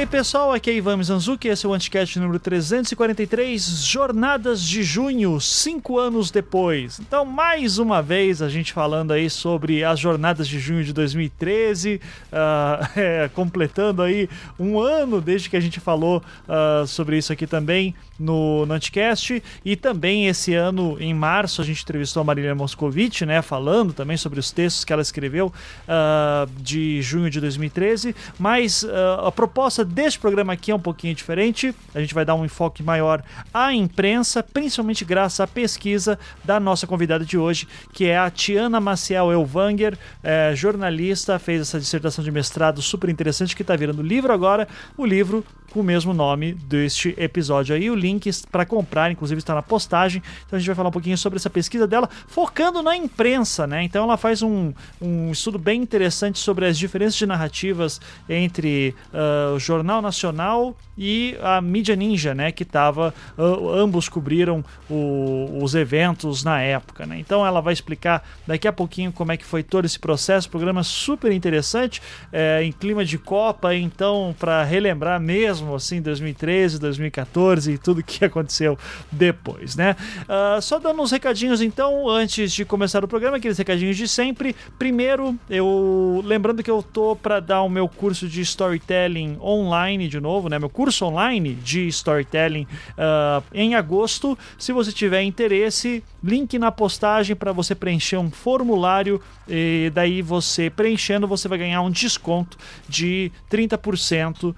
[0.00, 5.38] aí, pessoal, aqui é Ivan Mizanzuki, esse é o Anticast número 343, Jornadas de Junho,
[5.42, 6.98] cinco anos depois.
[6.98, 12.00] Então, mais uma vez, a gente falando aí sobre as Jornadas de Junho de 2013,
[12.32, 14.26] uh, é, completando aí
[14.58, 19.42] um ano desde que a gente falou uh, sobre isso aqui também no, no Anticast,
[19.64, 24.16] e também esse ano, em março, a gente entrevistou a Marília Moscovici, né, falando também
[24.16, 28.84] sobre os textos que ela escreveu uh, de junho de 2013, mas
[29.24, 31.74] a proposta deste programa aqui é um pouquinho diferente.
[31.94, 36.86] A gente vai dar um enfoque maior à imprensa, principalmente graças à pesquisa da nossa
[36.86, 42.30] convidada de hoje, que é a Tiana Maciel Elvanger, é, jornalista, fez essa dissertação de
[42.30, 47.14] mestrado super interessante que está virando livro agora, o livro com o mesmo nome deste
[47.16, 47.90] episódio aí.
[47.90, 50.22] O link para comprar, inclusive, está na postagem.
[50.46, 53.82] Então a gente vai falar um pouquinho sobre essa pesquisa dela, focando na imprensa, né?
[53.82, 59.54] Então ela faz um, um estudo bem interessante sobre as diferenças de narrativas entre uh,
[59.54, 62.52] o Jornal Nacional e a mídia ninja, né?
[62.52, 63.12] Que tava.
[63.36, 67.18] Uh, ambos cobriram o, os eventos na época, né?
[67.18, 70.48] Então ela vai explicar daqui a pouquinho como é que foi todo esse processo.
[70.50, 76.78] Programa super interessante, é, em clima de Copa, então, para relembrar mesmo mesmo, assim, 2013,
[76.78, 78.78] 2014 e tudo que aconteceu
[79.10, 79.96] depois, né?
[80.22, 84.54] Uh, só dando uns recadinhos então, antes de começar o programa, aqueles recadinhos de sempre.
[84.78, 90.20] Primeiro, eu lembrando que eu tô para dar o meu curso de storytelling online de
[90.20, 90.58] novo, né?
[90.58, 94.38] Meu curso online de storytelling uh, em agosto.
[94.58, 100.70] Se você tiver interesse, link na postagem para você preencher um formulário e daí você
[100.70, 102.56] preenchendo você vai ganhar um desconto
[102.88, 104.54] de 30% uh,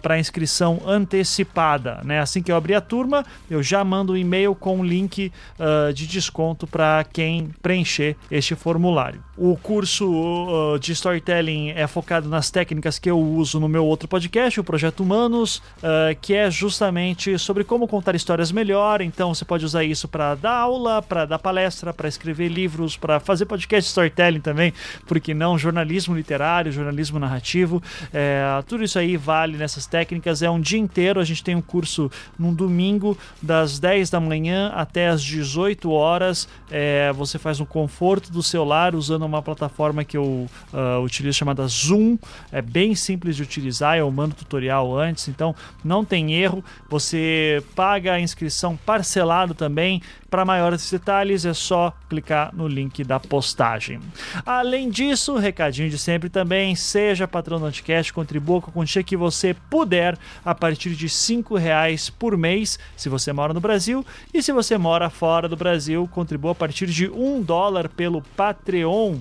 [0.00, 2.00] para inscrição antecipada.
[2.04, 2.20] Né?
[2.20, 5.92] Assim que eu abrir a turma, eu já mando um e-mail com um link uh,
[5.92, 9.22] de desconto para quem preencher este formulário.
[9.36, 14.08] O curso uh, de storytelling é focado nas técnicas que eu uso no meu outro
[14.08, 19.00] podcast, o Projeto Humanos, uh, que é justamente sobre como contar histórias melhor.
[19.02, 23.20] Então você pode usar isso para dar aula, para dar palestra, para escrever livros, para
[23.20, 24.72] fazer podcast storytelling também,
[25.06, 27.82] porque não jornalismo literário, jornalismo narrativo.
[28.12, 31.20] É, tudo isso aí vale nessas técnicas é um dia inteiro.
[31.20, 36.48] A gente tem um curso num domingo, das 10 da manhã até as 18 horas.
[36.70, 41.66] É, você faz no conforto do celular usando uma plataforma que eu uh, utilizo chamada
[41.66, 42.18] Zoom.
[42.50, 43.96] É bem simples de utilizar.
[43.96, 46.64] Eu mando tutorial antes, então não tem erro.
[46.88, 50.02] Você paga a inscrição parcelado também.
[50.28, 54.00] Para maiores detalhes é só clicar no link da postagem.
[54.44, 59.16] Além disso, recadinho de sempre também, seja patrão do Anticast, contribua com a quantia que
[59.16, 64.42] você puder a partir de R$ reais por mês, se você mora no Brasil, e
[64.42, 69.18] se você mora fora do Brasil, contribua a partir de um dólar pelo Patreon.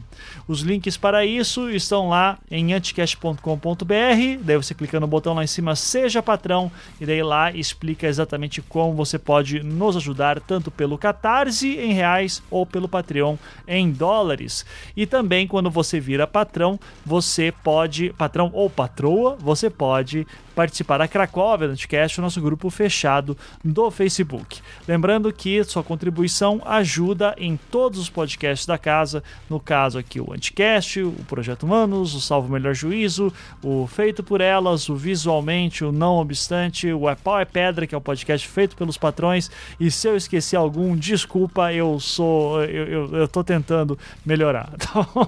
[0.47, 3.44] Os links para isso estão lá em anticast.com.br,
[4.42, 6.72] daí você clica no botão lá em cima Seja Patrão,
[7.02, 12.41] e daí lá explica exatamente como você pode nos ajudar, tanto pelo Catarse em reais
[12.49, 13.35] ou pelo Patreon
[13.67, 14.65] em dólares.
[14.95, 21.07] E também quando você vira patrão, você pode, patrão ou patroa, você pode participar da
[21.07, 24.61] Cracóvia Anticast, o nosso grupo fechado do Facebook.
[24.88, 30.33] Lembrando que sua contribuição ajuda em todos os podcasts da casa, no caso aqui o
[30.33, 35.91] Anticast, o Projeto Humanos, o Salvo Melhor Juízo, o Feito por Elas, o Visualmente, o
[35.91, 39.91] Não Obstante, o É Pau é Pedra, que é o podcast feito pelos patrões, e
[39.91, 44.69] se eu esqueci algum, desculpa, eu sou, eu, eu, eu tô tentando melhorar.
[44.85, 45.27] Então,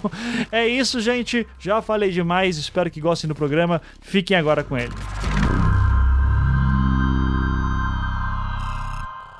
[0.51, 4.93] é isso, gente, já falei demais, espero que gostem do programa, fiquem agora com ele.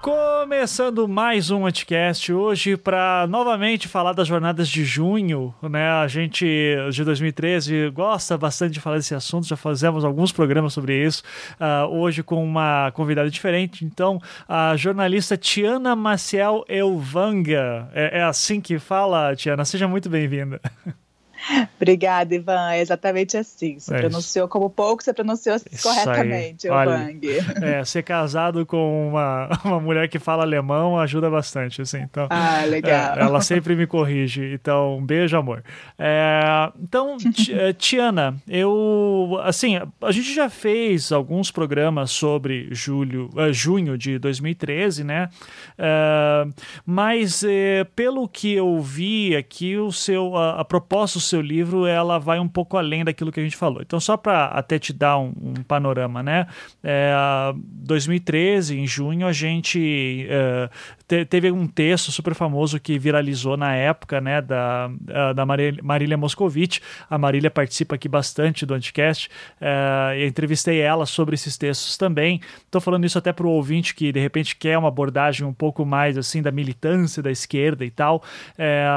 [0.08, 5.90] Começando mais um podcast hoje para novamente falar das jornadas de junho, né?
[5.90, 6.46] A gente
[6.90, 11.24] de 2013 gosta bastante de falar desse assunto, já fizemos alguns programas sobre isso.
[11.60, 14.18] Uh, hoje com uma convidada diferente, então
[14.48, 17.90] a jornalista Tiana Maciel Elvanga.
[17.94, 19.66] É, é assim que fala, Tiana.
[19.66, 20.62] Seja muito bem-vinda.
[21.78, 22.72] Obrigada, Ivan.
[22.72, 23.80] É exatamente assim.
[23.80, 27.08] Você é pronunciou como pouco, você pronunciou isso corretamente, Olha,
[27.62, 32.00] É, ser casado com uma, uma mulher que fala alemão ajuda bastante, assim.
[32.00, 33.18] Então, ah, legal.
[33.18, 34.54] É, ela sempre me corrige.
[34.54, 35.64] Então, um beijo, amor.
[35.98, 37.18] É, então,
[37.52, 44.20] é, Tiana, eu, assim, a gente já fez alguns programas sobre julho, uh, junho de
[44.20, 45.30] 2013, né?
[45.78, 46.54] Uh,
[46.86, 47.48] mas, uh,
[47.96, 52.18] pelo que eu vi aqui, o seu, a, a proposta, o seu seu livro ela
[52.18, 53.82] vai um pouco além daquilo que a gente falou.
[53.82, 56.48] Então, só para até te dar um, um panorama, né?
[56.84, 57.14] É,
[57.56, 60.70] 2013, em junho, a gente é,
[61.08, 64.42] te, teve um texto super famoso que viralizou na época, né?
[64.42, 64.90] Da,
[65.36, 66.80] da Marília Moscovitch.
[67.10, 69.30] A Marília participa aqui bastante do Anticast.
[69.62, 72.42] É, eu entrevistei ela sobre esses textos também.
[72.66, 75.86] Estou falando isso até para o ouvinte que de repente quer uma abordagem um pouco
[75.86, 78.24] mais assim da militância da esquerda e tal.
[78.58, 78.88] É,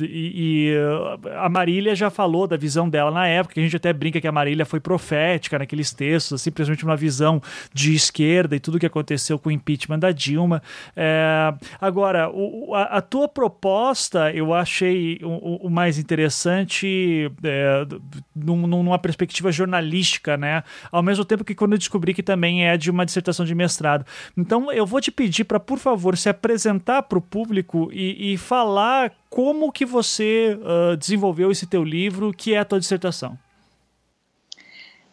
[0.00, 4.20] e, e, a Marília já falou da visão dela na época, a gente até brinca
[4.20, 7.42] que a Marília foi profética naqueles textos, simplesmente uma visão
[7.72, 10.62] de esquerda e tudo que aconteceu com o impeachment da Dilma.
[10.96, 17.86] É, agora, o, a, a, tua proposta eu achei o, o mais interessante é,
[18.34, 20.62] num, numa perspectiva jornalística, né?
[20.90, 24.04] Ao mesmo tempo que quando eu descobri que também é de uma dissertação de mestrado.
[24.36, 28.36] Então eu vou te pedir para, por favor, se apresentar para o público e, e
[28.36, 33.38] falar como que você uh, desenvolveu esse teu livro, que é a tua dissertação.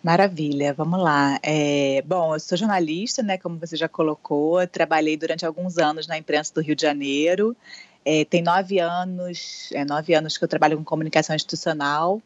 [0.04, 1.40] Maravilha, vamos lá.
[1.44, 6.18] É, bom, eu sou jornalista, né, como você já colocou, trabalhei durante alguns anos na
[6.18, 7.56] imprensa do Rio de Janeiro.
[8.04, 12.22] É, tem nove anos, é, nove anos que eu trabalho com comunicação institucional.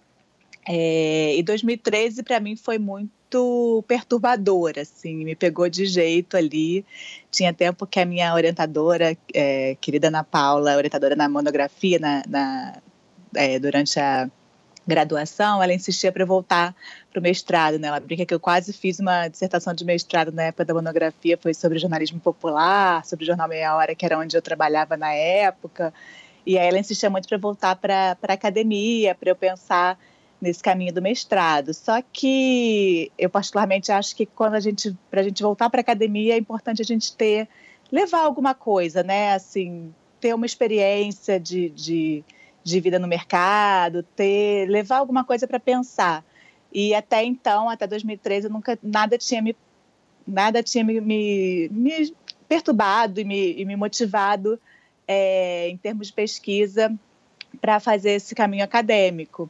[0.67, 6.85] É, e 2013 para mim foi muito perturbador, assim, me pegou de jeito ali.
[7.31, 12.81] Tinha tempo que a minha orientadora, é, querida Ana Paula, orientadora na monografia, na, na
[13.35, 14.29] é, durante a
[14.85, 16.75] graduação, ela insistia para voltar
[17.11, 17.79] para o mestrado.
[17.79, 17.87] Né?
[17.87, 21.53] Ela brinca que eu quase fiz uma dissertação de mestrado na época da monografia, foi
[21.53, 25.93] sobre jornalismo popular, sobre o Jornal Meia Hora, que era onde eu trabalhava na época.
[26.45, 29.97] E aí ela insistia muito para voltar para a academia, para eu pensar
[30.41, 31.73] nesse caminho do mestrado.
[31.73, 35.83] Só que eu particularmente acho que quando a gente, para a gente voltar para a
[35.83, 37.47] academia, é importante a gente ter,
[37.91, 39.33] levar alguma coisa, né?
[39.33, 42.23] Assim, ter uma experiência de, de,
[42.63, 46.25] de vida no mercado, ter, levar alguma coisa para pensar.
[46.73, 49.55] E até então, até 2013, eu nunca nada tinha me
[50.25, 52.13] nada tinha me, me, me
[52.47, 54.59] perturbado e me, e me motivado
[55.07, 56.93] é, em termos de pesquisa
[57.59, 59.49] para fazer esse caminho acadêmico.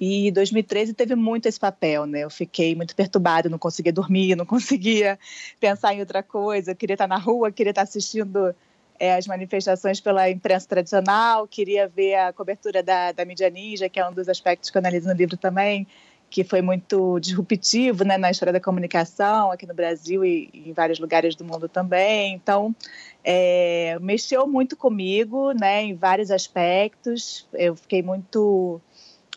[0.00, 2.20] E 2013 teve muito esse papel, né?
[2.22, 5.18] Eu fiquei muito perturbada, não conseguia dormir, não conseguia
[5.58, 6.70] pensar em outra coisa.
[6.70, 8.54] Eu queria estar na rua, queria estar assistindo
[8.98, 13.98] é, as manifestações pela imprensa tradicional, queria ver a cobertura da, da mídia ninja, que
[13.98, 15.86] é um dos aspectos que eu analiso no livro também,
[16.30, 20.98] que foi muito disruptivo né, na história da comunicação aqui no Brasil e, em vários
[20.98, 22.34] lugares do mundo também.
[22.34, 22.74] Então,
[23.24, 27.46] é, mexeu muito comigo né, em vários aspectos.
[27.52, 28.80] Eu fiquei muito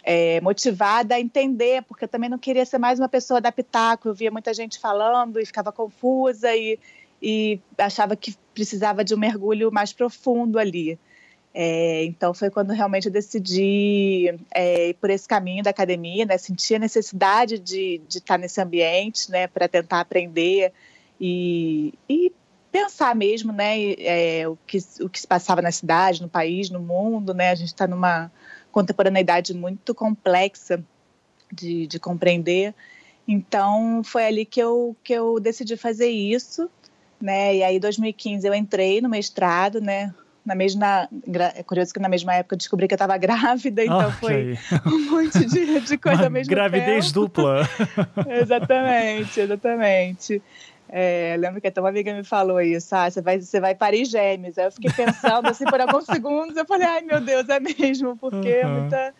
[0.03, 4.09] é, motivada a entender, porque eu também não queria ser mais uma pessoa da pitaco.
[4.09, 6.79] Eu via muita gente falando e ficava confusa e,
[7.21, 10.97] e achava que precisava de um mergulho mais profundo ali.
[11.53, 16.37] É, então foi quando realmente eu decidi é, ir por esse caminho da academia, né?
[16.37, 19.47] Senti a necessidade de, de estar nesse ambiente, né?
[19.47, 20.71] Para tentar aprender
[21.19, 22.31] e, e
[22.71, 23.93] pensar mesmo, né?
[23.99, 27.51] É, o, que, o que se passava na cidade, no país, no mundo, né?
[27.51, 28.31] A gente está numa
[28.71, 30.83] contemporaneidade muito complexa
[31.51, 32.73] de, de compreender.
[33.27, 36.69] Então, foi ali que eu, que eu decidi fazer isso,
[37.21, 37.55] né?
[37.55, 40.13] E aí, em 2015, eu entrei no mestrado, né?
[40.43, 41.07] Na mesma,
[41.55, 44.57] é curioso que na mesma época eu descobri que eu estava grávida, então oh, foi
[44.87, 46.49] um monte de, de coisa mesmo.
[46.49, 47.27] Gravidez tempo.
[47.27, 47.69] dupla.
[48.41, 50.41] exatamente, exatamente.
[50.93, 54.03] É, lembro que até uma amiga me falou isso, ah, você vai, você vai parir
[54.03, 54.57] gêmeos.
[54.57, 58.17] Aí eu fiquei pensando assim por alguns segundos, eu falei, ai meu Deus, é mesmo,
[58.17, 58.81] porque uhum.
[58.81, 59.13] muita,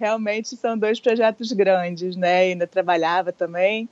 [0.00, 2.48] realmente são dois projetos grandes, né?
[2.48, 3.90] E ainda trabalhava também.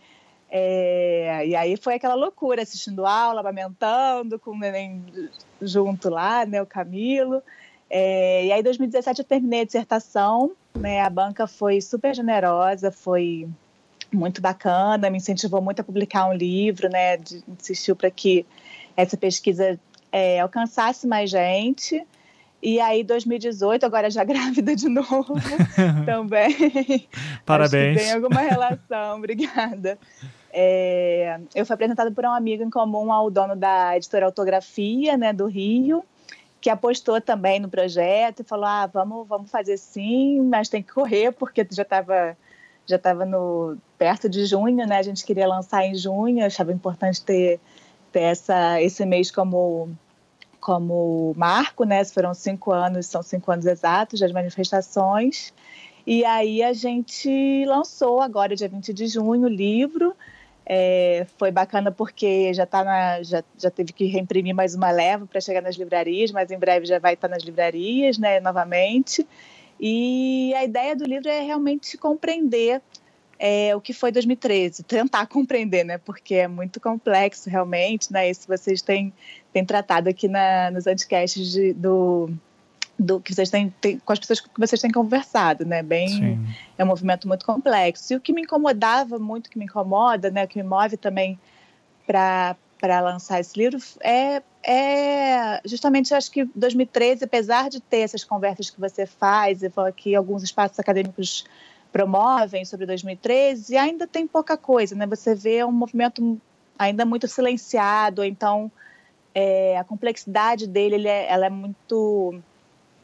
[0.50, 5.04] É, e aí foi aquela loucura, assistindo aula, amamentando, com o neném
[5.62, 7.42] junto lá, né, o Camilo.
[7.88, 12.90] É, e aí, em 2017, eu terminei a dissertação, né, a banca foi super generosa,
[12.90, 13.48] foi
[14.12, 17.16] muito bacana, me incentivou muito a publicar um livro, né?
[17.16, 18.46] De, insistiu para que
[18.96, 19.78] essa pesquisa
[20.12, 22.04] é, alcançasse mais gente.
[22.62, 25.34] E aí, 2018, agora já grávida de novo,
[26.04, 27.08] também.
[27.46, 28.02] Parabéns.
[28.02, 29.98] tem alguma relação, obrigada.
[30.52, 35.32] É, eu fui apresentada por um amigo em comum ao dono da editora Autografia, né,
[35.32, 36.04] do Rio,
[36.60, 40.92] que apostou também no projeto e falou: ah, vamos, vamos fazer sim, mas tem que
[40.92, 42.36] correr, porque já estava
[42.90, 44.98] já estava no perto de junho, né?
[44.98, 47.60] A gente queria lançar em junho, achava importante ter,
[48.12, 49.88] ter essa, esse mês como
[50.60, 52.04] como marco, né?
[52.04, 55.54] Foram cinco anos, são cinco anos exatos das manifestações.
[56.06, 60.14] E aí a gente lançou agora, dia 20 de junho, o livro.
[60.66, 65.26] É, foi bacana porque já, tá na, já, já teve que reimprimir mais uma leva
[65.26, 69.26] para chegar nas livrarias, mas em breve já vai estar nas livrarias, né, novamente.
[69.80, 72.82] E a ideia do livro é realmente compreender
[73.38, 75.96] é, o que foi 2013, tentar compreender, né?
[75.96, 78.28] Porque é muito complexo realmente, né?
[78.28, 79.10] Isso vocês têm,
[79.50, 82.30] têm tratado aqui na, nos anticasts de, do,
[82.98, 85.82] do que vocês têm, têm, com as pessoas que vocês têm conversado, né?
[85.82, 86.46] Bem, Sim.
[86.76, 88.12] é um movimento muito complexo.
[88.12, 90.44] E o que me incomodava muito, que me incomoda, né?
[90.44, 91.40] O que me move também
[92.06, 98.24] para para lançar esse livro é, é justamente, acho que 2013, apesar de ter essas
[98.24, 101.44] conversas que você faz, e que alguns espaços acadêmicos
[101.92, 105.06] promovem sobre 2013, ainda tem pouca coisa, né?
[105.06, 106.40] Você vê um movimento
[106.78, 108.70] ainda muito silenciado, então
[109.34, 112.40] é, a complexidade dele é, ela é muito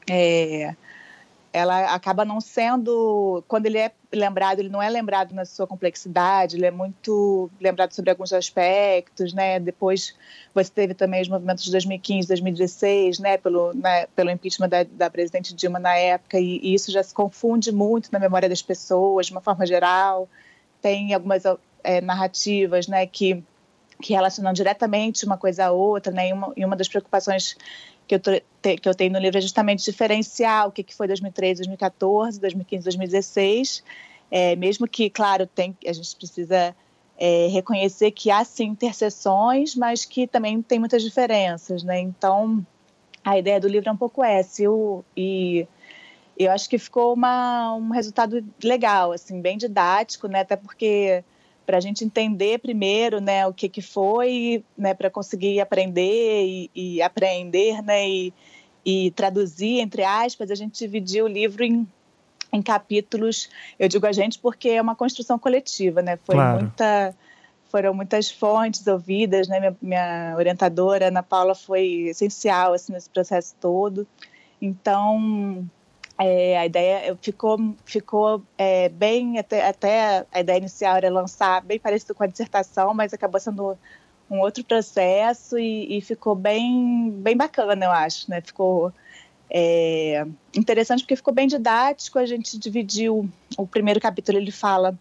[0.09, 0.75] é,
[1.57, 6.55] ela acaba não sendo, quando ele é lembrado, ele não é lembrado na sua complexidade,
[6.55, 9.59] ele é muito lembrado sobre alguns aspectos, né?
[9.59, 10.15] Depois
[10.55, 13.39] você teve também os movimentos de 2015, 2016, né?
[13.39, 14.07] Pelo, né?
[14.15, 18.11] pelo impeachment da, da presidente Dilma na época, e, e, isso já se confunde muito
[18.13, 20.29] na memória das pessoas, de uma forma geral.
[20.83, 21.43] Tem algumas
[21.83, 23.07] é, narrativas, né?
[23.07, 23.43] Que
[24.03, 26.29] que relacionam diretamente uma coisa a outra, né?
[26.29, 27.57] E uma, e uma das preocupações
[28.07, 28.43] que eu, te,
[28.81, 32.85] que eu tenho no livro é justamente diferenciar o que, que foi 2013, 2014, 2015,
[32.85, 33.85] 2016.
[34.31, 36.75] É, mesmo que, claro, tem, a gente precisa
[37.19, 41.99] é, reconhecer que há sim interseções, mas que também tem muitas diferenças, né?
[42.01, 42.65] Então,
[43.25, 44.63] a ideia do livro é um pouco essa.
[44.63, 45.67] Eu, e
[46.39, 50.41] eu acho que ficou uma, um resultado legal, assim, bem didático, né?
[50.41, 51.25] Até porque
[51.67, 56.71] para a gente entender primeiro né, o que, que foi, né, para conseguir aprender e,
[56.75, 58.33] e aprender né, e,
[58.85, 61.87] e, traduzir, entre aspas, a gente dividiu o livro em,
[62.53, 63.51] em capítulos.
[63.79, 66.17] Eu digo a gente porque é uma construção coletiva, né?
[66.25, 66.61] Foi claro.
[66.61, 67.15] muita,
[67.69, 69.59] foram muitas fontes ouvidas, né?
[69.59, 74.07] Minha, minha orientadora, Ana Paula, foi essencial assim, nesse processo todo.
[74.63, 75.69] Então,
[76.19, 81.79] é, a ideia ficou, ficou é, bem, até, até, a ideia inicial era lançar bem
[81.79, 83.77] parecido com a dissertação, mas acabou sendo
[84.31, 88.41] um outro processo e, e ficou bem, bem bacana, eu acho, né?
[88.41, 88.93] Ficou
[89.51, 94.99] é, interessante porque ficou bem didático, a gente dividiu, o primeiro capítulo ele fala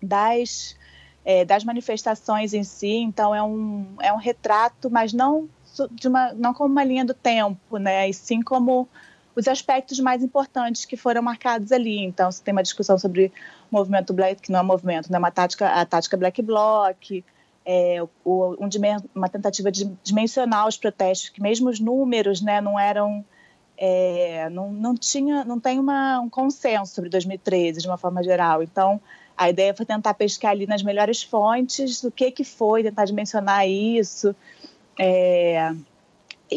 [0.00, 0.76] das,
[1.24, 5.48] é, das manifestações em si, então é um, é um retrato, mas não,
[5.90, 8.08] de uma, não como uma linha do tempo, né?
[8.08, 8.88] E sim como
[9.36, 11.98] os aspectos mais importantes que foram marcados ali.
[12.04, 13.32] Então, você tem uma discussão sobre
[13.70, 15.18] movimento Black, que não é movimento, né?
[15.18, 17.24] uma tática, a tática Black Bloc,
[17.66, 18.68] é, o, um,
[19.14, 23.24] uma tentativa de dimensionar os protestos, que mesmo os números né, não eram.
[23.76, 28.62] É, não, não tinha, não tem uma, um consenso sobre 2013 de uma forma geral.
[28.62, 29.00] Então,
[29.36, 33.68] a ideia foi tentar pescar ali nas melhores fontes o que que foi, tentar dimensionar
[33.68, 34.34] isso.
[34.96, 35.74] É,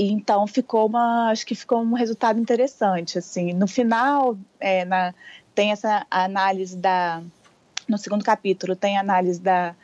[0.04, 3.54] então ficou uma, acho que ficou um resultado interessante, assim.
[3.54, 5.14] No final, é, na,
[5.56, 7.22] tem essa análise da,
[7.88, 9.76] no segundo capítulo tem a análise da,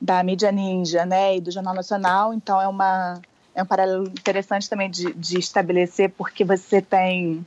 [0.00, 2.34] da mídia ninja, né, e do Jornal Nacional.
[2.34, 3.20] Então é uma
[3.54, 7.46] é um paralelo interessante também de, de estabelecer, porque você tem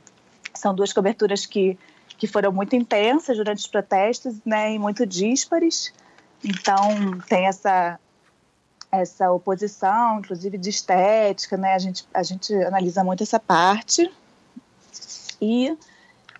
[0.54, 1.78] são duas coberturas que
[2.18, 5.92] que foram muito intensas durante os protestos, né, e muito díspares.
[6.42, 7.98] Então tem essa
[8.90, 11.74] essa oposição, inclusive de estética, né?
[11.74, 14.10] A gente, a gente analisa muito essa parte.
[15.40, 15.76] E,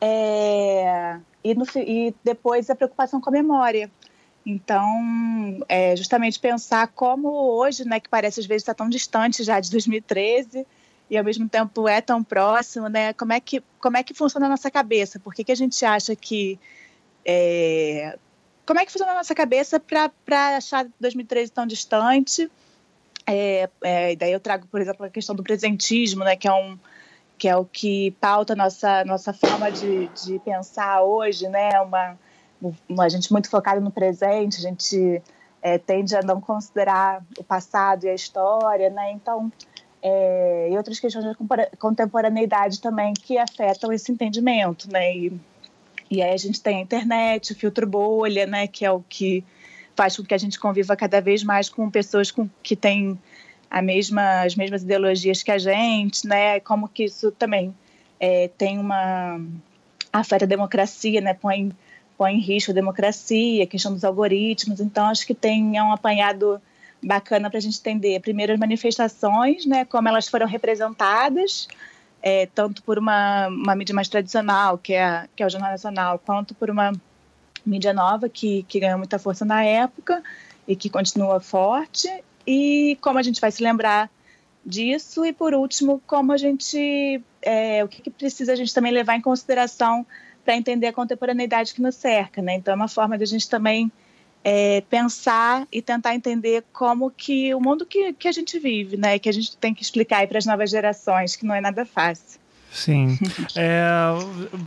[0.00, 3.90] é, e, no, e depois a preocupação com a memória.
[4.44, 4.86] Então,
[5.68, 9.70] é justamente pensar como hoje, né, que parece às vezes estar tão distante já de
[9.72, 10.64] 2013
[11.10, 13.12] e ao mesmo tempo é tão próximo, né?
[13.12, 15.18] Como é que como é que funciona a nossa cabeça?
[15.18, 16.58] Por que, que a gente acha que
[17.24, 18.18] é,
[18.66, 22.50] como é que funciona a nossa cabeça para achar 2013 tão distante?
[23.26, 26.78] É, é, daí eu trago, por exemplo, a questão do presentismo, né, que é um
[27.38, 31.78] que é o que pauta nossa nossa forma de, de pensar hoje, né?
[31.82, 32.18] Uma,
[32.88, 35.22] uma gente muito focada no presente, a gente
[35.60, 39.12] é, tende a não considerar o passado e a história, né?
[39.12, 39.52] Então,
[40.02, 41.36] é, e outras questões de
[41.78, 45.14] contemporaneidade também que afetam esse entendimento, né?
[45.14, 45.40] E,
[46.10, 49.44] e aí a gente tem a internet, o filtro bolha, né, que é o que
[49.96, 53.18] faz com que a gente conviva cada vez mais com pessoas com, que têm
[53.70, 56.60] a mesma, as mesmas ideologias que a gente, né?
[56.60, 57.74] Como que isso também
[58.20, 59.40] é, tem uma
[60.12, 61.34] afeta a democracia, né?
[61.34, 61.72] Põe
[62.16, 64.80] põe em risco a democracia, a questão dos algoritmos.
[64.80, 66.60] Então acho que tem é um apanhado
[67.02, 69.84] bacana para a gente entender primeiro as manifestações, né?
[69.84, 71.68] Como elas foram representadas
[72.28, 76.18] é, tanto por uma, uma mídia mais tradicional, que é, que é o Jornal Nacional,
[76.18, 76.92] quanto por uma
[77.64, 80.24] mídia nova que, que ganhou muita força na época
[80.66, 82.08] e que continua forte,
[82.44, 84.10] e como a gente vai se lembrar
[84.64, 88.90] disso, e por último, como a gente, é, o que, que precisa a gente também
[88.90, 90.04] levar em consideração
[90.44, 92.54] para entender a contemporaneidade que nos cerca, né?
[92.54, 93.88] Então é uma forma de a gente também
[94.48, 99.18] é, pensar e tentar entender como que o mundo que, que a gente vive, né?
[99.18, 102.38] Que a gente tem que explicar para as novas gerações, que não é nada fácil.
[102.70, 103.18] Sim.
[103.58, 103.88] É,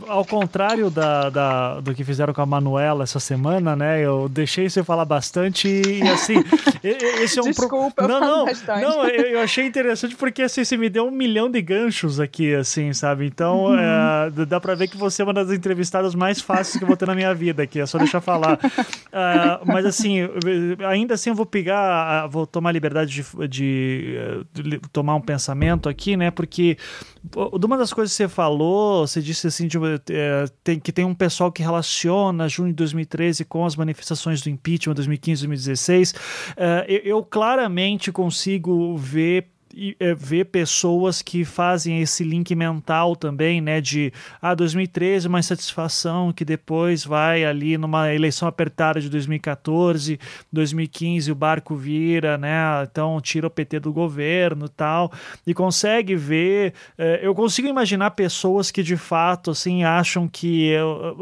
[0.08, 4.00] ao contrário da, da, do que fizeram com a Manuela essa semana, né?
[4.00, 6.42] Eu deixei você falar bastante e assim.
[6.82, 8.08] esse é um Desculpa, pro...
[8.08, 8.82] não, não, bastante.
[8.82, 9.06] não.
[9.06, 13.26] Eu, achei interessante porque assim, você me deu um milhão de ganchos aqui, assim, sabe?
[13.26, 13.78] Então uhum.
[13.78, 16.96] é, dá pra ver que você é uma das entrevistadas mais fáceis que eu vou
[16.96, 18.54] ter na minha vida aqui, é só deixar falar.
[18.54, 20.18] Uh, mas assim,
[20.88, 26.16] ainda assim eu vou pegar, vou tomar liberdade de, de, de tomar um pensamento aqui,
[26.16, 26.30] né?
[26.30, 26.76] Porque
[27.34, 29.76] uma das coisas que você falou, você disse assim de,
[30.10, 34.48] é, tem, que tem um pessoal que relaciona junho de 2013 com as manifestações do
[34.48, 36.14] impeachment 2015 2016.
[36.56, 39.49] É, eu, eu claramente consigo ver
[40.16, 43.80] ver pessoas que fazem esse link mental também, né?
[43.80, 50.18] De ah, 2013 uma insatisfação que depois vai ali numa eleição apertada de 2014,
[50.52, 52.82] 2015 o barco vira, né?
[52.82, 55.12] Então tira o PT do governo tal.
[55.46, 56.74] E consegue ver.
[56.98, 60.74] É, eu consigo imaginar pessoas que de fato assim acham que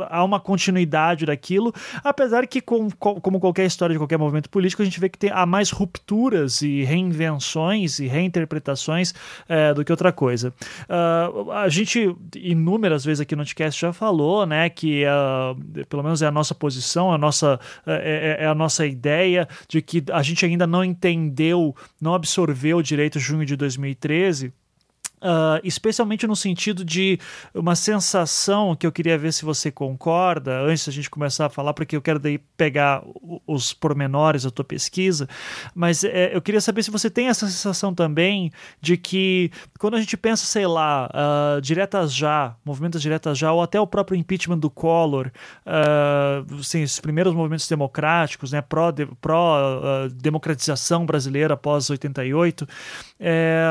[0.08, 4.84] há uma continuidade daquilo, apesar que, com, como qualquer história de qualquer movimento político, a
[4.84, 9.14] gente vê que tem, há mais rupturas e reinvenções e reinterpretações interpretações
[9.48, 10.54] é, do que outra coisa.
[10.88, 16.22] Uh, a gente, inúmeras vezes aqui no podcast, já falou, né, que uh, pelo menos
[16.22, 20.22] é a nossa posição, a nossa, é, é, é, a nossa ideia de que a
[20.22, 24.52] gente ainda não entendeu, não absorveu direito junho de 2013
[25.18, 27.18] Uh, especialmente no sentido de
[27.52, 31.74] uma sensação que eu queria ver se você concorda, antes da gente começar a falar,
[31.74, 33.02] porque eu quero daí pegar
[33.46, 35.28] os pormenores da tua pesquisa,
[35.74, 40.00] mas é, eu queria saber se você tem essa sensação também de que quando a
[40.00, 44.58] gente pensa, sei lá, uh, diretas já, movimentos diretas já, ou até o próprio impeachment
[44.58, 45.32] do Collor,
[45.66, 52.68] uh, assim, esses primeiros movimentos democráticos, né, pró-democratização pró, brasileira após 88,
[53.18, 53.64] é,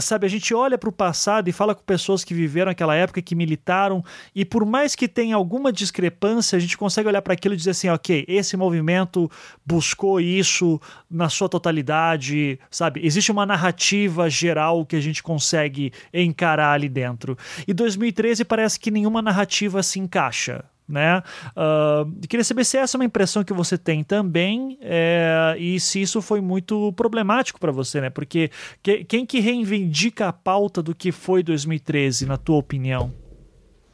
[0.00, 3.20] sabe, a gente olha para o passado e fala com pessoas que viveram aquela época,
[3.20, 7.54] que militaram, e por mais que tenha alguma discrepância, a gente consegue olhar para aquilo
[7.54, 9.30] e dizer assim: ok, esse movimento
[9.66, 13.04] buscou isso na sua totalidade, sabe?
[13.04, 17.36] Existe uma narrativa geral que a gente consegue encarar ali dentro.
[17.66, 21.22] E 2013 parece que nenhuma narrativa se encaixa né?
[21.50, 26.00] Uh, queria saber se essa é uma impressão que você tem também é, e se
[26.00, 28.10] isso foi muito problemático para você, né?
[28.10, 28.50] Porque
[28.82, 33.12] que, quem que reivindica a pauta do que foi 2013, na tua opinião?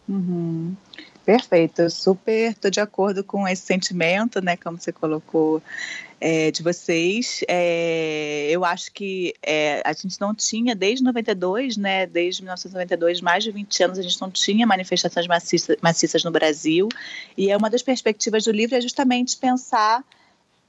[0.09, 0.77] Uhum.
[1.25, 4.59] Perfeito, eu super estou de acordo com esse sentimento, né?
[4.59, 5.63] Como você colocou
[6.21, 7.43] é, de vocês.
[7.49, 13.45] É, eu acho que é, a gente não tinha, desde 92, né, desde 1992, mais
[13.45, 16.89] de 20 anos, a gente não tinha manifestações maciças, maciças no Brasil.
[17.37, 20.05] E é uma das perspectivas do livro é justamente pensar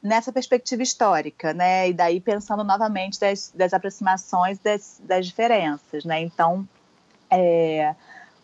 [0.02, 1.90] nessa perspectiva histórica, né?
[1.90, 6.22] E daí pensando novamente das, das aproximações das, das diferenças, né?
[6.22, 6.68] Então,
[7.30, 7.96] é,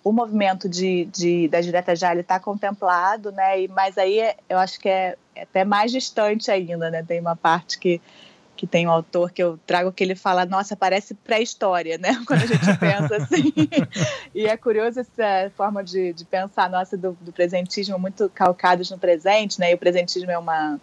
[0.04, 3.62] o movimento de, de, da direta já está contemplado, né?
[3.62, 7.04] E, mas aí eu acho que é, é, até mais distante ainda, né?
[7.04, 8.02] Tem uma parte que,
[8.56, 12.20] que tem um autor que eu trago que ele fala, nossa, parece pré-história, né?
[12.26, 13.54] Quando a gente pensa assim.
[14.34, 18.98] e é curioso essa forma de, de pensar, nossa, do, do presentismo muito calcados no
[18.98, 19.72] presente, né?
[19.72, 20.80] E o presentismo é uma,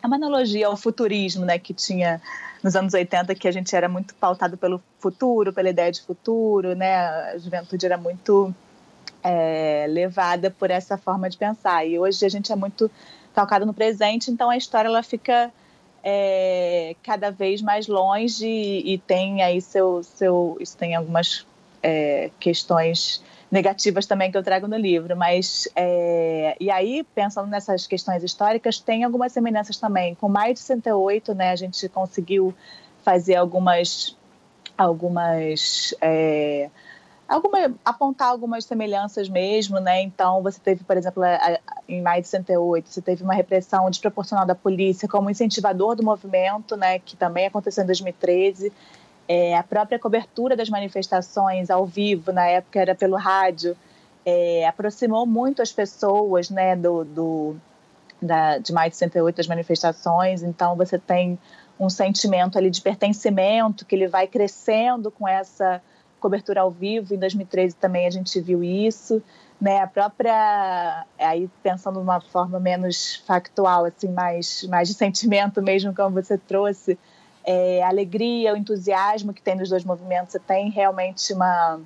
[0.00, 1.58] é uma analogia ao futurismo, né?
[1.58, 2.22] Que tinha
[2.62, 6.74] nos anos 80 que a gente era muito pautado pelo futuro, pela ideia de futuro,
[6.74, 6.94] né?
[6.96, 8.54] A juventude era muito
[9.22, 11.86] é, levada por essa forma de pensar.
[11.86, 12.90] E hoje a gente é muito
[13.34, 15.50] calcado no presente, então a história ela fica
[16.04, 21.46] é, cada vez mais longe e, e, tem aí seu, seu isso tem algumas
[21.82, 27.86] é, questões negativas também que eu trago no livro, mas é, e aí pensando nessas
[27.86, 31.50] questões históricas tem algumas semelhanças também com mais de 68, né?
[31.50, 32.54] A gente conseguiu
[33.04, 34.16] fazer algumas
[34.78, 36.70] algumas é,
[37.28, 40.00] alguma, apontar algumas semelhanças mesmo, né?
[40.00, 41.22] Então, você teve, por exemplo,
[41.86, 46.74] em maio de 68, você teve uma repressão desproporcional da polícia como incentivador do movimento,
[46.74, 46.98] né?
[46.98, 48.72] Que também aconteceu em 2013
[49.28, 53.76] é, a própria cobertura das manifestações ao vivo, na época era pelo rádio,
[54.24, 57.56] é, aproximou muito as pessoas né, do, do,
[58.20, 61.38] da, de mais de 68 das manifestações, então você tem
[61.78, 65.82] um sentimento ali de pertencimento que ele vai crescendo com essa
[66.20, 67.14] cobertura ao vivo.
[67.14, 69.20] Em 2013 também a gente viu isso,
[69.60, 69.80] né?
[69.80, 75.94] A própria aí pensando de uma forma menos factual, assim, mais mais de sentimento mesmo,
[75.94, 76.96] como você trouxe,
[77.44, 81.80] é, a alegria, o entusiasmo que tem nos dois movimentos, você tem realmente uma,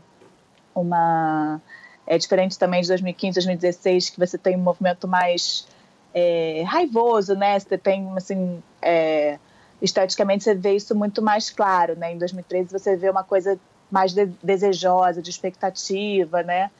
[0.74, 1.60] uma
[2.06, 5.66] É diferente também de 2015, 2016, que você tem um movimento mais
[6.14, 7.58] é, raivoso, né?
[7.58, 9.38] Você tem, assim, é,
[9.80, 12.12] esteticamente você vê isso muito mais claro, né?
[12.12, 13.58] Em 2013 você vê uma coisa
[13.90, 16.70] mais de, desejosa, de expectativa, né?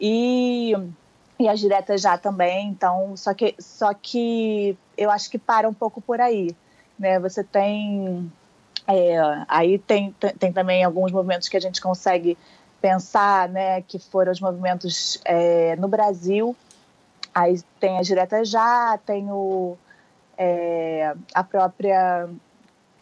[0.00, 0.74] E,
[1.38, 5.74] e as diretas já também, então, só que, só que eu acho que para um
[5.74, 6.54] pouco por aí,
[6.98, 7.18] né?
[7.20, 8.30] Você tem...
[8.86, 9.16] É,
[9.48, 12.36] aí tem, tem também alguns movimentos que a gente consegue
[12.82, 16.54] pensar, né, que foram os movimentos é, no Brasil.
[17.34, 19.78] Aí tem a Direta Já, tem o,
[20.36, 22.28] é, a própria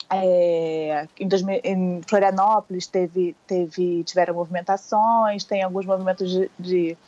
[0.09, 6.99] é, em, 2000, em, Florianópolis teve, teve, tiveram movimentações, tem alguns movimentos de, de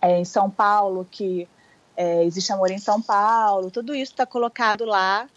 [0.00, 1.48] é, em São Paulo que
[1.96, 5.28] é, existe amor em São Paulo, tudo isso está colocado lá,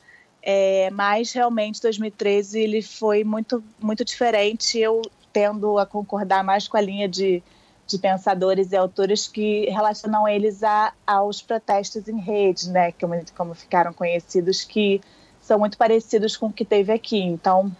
[0.48, 4.78] é, mas realmente 2013 ele foi muito muito diferente.
[4.78, 5.02] Eu
[5.34, 7.42] tendo a concordar mais com a linha de,
[7.88, 13.56] de pensadores e autores que relacionam eles a, aos protestos em rede, né, como, como
[13.56, 15.02] ficaram conhecidos, que
[15.42, 17.20] são muito parecidos com o que teve aqui.
[17.20, 17.76] Então,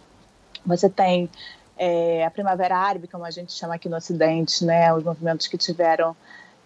[0.66, 1.30] você tem
[1.78, 5.56] é, a Primavera Árabe, como a gente chama aqui no Ocidente, né, os movimentos que
[5.56, 6.16] tiveram,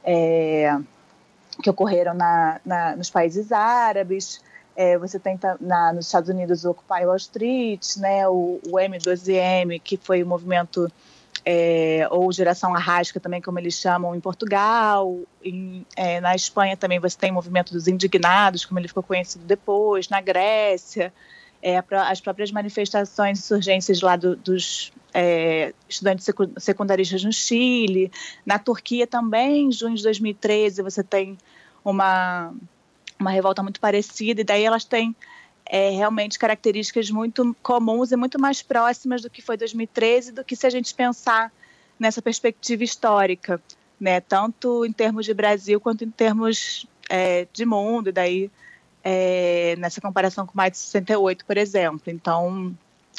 [0.03, 0.77] é,
[1.63, 4.41] que ocorreram na, na, nos países árabes,
[4.77, 9.81] é, você tem na, nos Estados Unidos o Occupy Wall Street, né, o, o M12M,
[9.83, 10.91] que foi o movimento,
[11.45, 15.19] é, ou Geração Arrasca também, como eles chamam, em Portugal.
[15.45, 19.45] Em, é, na Espanha também você tem o movimento dos indignados, como ele ficou conhecido
[19.45, 21.13] depois, na Grécia.
[21.63, 26.27] É, as próprias manifestações e insurgências lá do, dos é, estudantes
[26.59, 28.11] secundaristas no Chile.
[28.47, 31.37] Na Turquia também, em junho de 2013, você tem
[31.85, 32.55] uma
[33.21, 35.15] uma revolta muito parecida, e daí elas têm
[35.67, 40.57] é, realmente características muito comuns e muito mais próximas do que foi 2013, do que
[40.57, 41.53] se a gente pensar
[41.99, 43.61] nessa perspectiva histórica,
[44.01, 44.21] né?
[44.21, 48.51] tanto em termos de Brasil quanto em termos é, de mundo, e daí
[49.05, 52.03] é, nessa comparação com mais de 68, por exemplo.
[52.07, 52.75] Então,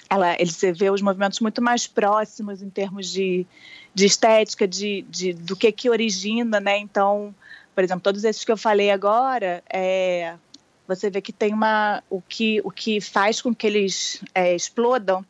[0.10, 3.46] ela, ele se vê os movimentos muito mais próximos em termos de,
[3.94, 6.78] de estética, de, de, do que que origina, né?
[6.78, 7.34] Então,
[7.74, 10.36] por exemplo, todos esses que eu falei agora, é,
[10.88, 12.04] você vê que tem uma.
[12.10, 15.26] O que, o que faz com que eles é, explodam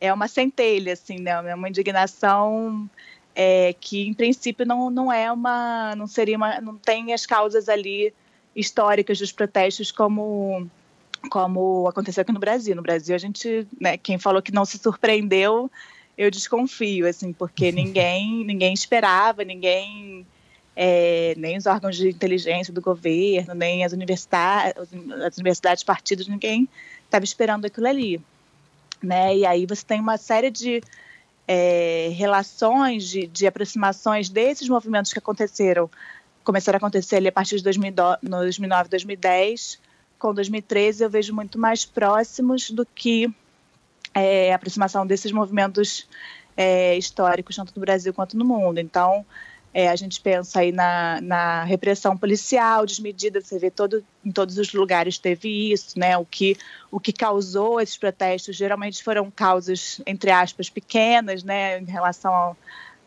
[0.00, 1.30] é uma centelha, assim, né?
[1.30, 2.88] É uma indignação
[3.34, 5.94] é, que, em princípio, não, não é uma.
[5.96, 6.60] não seria uma.
[6.60, 8.12] não tem as causas ali
[8.54, 10.68] históricas dos protestos como
[11.30, 12.74] como aconteceu aqui no Brasil.
[12.74, 15.70] No Brasil, a gente, né, quem falou que não se surpreendeu,
[16.16, 20.26] eu desconfio, assim, porque ninguém, ninguém esperava, ninguém
[20.74, 24.74] é, nem os órgãos de inteligência do governo, nem as universidades,
[25.24, 26.68] as universidades, partidos, ninguém
[27.04, 28.20] estava esperando aquilo ali.
[29.02, 29.36] Né?
[29.38, 30.82] E aí você tem uma série de
[31.46, 35.90] é, relações, de, de, aproximações desses movimentos que aconteceram,
[36.44, 39.78] começaram a acontecer ali a partir de 2009, 2010,
[40.18, 43.28] com 2013 eu vejo muito mais próximos do que
[44.14, 46.06] é, a aproximação desses movimentos
[46.56, 48.78] é, históricos, tanto no Brasil quanto no mundo.
[48.78, 49.26] Então,
[49.74, 54.58] é, a gente pensa aí na, na, repressão policial desmedida, você vê todo, em todos
[54.58, 56.16] os lugares teve isso, né?
[56.18, 56.58] O que,
[56.90, 61.78] o que causou esses protestos geralmente foram causas, entre aspas, pequenas, né?
[61.78, 62.56] Em relação ao,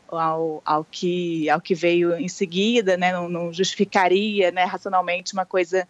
[0.07, 3.13] ao, ao, que, ao que veio em seguida, né?
[3.13, 5.87] Não, não justificaria né, racionalmente uma coisa,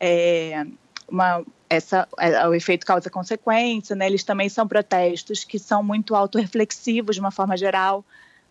[0.00, 0.64] é,
[1.06, 4.06] uma, essa, é, o efeito causa-consequência, né?
[4.06, 8.02] Eles também são protestos que são muito autorreflexivos de uma forma geral.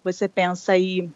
[0.04, 1.10] Você pensa aí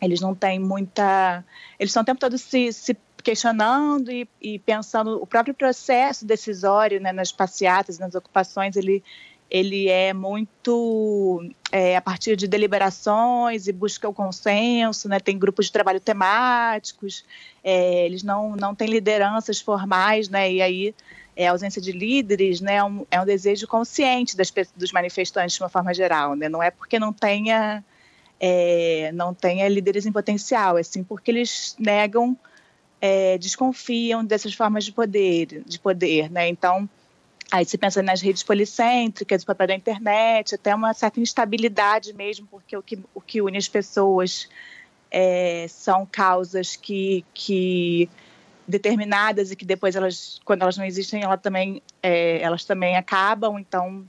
[0.00, 1.44] eles não têm muita.
[1.78, 5.20] Eles estão o tempo todo se, se questionando e, e, pensando.
[5.20, 9.02] O próprio processo decisório né, nas passeatas, nas ocupações, ele,
[9.50, 15.66] ele é muito é, a partir de deliberações e busca o consenso, né, tem grupos
[15.66, 17.24] de trabalho temáticos,
[17.62, 20.94] é, eles não, não têm lideranças formais, né, e aí
[21.36, 25.56] é, a ausência de líderes né, é, um, é um desejo consciente das, dos manifestantes
[25.56, 27.82] de uma forma geral, né, não é porque não tenha
[28.40, 32.36] é, não tenha líderes em potencial, é sim porque eles negam,
[33.00, 36.48] é, desconfiam dessas formas de poder, de poder, né?
[36.48, 36.88] Então,
[37.50, 42.46] aí se pensa nas redes policêntricas, o papel da internet, até uma certa instabilidade mesmo,
[42.50, 44.48] porque o que, o que une as pessoas
[45.10, 48.08] é, são causas que, que
[48.66, 53.58] determinadas e que depois elas, quando elas não existem, elas também, é, elas também acabam.
[53.58, 54.04] Então,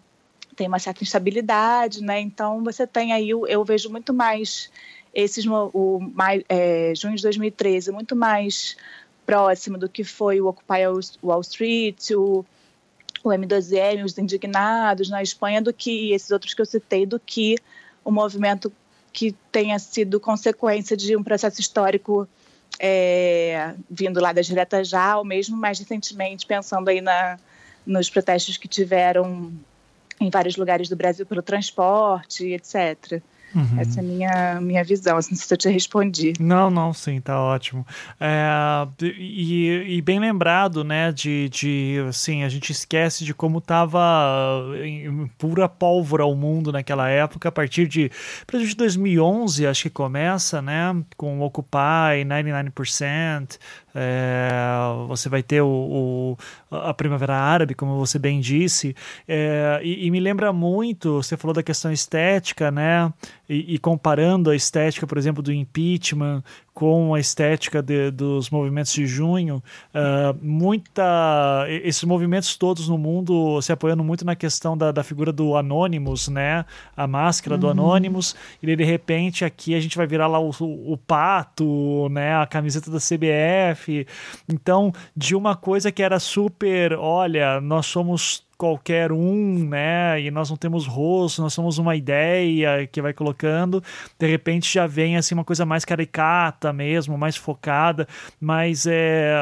[0.56, 2.20] tem uma certa instabilidade, né?
[2.20, 4.72] Então você tem aí, eu vejo muito mais
[5.14, 8.76] esses o mais, é, junho de 2013 muito mais
[9.26, 10.82] próximo do que foi o Occupy
[11.24, 12.46] Wall Street, o,
[13.24, 17.58] o M2M, os indignados na Espanha, do que esses outros que eu citei, do que
[18.04, 18.72] o movimento
[19.12, 22.28] que tenha sido consequência de um processo histórico
[22.80, 27.40] é, vindo lá das diretas já, ou mesmo mais recentemente, pensando aí na,
[27.86, 29.54] nos protestos que tiveram
[30.20, 33.22] em vários lugares do Brasil pelo transporte, etc.
[33.56, 33.80] Uhum.
[33.80, 35.16] Essa é a minha, minha visão.
[35.16, 36.34] Assim, se eu te respondi.
[36.40, 37.88] Não, não, sim, tá ótimo.
[38.20, 44.66] É, e, e, bem lembrado, né, de, de, assim, a gente esquece de como tava
[44.84, 49.84] em pura pólvora o mundo naquela época, a partir de, a partir de 2011, acho
[49.84, 53.58] que começa, né, com o Occupy, 99%,
[53.96, 54.50] é,
[55.08, 55.68] você vai ter o,
[56.70, 58.94] o, a Primavera Árabe, como você bem disse,
[59.26, 63.12] é, e, e, me lembra muito, você falou da questão estética, né?
[63.48, 66.44] E, e, comparando a estética, por exemplo, do impeachment
[66.76, 73.62] com a estética de, dos movimentos de junho, uh, muita esses movimentos todos no mundo
[73.62, 76.66] se apoiando muito na questão da, da figura do Anonymous, né?
[76.96, 77.62] A máscara uhum.
[77.62, 82.36] do Anonymous, e de repente aqui a gente vai virar lá o, o, pato, né?
[82.36, 84.06] A camiseta da CBF.
[84.50, 90.22] Então, de uma coisa que era super, olha, nós somos qualquer um, né?
[90.22, 93.84] E nós não temos rosto, nós somos uma ideia que vai colocando.
[94.18, 98.08] De repente já vem assim uma coisa mais caricata mesmo, mais focada,
[98.40, 99.36] mas é,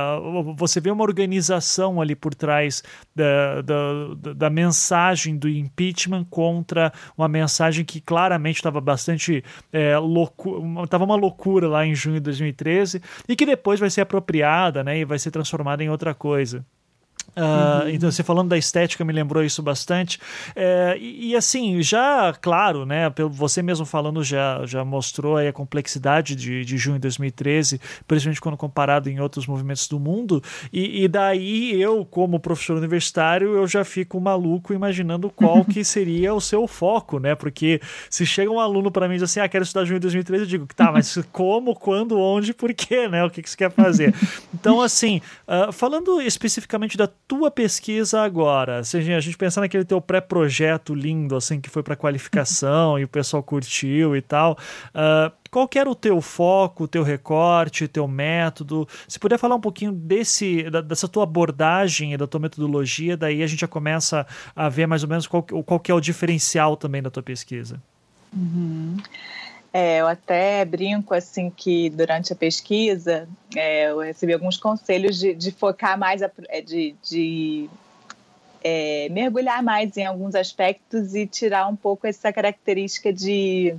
[0.55, 2.83] você vê uma organização ali por trás
[3.15, 10.83] da, da, da mensagem do impeachment contra uma mensagem que claramente estava bastante é, loucura,
[10.83, 14.99] estava uma loucura lá em junho de 2013 e que depois vai ser apropriada, né?
[14.99, 16.65] E vai ser transformada em outra coisa.
[17.35, 17.89] Uh, uhum.
[17.89, 20.19] Então, você falando da estética me lembrou isso bastante.
[20.55, 25.51] É, e, e, assim, já, claro, né, pelo você mesmo falando, já, já mostrou a
[25.51, 30.41] complexidade de, de junho de 2013, principalmente quando comparado em outros movimentos do mundo.
[30.71, 36.33] E, e, daí eu, como professor universitário, eu já fico maluco imaginando qual que seria
[36.33, 37.35] o seu foco, né?
[37.35, 40.03] Porque se chega um aluno para mim e diz assim, ah, quero estudar junho de
[40.03, 43.23] 2013, eu digo, tá, mas como, quando, onde, por quê, né?
[43.23, 44.13] O que, que você quer fazer?
[44.53, 50.01] Então, assim, uh, falando especificamente da tua pesquisa agora, se a gente pensar naquele teu
[50.01, 54.57] pré-projeto lindo, assim, que foi para qualificação e o pessoal curtiu e tal,
[54.89, 58.87] uh, qual que era o teu foco, o teu recorte, o teu método?
[59.07, 63.47] Se puder falar um pouquinho desse, dessa tua abordagem e da tua metodologia, daí a
[63.47, 67.01] gente já começa a ver mais ou menos qual, qual que é o diferencial também
[67.01, 67.81] da tua pesquisa.
[68.35, 68.97] Uhum.
[69.75, 75.33] É, eu até brinco assim que durante a pesquisa é, eu recebi alguns conselhos de,
[75.33, 77.67] de focar mais, é, de, de
[78.63, 83.75] é, mergulhar mais em alguns aspectos e tirar um pouco essa característica de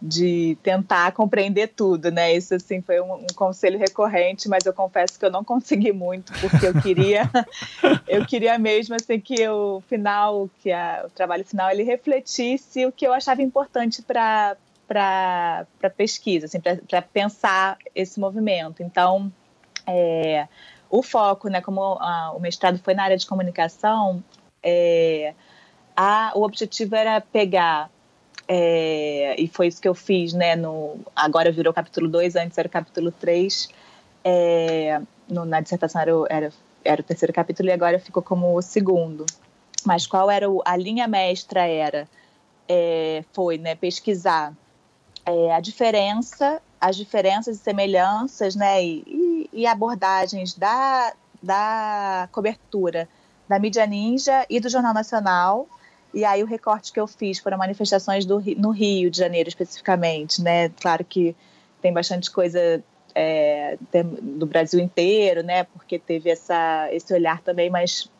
[0.00, 2.32] de tentar compreender tudo, né?
[2.32, 6.32] Isso assim foi um, um, conselho recorrente, mas eu confesso que eu não consegui muito
[6.40, 7.28] porque eu queria,
[8.06, 12.92] eu queria mesmo assim que o final, que a, o trabalho final ele refletisse o
[12.92, 14.56] que eu achava importante para
[14.88, 18.82] para pesquisa, assim, para pensar esse movimento.
[18.82, 19.30] Então,
[19.86, 20.48] é,
[20.88, 24.24] o foco, né, como a, o mestrado foi na área de comunicação,
[24.62, 25.34] é,
[25.94, 27.90] a, o objetivo era pegar,
[28.48, 32.66] é, e foi isso que eu fiz, né, no, agora virou capítulo 2, antes era
[32.66, 33.68] o capítulo 3,
[34.24, 39.26] é, na dissertação era, era, era o terceiro capítulo e agora ficou como o segundo.
[39.84, 42.08] Mas qual era o, a linha mestra era,
[42.66, 44.54] é, foi né, pesquisar
[45.28, 51.12] é, a diferença, as diferenças e semelhanças, né, e, e, abordagens da,
[51.42, 53.08] da cobertura
[53.46, 55.66] da mídia ninja e do Jornal Nacional.
[56.14, 60.42] E aí o recorte que eu fiz foram manifestações do, no Rio de Janeiro especificamente,
[60.42, 60.70] né?
[60.80, 61.36] Claro que
[61.82, 62.82] tem bastante coisa
[63.14, 63.76] é,
[64.20, 65.64] do Brasil inteiro, né?
[65.64, 68.10] Porque teve essa, esse olhar também, mas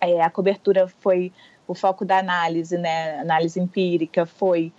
[0.00, 1.32] é, a cobertura foi
[1.68, 3.18] o foco da análise, né?
[3.18, 4.72] Análise empírica foi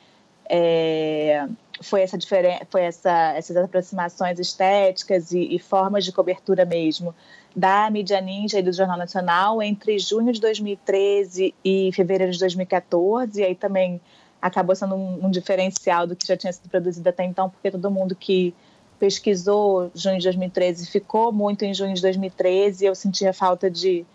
[0.50, 1.48] é,
[1.82, 7.14] foi essa diferença, foi essa, essas aproximações estéticas e, e, formas de cobertura mesmo
[7.56, 13.40] da mídia ninja e do Jornal Nacional entre junho de 2013 e fevereiro de 2014
[13.40, 14.02] e aí também
[14.42, 17.90] acabou sendo um, um diferencial do que já tinha sido produzido até então porque todo
[17.90, 18.54] mundo que
[19.00, 24.06] pesquisou junho de 2013 ficou muito em junho de 2013 e eu sentia falta de,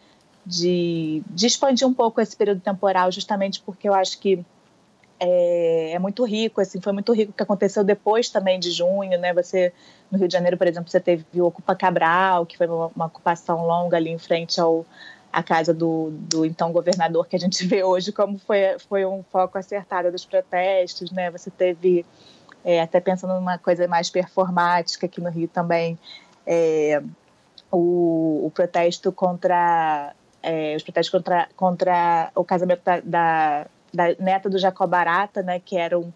[0.44, 4.44] de, de expandir um pouco esse período temporal justamente porque eu acho que
[5.24, 9.16] é, é, muito rico, assim, foi muito rico o que aconteceu depois também de junho,
[9.20, 9.32] né?
[9.34, 9.72] Você
[10.10, 13.06] no Rio de Janeiro, por exemplo, você teve o Ocupa Cabral, que foi uma, uma
[13.06, 14.84] ocupação longa ali em frente ao
[15.32, 19.22] a casa do, do então governador que a gente vê hoje como foi foi um
[19.22, 21.30] foco acertado dos protestos, né?
[21.30, 22.04] Você teve
[22.64, 25.96] é, até pensando numa coisa mais performática aqui no Rio também,
[26.44, 27.00] é,
[27.70, 34.48] o, o protesto contra é, os protestos contra, contra o casamento da, da da neta
[34.48, 36.12] do Jacob Barata, né, que era um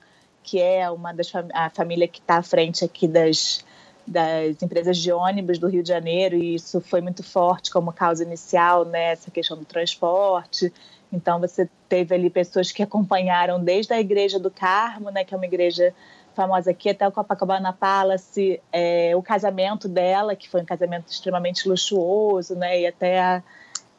[0.46, 3.64] que é uma das a família que está à frente aqui das,
[4.06, 8.22] das empresas de ônibus do Rio de Janeiro, e isso foi muito forte como causa
[8.22, 10.72] inicial, né, essa questão do transporte.
[11.12, 15.36] Então, você teve ali pessoas que acompanharam desde a Igreja do Carmo, né, que é
[15.36, 15.92] uma igreja
[16.34, 21.68] famosa aqui, até o Copacabana Palace, é, o casamento dela, que foi um casamento extremamente
[21.68, 23.42] luxuoso, né, e até a,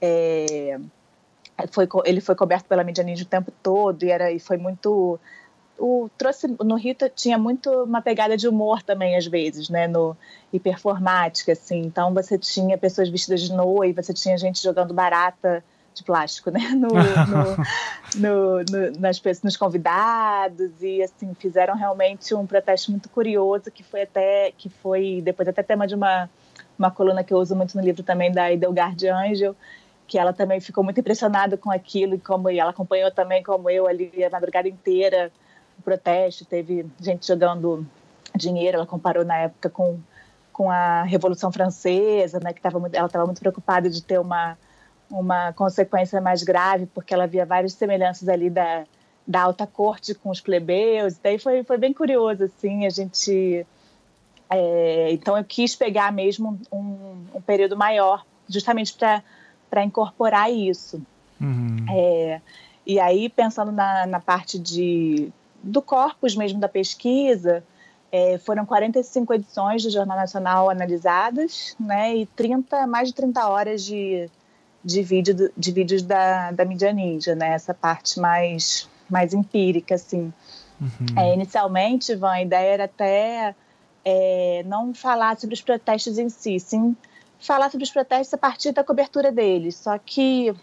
[0.02, 0.80] é,
[1.72, 5.20] foi, ele foi coberto pela mídia ninja o tempo todo e, era, e foi muito
[5.80, 10.17] o trouxe no Rita tinha muito uma pegada de humor também às vezes, né, no
[10.52, 11.80] hiperformática assim.
[11.82, 16.60] Então você tinha pessoas vestidas de noiva, você tinha gente jogando barata de plástico, né,
[16.70, 23.84] no, no, no, nas nos convidados e assim fizeram realmente um protesto muito curioso que
[23.84, 26.30] foi até que foi depois até tema de uma
[26.78, 29.56] uma coluna que eu uso muito no livro também da Idelgard Angel,
[30.08, 33.88] que ela também ficou muito impressionada com aquilo e como ela acompanhou também como eu
[33.88, 35.32] ali a madrugada inteira
[35.78, 37.86] o protesto, teve gente jogando
[38.36, 40.00] dinheiro, ela comparou na época com,
[40.52, 44.58] com a Revolução Francesa, né, que tava muito, ela estava muito preocupada de ter uma,
[45.10, 48.86] uma consequência mais grave, porque ela via várias semelhanças ali da,
[49.26, 53.65] da alta corte com os plebeus, daí foi, foi bem curioso, assim, a gente...
[54.50, 59.22] É, então eu quis pegar mesmo um, um período maior, justamente para
[59.84, 61.02] incorporar isso.
[61.40, 61.86] Uhum.
[61.90, 62.42] É,
[62.86, 65.30] e aí, pensando na, na parte de,
[65.62, 67.64] do corpus mesmo da pesquisa,
[68.12, 73.84] é, foram 45 edições do Jornal Nacional analisadas, né, e 30, mais de 30 horas
[73.84, 74.30] de,
[74.84, 80.34] de, vídeo, de vídeos da, da mídia ninja, né, essa parte mais, mais empírica, assim.
[80.80, 81.20] Uhum.
[81.20, 83.56] É, inicialmente, Ivan, a ideia era até
[84.06, 86.96] é, não falar sobre os protestos em si, sim
[87.39, 89.76] falar sobre os protestos a partir da cobertura deles.
[89.76, 90.54] Só que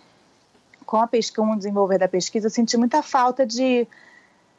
[0.85, 3.87] com a pesquisa, o desenvolver da pesquisa, eu senti muita falta de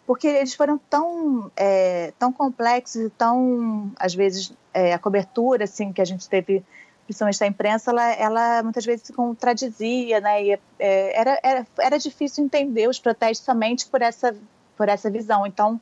[0.06, 5.92] porque eles foram tão, é, tão complexos e tão, às vezes, é, a cobertura assim,
[5.92, 6.64] que a gente teve,
[7.06, 10.44] principalmente da imprensa, ela, ela muitas vezes se contradizia, né?
[10.44, 14.36] E, é, era, era, era difícil entender os protestos somente por essa,
[14.78, 15.46] por essa visão.
[15.48, 15.82] Então,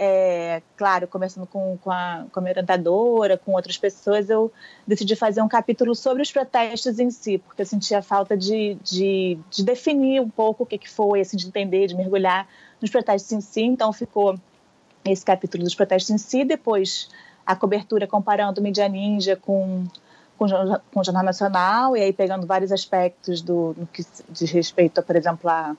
[0.00, 4.52] é, claro, começando com, com, a, com a minha orientadora, com outras pessoas, eu
[4.86, 9.36] decidi fazer um capítulo sobre os protestos em si, porque eu sentia falta de, de,
[9.50, 12.46] de definir um pouco o que, que foi, assim, de entender, de mergulhar
[12.80, 13.62] nos protestos em si.
[13.62, 14.38] Então, ficou
[15.04, 17.08] esse capítulo dos protestos em si, depois
[17.44, 19.84] a cobertura comparando Mídia Ninja com,
[20.36, 20.46] com,
[20.92, 25.16] com o Jornal Nacional, e aí pegando vários aspectos do, que diz respeito, a, por
[25.16, 25.74] exemplo, a,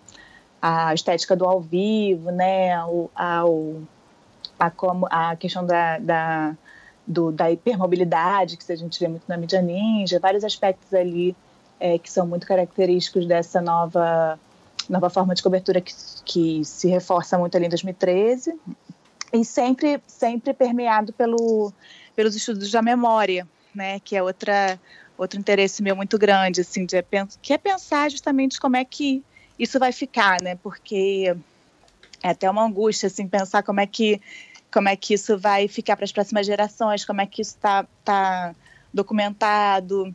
[0.61, 3.81] a estética do ao vivo, né, ao, ao
[4.59, 6.55] a, como, a questão da, da,
[7.07, 11.35] do, da hipermobilidade, que a gente vê muito na mídia ninja, vários aspectos ali
[11.79, 14.37] é, que são muito característicos dessa nova
[14.87, 15.93] nova forma de cobertura que,
[16.25, 18.59] que se reforça muito ali em 2013
[19.31, 21.71] e sempre sempre permeado pelo
[22.15, 24.79] pelos estudos da memória, né, que é outra
[25.17, 27.03] outro interesse meu muito grande, assim, de,
[27.41, 29.23] que é pensar justamente como é que
[29.57, 31.35] isso vai ficar, né, porque
[32.23, 34.21] é até uma angústia, assim, pensar como é que
[34.71, 37.85] como é que isso vai ficar para as próximas gerações, como é que isso está
[38.03, 38.55] tá
[38.93, 40.13] documentado,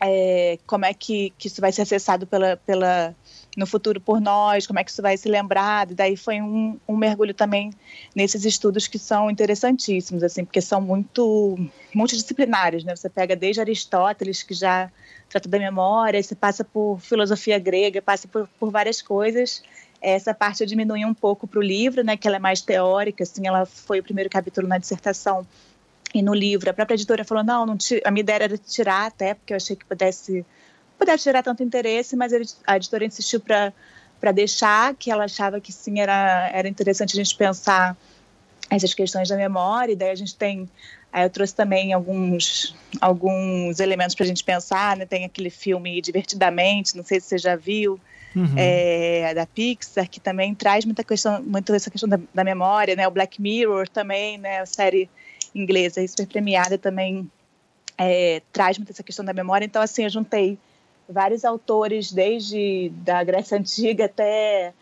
[0.00, 3.14] é, como é que, que isso vai ser acessado pela, pela,
[3.56, 5.92] no futuro por nós, como é que isso vai ser lembrado.
[5.92, 7.72] E daí foi um, um mergulho também
[8.14, 11.58] nesses estudos que são interessantíssimos, assim, porque são muito
[11.94, 12.94] multidisciplinares, né?
[12.94, 14.90] Você pega desde Aristóteles, que já
[15.28, 19.62] trata da memória, você passa por filosofia grega, passa por, por várias coisas.
[20.00, 23.24] Essa parte eu diminui um pouco para o livro, né, que ela é mais teórica,
[23.24, 25.46] assim, ela foi o primeiro capítulo na dissertação
[26.14, 26.70] e no livro.
[26.70, 29.76] A própria editora falou, não, não a minha ideia era tirar até, porque eu achei
[29.76, 30.44] que pudesse
[30.98, 32.32] pudesse gerar tanto interesse, mas
[32.66, 33.72] a editora insistiu para
[34.20, 37.96] para deixar, que ela achava que sim, era, era interessante a gente pensar
[38.70, 40.68] essas questões da memória, e daí a gente tem,
[41.12, 45.06] aí eu trouxe também alguns, alguns elementos para a gente pensar, né?
[45.06, 47.98] tem aquele filme Divertidamente, não sei se você já viu,
[48.34, 48.54] uhum.
[48.56, 53.06] é, da Pixar, que também traz muita questão, muito essa questão da, da, memória, né?
[53.06, 54.60] o Black Mirror também, né?
[54.60, 55.08] a série
[55.54, 57.30] inglesa, super premiada também
[57.96, 60.58] é, traz muito essa questão da memória, então assim, eu juntei
[61.08, 64.72] vários autores, desde da Grécia Antiga até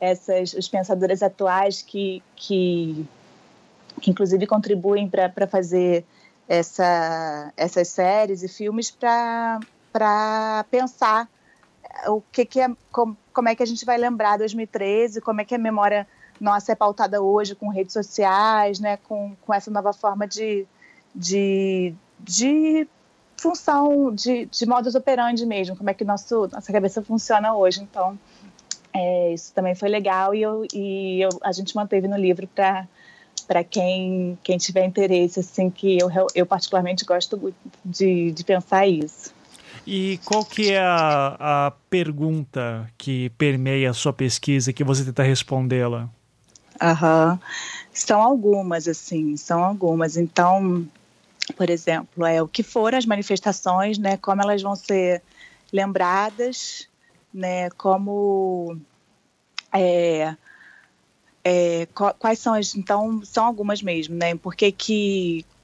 [0.00, 3.06] essas, os pensadores atuais que, que,
[4.00, 6.04] que inclusive contribuem para fazer
[6.48, 9.60] essa, essas séries e filmes para
[10.70, 11.28] pensar
[12.08, 15.44] o que, que é, como, como é que a gente vai lembrar 2013, como é
[15.44, 16.06] que a memória
[16.40, 20.66] nossa é pautada hoje com redes sociais, né, com, com essa nova forma de,
[21.14, 22.86] de, de
[23.36, 27.82] função de, de modus operandi mesmo, como é que nosso, nossa cabeça funciona hoje.
[27.82, 28.18] Então,
[28.98, 32.88] É, isso também foi legal e, eu, e eu, a gente manteve no livro para
[33.46, 39.32] para quem, quem tiver interesse, assim, que eu, eu particularmente gosto de, de pensar isso.
[39.86, 45.22] E qual que é a, a pergunta que permeia a sua pesquisa que você tenta
[45.22, 46.08] respondê-la?
[46.82, 47.38] Aham.
[47.92, 50.16] São algumas, assim, são algumas.
[50.16, 50.86] Então,
[51.56, 54.16] por exemplo, é o que foram as manifestações, né?
[54.16, 55.22] Como elas vão ser
[55.72, 56.88] lembradas,
[57.32, 57.70] né?
[57.70, 58.76] Como
[59.72, 60.34] é,
[61.44, 61.86] é,
[62.18, 64.34] quais são as então são algumas mesmo, né?
[64.34, 64.72] Por que,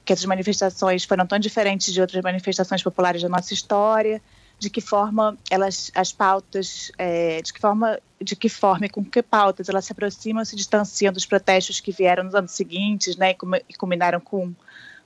[0.05, 4.21] que essas manifestações foram tão diferentes de outras manifestações populares da nossa história?
[4.59, 9.03] De que forma elas as pautas, é, de que forma de que forma e com
[9.03, 13.31] que pautas elas se aproximam, se distanciam dos protestos que vieram nos anos seguintes, né?
[13.31, 14.53] E, combinaram com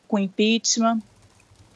[0.08, 1.02] com impeachment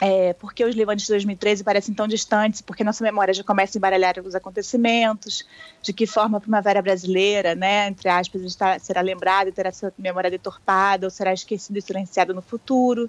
[0.03, 3.79] é, porque os levantes de 2013 parecem tão distantes, porque nossa memória já começa a
[3.79, 5.45] embaralhar os acontecimentos,
[5.79, 9.93] de que forma a primavera brasileira, né, entre aspas, está, será lembrada e terá sua
[9.99, 13.07] memória deturpada, ou será esquecida e silenciada no futuro,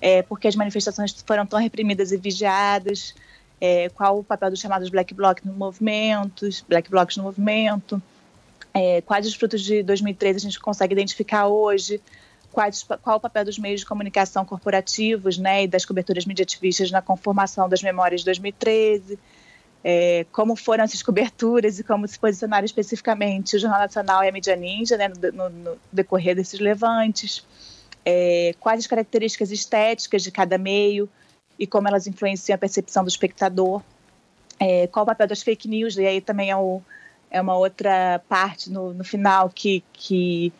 [0.00, 3.14] é, porque as manifestações foram tão reprimidas e vigiadas,
[3.60, 8.02] é, qual o papel dos chamados black blocs no movimento, black blocs no movimento,
[8.74, 12.00] é, quais os frutos de 2013 a gente consegue identificar hoje,
[12.54, 17.02] quais, qual o papel dos meios de comunicação corporativos né, e das coberturas mediativistas na
[17.02, 19.18] conformação das memórias de 2013,
[19.82, 24.32] é, como foram essas coberturas e como se posicionaram especificamente o Jornal Nacional e a
[24.32, 27.44] mídia ninja né, no, no, decorrer desses levantes,
[28.04, 31.08] é, quais as características estéticas de cada meio
[31.58, 33.82] e como elas influenciam a percepção do espectador,
[34.60, 36.80] é, qual o papel das fake news, e aí também é, o,
[37.30, 40.52] é uma outra parte no, no final que, que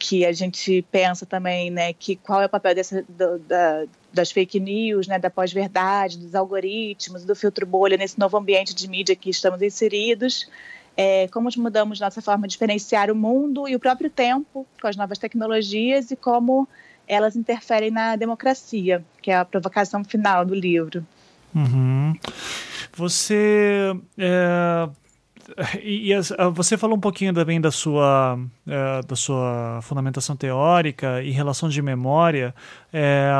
[0.00, 4.32] que a gente pensa também, né, que qual é o papel dessa, do, da, das
[4.32, 9.14] fake news, né, da pós-verdade, dos algoritmos, do filtro bolha nesse novo ambiente de mídia
[9.14, 10.48] que estamos inseridos,
[10.96, 14.96] é, como mudamos nossa forma de experienciar o mundo e o próprio tempo com as
[14.96, 16.66] novas tecnologias e como
[17.06, 21.06] elas interferem na democracia, que é a provocação final do livro.
[21.54, 22.14] Uhum.
[22.94, 24.88] Você é,
[25.82, 31.22] e, e ah, você falou um pouquinho também da sua, uh, da sua fundamentação teórica
[31.22, 32.54] e relação de memória.
[32.92, 33.30] É,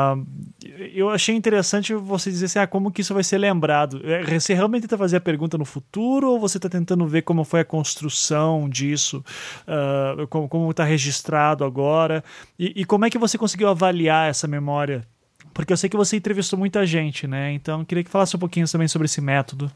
[0.93, 4.01] eu achei interessante você dizer assim, ah, como que isso vai ser lembrado.
[4.03, 7.43] É, você realmente tenta fazer a pergunta no futuro ou você está tentando ver como
[7.43, 9.23] foi a construção disso,
[9.67, 12.23] uh, como está registrado agora?
[12.57, 15.05] E, e como é que você conseguiu avaliar essa memória?
[15.53, 17.51] Porque eu sei que você entrevistou muita gente, né?
[17.51, 19.69] Então, queria que falasse um pouquinho também sobre esse método.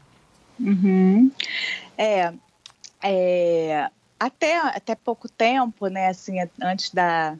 [0.58, 1.30] Uhum.
[1.96, 2.32] É,
[3.02, 7.36] é, até, até pouco tempo, né, assim, antes da,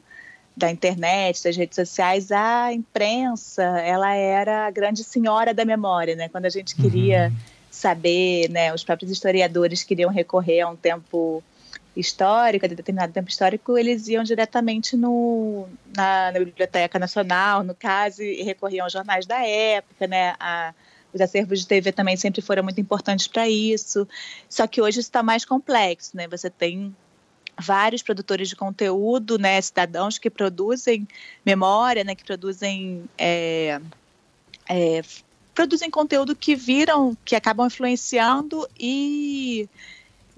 [0.55, 6.29] da internet, das redes sociais, a imprensa, ela era a grande senhora da memória, né?
[6.29, 7.37] Quando a gente queria uhum.
[7.69, 11.43] saber, né, os próprios historiadores queriam recorrer a um tempo
[11.95, 18.21] histórico, a determinado tempo histórico, eles iam diretamente no, na, na Biblioteca Nacional, no caso,
[18.21, 20.73] e recorriam aos jornais da época, né, a
[21.13, 24.07] os acervos de TV também sempre foram muito importantes para isso.
[24.49, 26.27] Só que hoje está mais complexo, né?
[26.27, 26.95] Você tem
[27.59, 31.07] vários produtores de conteúdo, né, cidadãos que produzem
[31.43, 33.81] memória, né, que produzem é,
[34.69, 35.01] é,
[35.55, 39.67] produzem conteúdo que viram, que acabam influenciando e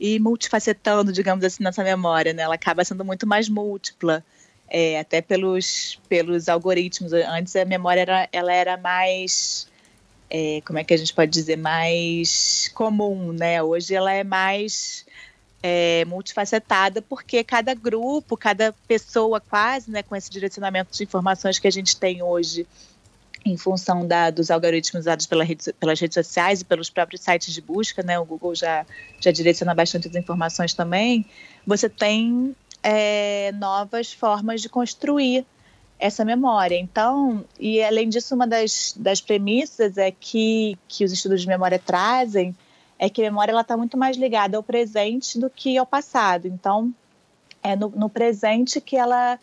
[0.01, 2.43] e multifacetando, digamos assim, nossa memória, né?
[2.43, 4.23] Ela acaba sendo muito mais múltipla,
[4.69, 7.11] é, até pelos pelos algoritmos.
[7.11, 9.68] Antes a memória era, ela era mais
[10.29, 13.61] é, como é que a gente pode dizer, mais comum, né?
[13.63, 15.05] Hoje ela é mais
[15.61, 21.67] é, multifacetada, porque cada grupo, cada pessoa quase, né, com esse direcionamento de informações que
[21.67, 22.67] a gente tem hoje,
[23.45, 27.53] em função da, dos algoritmos usados pela rede, pelas redes sociais e pelos próprios sites
[27.53, 28.85] de busca, né, o Google já,
[29.19, 31.25] já direciona bastante as informações também,
[31.65, 35.45] você tem é, novas formas de construir
[35.99, 36.75] essa memória.
[36.79, 41.77] Então, e além disso, uma das, das premissas é que, que os estudos de memória
[41.77, 42.55] trazem
[42.97, 46.47] é que a memória está muito mais ligada ao presente do que ao passado.
[46.47, 46.93] Então,
[47.61, 49.37] é no, no, presente que ela,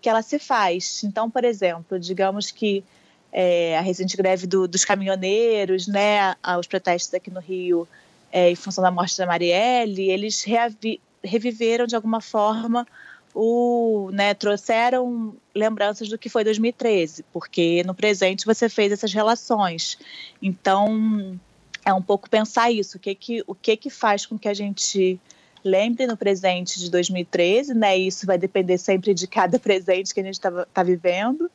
[0.00, 1.02] que ela se faz.
[1.02, 2.84] Então, por exemplo, digamos que
[3.32, 7.88] é, a recente greve do, dos caminhoneiros, né, os protestos aqui no Rio,
[8.30, 12.86] é, em função da morte da Marielle, eles reavi, reviveram de alguma forma
[13.34, 19.98] o, né, trouxeram lembranças do que foi 2013, porque no presente você fez essas relações.
[20.40, 21.38] Então,
[21.84, 24.54] é um pouco pensar isso, o que que, o que, que faz com que a
[24.54, 25.18] gente
[25.64, 27.96] lembre no presente de 2013, né?
[27.96, 31.50] Isso vai depender sempre de cada presente que a gente está tá vivendo.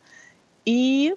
[0.65, 1.15] E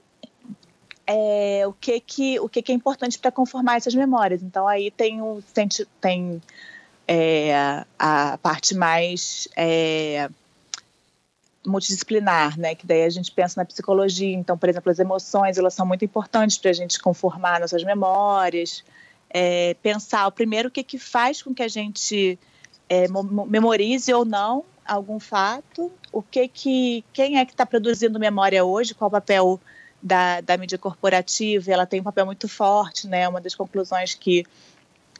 [1.06, 4.42] é, o que que o que, que é importante para conformar essas memórias.
[4.42, 5.42] Então aí tem o
[6.00, 6.40] tem
[7.06, 10.28] é, a parte mais é,
[11.66, 12.74] multidisciplinar, né?
[12.74, 14.34] Que daí a gente pensa na psicologia.
[14.34, 18.84] Então, por exemplo, as emoções elas são muito importantes para a gente conformar nossas memórias.
[19.28, 22.38] É, pensar o primeiro o que que faz com que a gente
[22.88, 23.06] é,
[23.46, 28.92] memorize ou não algum fato, o que que quem é que está produzindo memória hoje,
[28.92, 29.60] qual o papel
[30.02, 33.28] da, da mídia corporativa, ela tem um papel muito forte, né?
[33.28, 34.44] Uma das conclusões que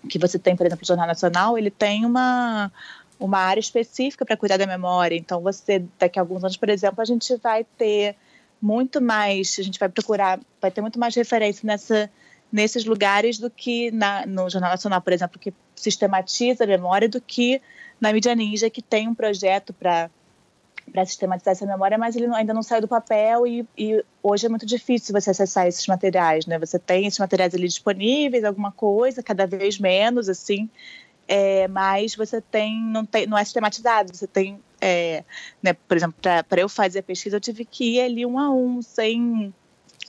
[0.08, 2.72] que você tem, por exemplo, o Jornal Nacional, ele tem uma
[3.20, 5.14] uma área específica para cuidar da memória.
[5.14, 8.16] Então, você daqui a alguns anos, por exemplo, a gente vai ter
[8.60, 12.10] muito mais, a gente vai procurar, vai ter muito mais referência nessa
[12.52, 17.20] nesses lugares do que na, no Jornal Nacional, por exemplo, que sistematiza a memória, do
[17.20, 17.62] que
[18.00, 20.10] na mídia ninja, que tem um projeto para
[20.90, 24.48] para sistematizar essa memória, mas ele ainda não saiu do papel e, e, hoje é
[24.48, 26.58] muito difícil você acessar esses materiais, né?
[26.58, 30.68] Você tem esses materiais ali disponíveis, alguma coisa, cada vez menos, assim,
[31.32, 35.22] é, mas você tem não, tem, não é sistematizado, você tem, é,
[35.62, 38.50] né, por exemplo, para eu fazer a pesquisa, eu tive que ir ali um a
[38.50, 39.54] um, sem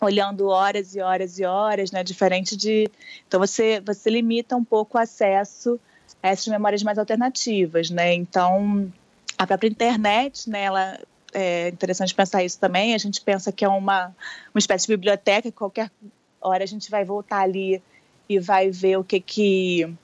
[0.01, 2.03] olhando horas e horas e horas, né?
[2.03, 2.89] Diferente de.
[3.27, 5.79] Então você, você limita um pouco o acesso
[6.23, 8.15] a essas memórias mais alternativas, né?
[8.15, 8.91] Então
[9.37, 10.63] a própria internet, né?
[10.63, 10.99] Ela,
[11.33, 12.95] é interessante pensar isso também.
[12.95, 14.07] A gente pensa que é uma,
[14.51, 15.91] uma espécie de biblioteca, qualquer
[16.41, 17.79] hora a gente vai voltar ali
[18.27, 19.95] e vai ver o que que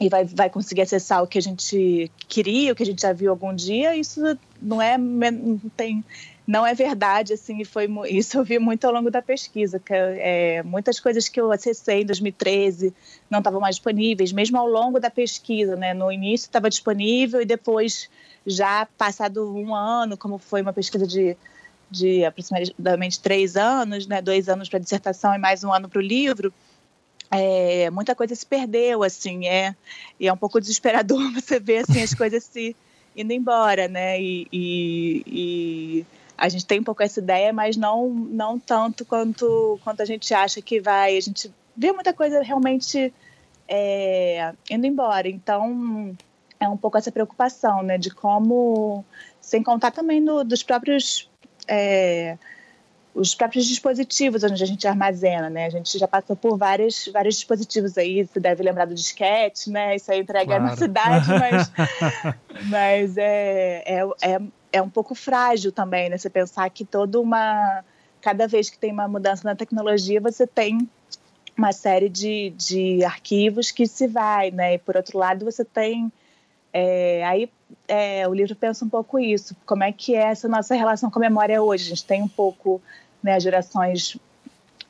[0.00, 3.12] e vai, vai conseguir acessar o que a gente queria, o que a gente já
[3.12, 3.96] viu algum dia.
[3.96, 4.20] Isso
[4.62, 6.04] não é não tem
[6.48, 10.62] não é verdade, assim, foi isso eu vi muito ao longo da pesquisa, que é,
[10.62, 12.94] muitas coisas que eu acessei em 2013
[13.28, 15.92] não estavam mais disponíveis, mesmo ao longo da pesquisa, né?
[15.92, 18.08] No início estava disponível e depois,
[18.46, 21.36] já passado um ano, como foi uma pesquisa de,
[21.90, 24.22] de aproximadamente três anos, né?
[24.22, 26.50] Dois anos para dissertação e mais um ano para o livro,
[27.30, 29.74] é, muita coisa se perdeu, assim, é,
[30.18, 32.74] e é um pouco desesperador você ver assim as coisas se
[33.16, 34.20] indo embora, né?
[34.20, 36.06] E, e, e
[36.36, 40.32] a gente tem um pouco essa ideia, mas não, não tanto quanto, quanto a gente
[40.32, 41.16] acha que vai.
[41.16, 43.12] A gente vê muita coisa realmente
[43.66, 45.28] é, indo embora.
[45.28, 46.16] Então,
[46.60, 47.98] é um pouco essa preocupação, né?
[47.98, 49.04] De como,
[49.40, 51.28] sem contar também no, dos próprios.
[51.66, 52.38] É,
[53.18, 55.66] os próprios dispositivos onde a gente armazena, né?
[55.66, 59.96] A gente já passou por vários, vários dispositivos aí, você deve lembrar do disquete, né?
[59.96, 60.62] Isso aí entrega claro.
[60.62, 61.72] na cidade, mas,
[62.70, 64.40] mas é, é, é,
[64.72, 66.16] é um pouco frágil também, né?
[66.16, 67.84] Você pensar que toda uma.
[68.20, 70.88] Cada vez que tem uma mudança na tecnologia, você tem
[71.56, 74.74] uma série de, de arquivos que se vai, né?
[74.74, 76.12] E por outro lado, você tem.
[76.72, 77.50] É, aí
[77.88, 81.18] é, o livro pensa um pouco isso, como é que é essa nossa relação com
[81.18, 81.86] a memória hoje.
[81.86, 82.80] A gente tem um pouco
[83.22, 84.16] né, gerações,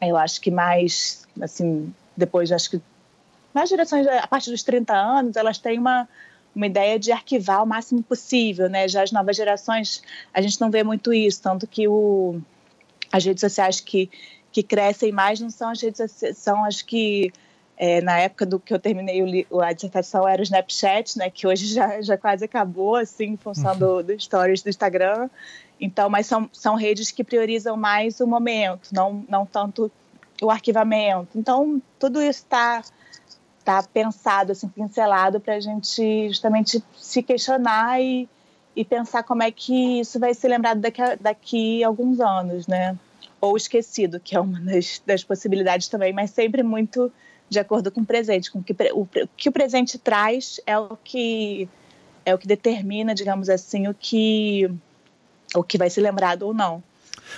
[0.01, 2.81] eu acho que mais, assim, depois, acho que
[3.55, 6.09] mais gerações, a partir dos 30 anos, elas têm uma,
[6.55, 8.87] uma ideia de arquivar o máximo possível, né?
[8.89, 10.03] Já as novas gerações,
[10.33, 12.41] a gente não vê muito isso, tanto que o,
[13.11, 14.11] as redes sociais que,
[14.53, 17.33] que crescem mais não são as redes sociais, são as que
[17.77, 21.47] é, na época do que eu terminei o, a dissertação era o Snapchat, né, que
[21.47, 23.79] hoje já, já quase acabou, assim, em função uhum.
[23.79, 25.31] do, do stories do Instagram.
[25.81, 29.91] Então, mas são, são redes que priorizam mais o momento, não, não tanto
[30.43, 31.29] o arquivamento.
[31.37, 32.83] Então, tudo isso está
[33.65, 38.29] tá pensado, assim, pincelado para a gente justamente se questionar e,
[38.75, 42.67] e pensar como é que isso vai ser lembrado daqui a, daqui a alguns anos,
[42.67, 42.97] né?
[43.41, 47.13] Ou esquecido, que é uma das, das possibilidades também, mas sempre muito
[47.49, 50.97] de acordo com o presente, com que o, o que o presente traz é o
[50.97, 51.69] que
[52.25, 54.71] é o que determina, digamos assim, o que
[55.55, 56.83] o que vai ser lembrado ou não.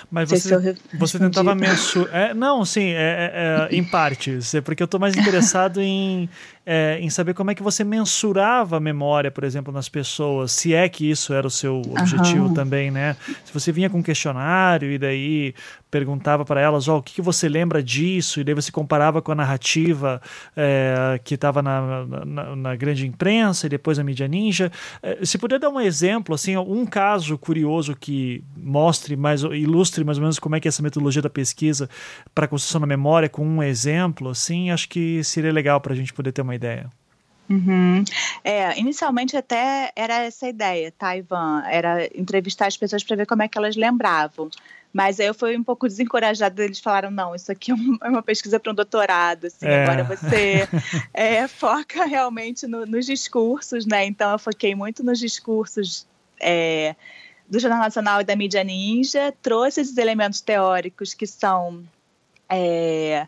[0.09, 2.15] Mas você, você tentava mensurar.
[2.15, 4.53] É, não, sim, é, é, é, em partes.
[4.53, 6.29] É porque eu estou mais interessado em,
[6.65, 10.73] é, em saber como é que você mensurava a memória, por exemplo, nas pessoas, se
[10.73, 13.15] é que isso era o seu objetivo também, né?
[13.45, 15.53] Se você vinha com um questionário e daí
[15.91, 18.39] perguntava para elas, oh, o que, que, você lembra disso?
[18.39, 20.21] E daí você comparava com a narrativa
[20.55, 24.71] é, que estava na, na, na, grande imprensa e depois na mídia ninja.
[25.03, 30.17] É, se puder dar um exemplo, assim, um caso curioso que mostre mais, ilustre mais
[30.17, 31.89] ou menos como é que é essa metodologia da pesquisa
[32.33, 35.95] para a construção da memória com um exemplo, assim, acho que seria legal para a
[35.95, 36.89] gente poder ter uma ideia.
[37.49, 38.05] Uhum.
[38.45, 41.63] É, inicialmente até era essa ideia, tá, Ivan?
[41.69, 44.49] Era entrevistar as pessoas para ver como é que elas lembravam.
[44.93, 48.21] Mas aí eu fui um pouco desencorajada, eles falaram, não, isso aqui é, é uma
[48.21, 49.83] pesquisa para um doutorado, assim, é.
[49.83, 50.67] agora você
[51.13, 54.05] é, foca realmente no, nos discursos, né?
[54.05, 56.05] Então eu foquei muito nos discursos
[56.41, 56.95] é,
[57.47, 61.83] do Jornal Nacional e da mídia ninja, trouxe esses elementos teóricos que são
[62.49, 63.27] é,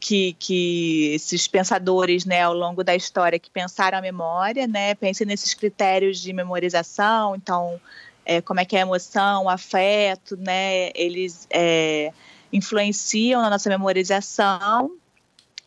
[0.00, 5.26] que, que esses pensadores, né, ao longo da história, que pensaram a memória, né, pensem
[5.26, 7.80] nesses critérios de memorização, então,
[8.28, 12.12] é, como é que é a emoção, o afeto, né, eles é,
[12.52, 14.92] influenciam na nossa memorização,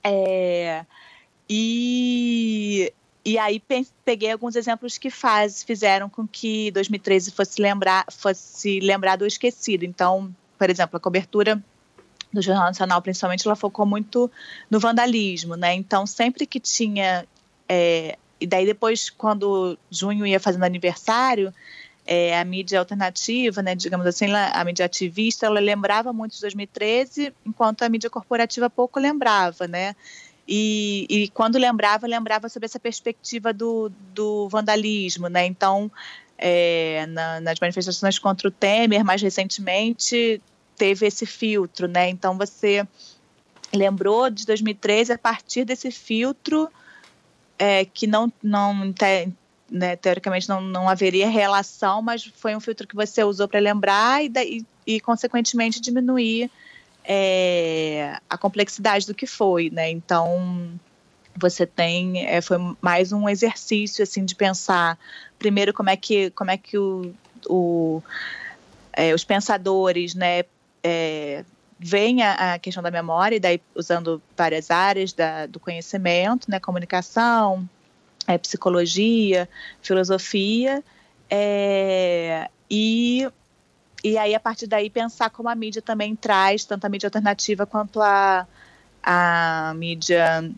[0.03, 0.85] é,
[1.49, 2.93] e,
[3.25, 3.59] e aí
[4.05, 9.83] peguei alguns exemplos que faz, fizeram com que 2013 fosse, lembrar, fosse lembrado ou esquecido,
[9.83, 11.61] então, por exemplo, a cobertura
[12.31, 14.31] do Jornal Nacional, principalmente, ela focou muito
[14.69, 15.73] no vandalismo, né?
[15.73, 17.27] Então, sempre que tinha.
[17.67, 21.53] É, e daí, depois, quando junho ia fazendo aniversário,
[22.05, 27.33] é, a mídia alternativa, né, digamos assim, a mídia ativista, ela lembrava muito de 2013,
[27.45, 29.95] enquanto a mídia corporativa pouco lembrava, né?
[30.47, 35.45] E, e quando lembrava, lembrava sobre essa perspectiva do, do vandalismo, né?
[35.45, 35.91] Então,
[36.37, 40.41] é, na, nas manifestações contra o Temer, mais recentemente,
[40.75, 42.09] teve esse filtro, né?
[42.09, 42.85] Então você
[43.71, 46.67] lembrou de 2013 a partir desse filtro
[47.57, 48.91] é, que não, não
[49.71, 54.23] né, teoricamente não, não haveria relação, mas foi um filtro que você usou para lembrar
[54.23, 56.51] e, daí, e, consequentemente, diminuir
[57.05, 59.89] é, a complexidade do que foi, né?
[59.89, 60.69] Então
[61.35, 64.99] você tem é, foi mais um exercício assim de pensar
[65.39, 67.15] primeiro como é que como é que o,
[67.47, 68.03] o
[68.91, 70.43] é, os pensadores né
[70.83, 71.45] é,
[72.23, 77.67] a, a, questão da memória, e daí usando várias áreas da, do conhecimento, né, comunicação,
[78.31, 79.47] é, psicologia,
[79.81, 80.83] filosofia,
[81.29, 83.27] é, e,
[84.03, 87.65] e aí a partir daí pensar como a mídia também traz, tanto a mídia alternativa
[87.65, 88.47] quanto a,
[89.03, 90.51] a mídia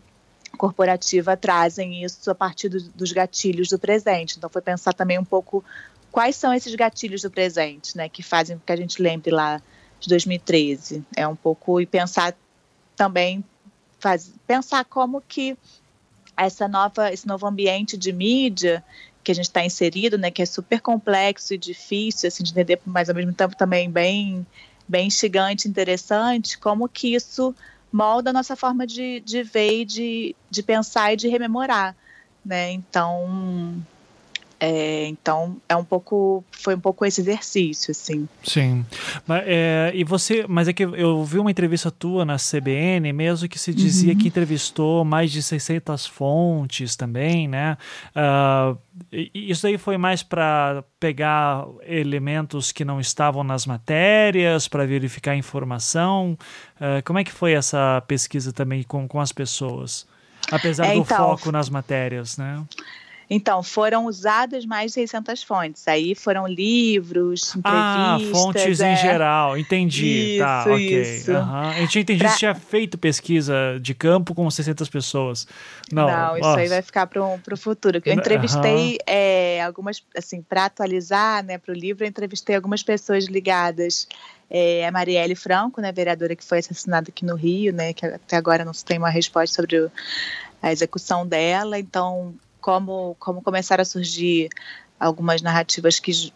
[0.56, 4.36] corporativa trazem isso a partir do, dos gatilhos do presente.
[4.38, 5.64] Então foi pensar também um pouco
[6.10, 9.60] quais são esses gatilhos do presente, né, que fazem com que a gente lembre lá
[9.98, 11.04] de 2013.
[11.16, 12.34] É um pouco e pensar
[12.96, 13.44] também
[13.98, 15.56] faz, pensar como que
[16.36, 18.84] essa nova esse novo ambiente de mídia
[19.22, 22.78] que a gente está inserido, né, que é super complexo e difícil assim de entender,
[22.84, 24.46] mas ao mesmo tempo também bem
[24.86, 27.54] bem instigante, interessante, como que isso
[27.90, 31.96] molda a nossa forma de, de ver de, de pensar e de rememorar,
[32.44, 32.70] né?
[32.72, 33.82] Então
[34.60, 38.28] é, então é um pouco, foi um pouco esse exercício, assim.
[38.42, 38.84] Sim,
[39.26, 43.48] mas, é, e você, mas é que eu vi uma entrevista tua na CBN mesmo
[43.48, 44.18] que se dizia uhum.
[44.18, 47.76] que entrevistou mais de 600 fontes também, né?
[48.14, 48.78] Uh,
[49.32, 56.38] isso aí foi mais para pegar elementos que não estavam nas matérias, para verificar informação.
[56.76, 60.06] Uh, como é que foi essa pesquisa também com, com as pessoas?
[60.50, 62.62] Apesar é, do então, foco nas matérias, né?
[63.28, 65.88] Então, foram usadas mais de 600 fontes.
[65.88, 68.38] Aí foram livros, ah, entrevistas.
[68.38, 68.92] Ah, fontes é.
[68.92, 69.58] em geral.
[69.58, 70.36] Entendi.
[70.38, 71.02] Tá, isso, tá, ok.
[71.02, 71.32] Isso.
[71.32, 71.56] Uhum.
[71.56, 72.32] A gente entendia pra...
[72.32, 75.46] que tinha feito pesquisa de campo com 600 pessoas.
[75.90, 78.00] Não, Não isso aí vai ficar para o futuro.
[78.04, 78.98] Eu entrevistei uhum.
[79.06, 84.06] é, algumas, assim, para atualizar né, para o livro, eu entrevistei algumas pessoas ligadas
[84.50, 88.36] é, a Marielle Franco, né, vereadora que foi assassinada aqui no Rio, né, que até
[88.36, 89.90] agora não se tem uma resposta sobre o,
[90.62, 91.78] a execução dela.
[91.78, 92.34] Então,
[92.64, 94.48] como, como começaram a surgir
[94.98, 96.32] algumas narrativas que,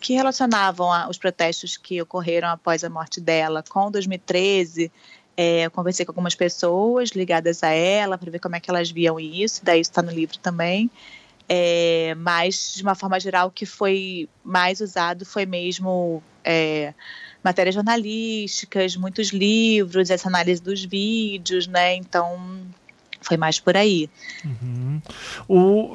[0.00, 4.90] que relacionavam a, os protestos que ocorreram após a morte dela com 2013.
[5.36, 8.90] É, eu conversei com algumas pessoas ligadas a ela para ver como é que elas
[8.90, 10.90] viam isso, daí está no livro também.
[11.46, 16.94] É, mas, de uma forma geral, o que foi mais usado foi mesmo é,
[17.44, 21.96] matérias jornalísticas, muitos livros, essa análise dos vídeos, né?
[21.96, 22.64] Então,
[23.26, 24.08] foi mais por aí.
[24.44, 25.00] Uhum.
[25.48, 25.94] O,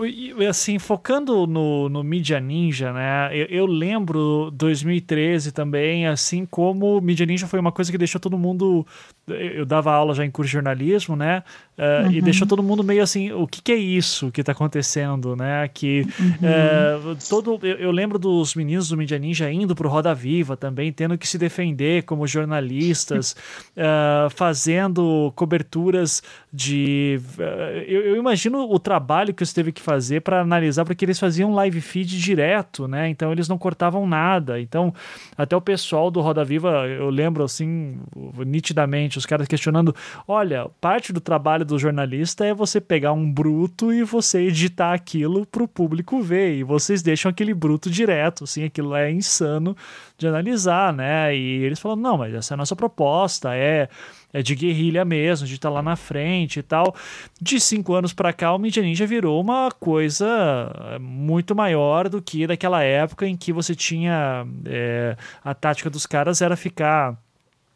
[0.49, 3.29] assim, focando no, no Media Ninja, né?
[3.31, 8.37] Eu, eu, lembro 2013 também, assim como Media Ninja foi uma coisa que deixou todo
[8.37, 8.85] mundo.
[9.27, 11.43] Eu dava aula já em curso de jornalismo, né?
[11.77, 12.11] Uh, uhum.
[12.11, 15.69] E deixou todo mundo meio assim: o que, que é isso que está acontecendo, né?
[15.73, 17.13] Que uhum.
[17.13, 17.59] uh, todo.
[17.65, 21.27] Eu, eu, lembro dos meninos do Media Ninja indo pro Roda Viva também, tendo que
[21.27, 23.35] se defender como jornalistas,
[23.77, 26.21] uh, fazendo coberturas
[26.51, 27.20] de
[27.87, 31.53] eu, eu, imagino o trabalho que você teve que fazer para analisar, porque eles faziam
[31.53, 33.09] live feed direto, né?
[33.09, 34.59] Então eles não cortavam nada.
[34.59, 34.93] Então,
[35.37, 37.99] até o pessoal do Roda Viva, eu lembro assim,
[38.45, 39.95] nitidamente, os caras questionando:
[40.27, 45.45] olha, parte do trabalho do jornalista é você pegar um bruto e você editar aquilo
[45.45, 46.55] para o público ver.
[46.55, 49.75] E vocês deixam aquele bruto direto, assim, aquilo é insano
[50.17, 51.35] de analisar, né?
[51.35, 53.89] E eles falam: não, mas essa é a nossa proposta, é
[54.33, 56.95] é de guerrilha mesmo, de estar tá lá na frente e tal.
[57.41, 62.21] De cinco anos para cá, o Media Ninja virou uma coisa é, muito maior do
[62.21, 67.17] que daquela época em que você tinha é, a tática dos caras era ficar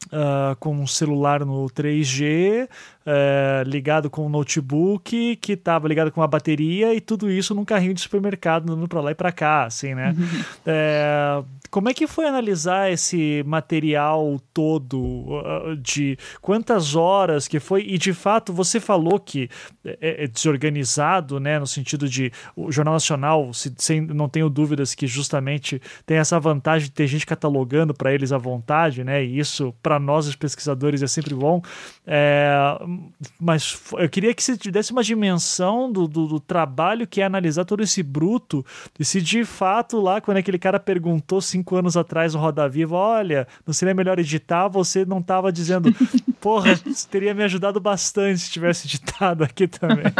[0.08, 6.22] Uh, com um celular no 3G, uh, ligado com um notebook, que estava ligado com
[6.22, 9.64] uma bateria e tudo isso num carrinho de supermercado, andando para lá e para cá,
[9.64, 10.16] assim, né?
[10.64, 17.84] é, como é que foi analisar esse material todo uh, de quantas horas que foi?
[17.84, 19.50] E de fato você falou que
[19.84, 21.60] é, é desorganizado, né?
[21.60, 26.40] No sentido de o Jornal Nacional, se, sem, não tenho dúvidas que justamente tem essa
[26.40, 29.24] vantagem de ter gente catalogando para eles à vontade, né?
[29.24, 31.62] E isso para nós os pesquisadores é sempre bom.
[32.06, 32.78] É,
[33.40, 37.66] mas eu queria que você desse uma dimensão do, do, do trabalho que é analisar
[37.66, 38.66] todo esse bruto
[39.00, 42.96] e se de fato lá quando aquele cara perguntou cinco anos atrás no Roda Viva,
[42.96, 44.68] olha, não seria melhor editar?
[44.68, 45.92] Você não estava dizendo,
[46.40, 50.06] porra, teria me ajudado bastante se tivesse editado aqui também.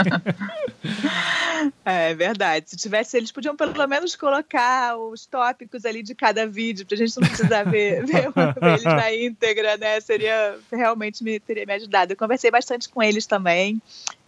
[1.84, 2.70] É verdade.
[2.70, 7.20] Se tivesse, eles podiam pelo menos colocar os tópicos ali de cada vídeo, pra gente
[7.20, 10.00] não precisar ver, ver, ver eles na íntegra, né?
[10.00, 12.14] Seria realmente me teria me ajudado.
[12.14, 13.82] Eu conversei bastante com eles também,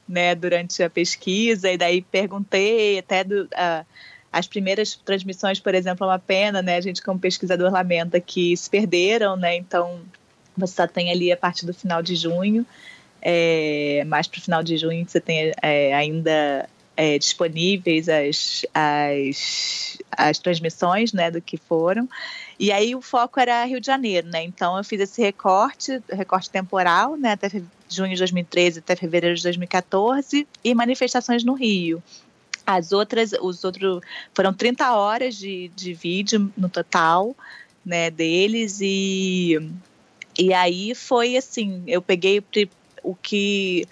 [0.09, 3.43] né, durante a pesquisa, e daí perguntei até do.
[3.43, 3.85] Uh,
[4.31, 6.77] as primeiras transmissões, por exemplo, é uma pena, né?
[6.77, 9.55] A gente, como pesquisador, lamenta que se perderam, né?
[9.55, 10.01] Então,
[10.55, 12.65] você só tem ali a partir do final de junho,
[13.21, 19.97] é, mais para o final de junho, você tem é, ainda é, disponíveis as, as,
[20.11, 22.09] as transmissões né, do que foram.
[22.59, 24.43] E aí o foco era Rio de Janeiro, né?
[24.43, 27.33] Então eu fiz esse recorte, recorte temporal, né?
[27.33, 27.49] Até
[27.87, 32.01] junho de 2013 até fevereiro de 2014, e manifestações no Rio.
[32.67, 34.01] As outras, os outros
[34.33, 37.33] foram 30 horas de, de vídeo no total,
[37.85, 39.57] né, deles e
[40.37, 42.43] e aí foi assim, eu peguei
[43.01, 43.87] o que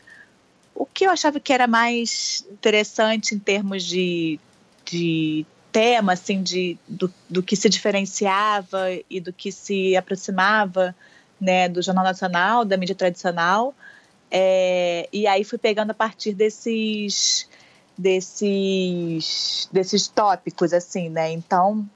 [0.76, 4.38] o que eu achava que era mais interessante em termos de,
[4.84, 10.93] de tema, assim, de, do, do que se diferenciava e do que se aproximava
[11.39, 13.73] né, do Jornal Nacional, da mídia tradicional.
[14.30, 17.47] É, e aí fui pegando a partir desses
[17.98, 21.32] desses, desses tópicos, assim, né?
[21.32, 21.88] Então,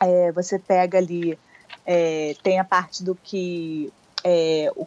[0.00, 1.38] é, você pega ali,
[1.86, 3.92] é, tem a parte do que,
[4.22, 4.86] é, o,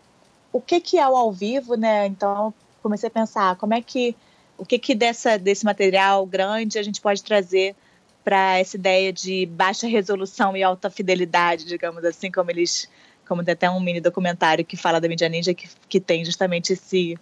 [0.52, 2.08] o que que é o ao vivo, né?
[2.08, 4.16] Então, comecei a pensar como é que,
[4.58, 7.76] o que que dessa, desse material grande a gente pode trazer
[8.24, 12.90] para essa ideia de baixa resolução e alta fidelidade, digamos assim, como eles,
[13.26, 16.74] como tem até um mini documentário que fala da mídia ninja que, que tem justamente
[16.74, 17.18] esse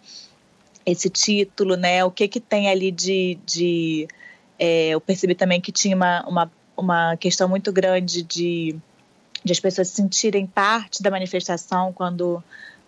[0.85, 2.03] esse título, né?
[2.05, 4.07] O que que tem ali de, de
[4.59, 8.75] é, eu percebi também que tinha uma, uma, uma questão muito grande de,
[9.43, 12.43] de as pessoas se sentirem parte da manifestação quando,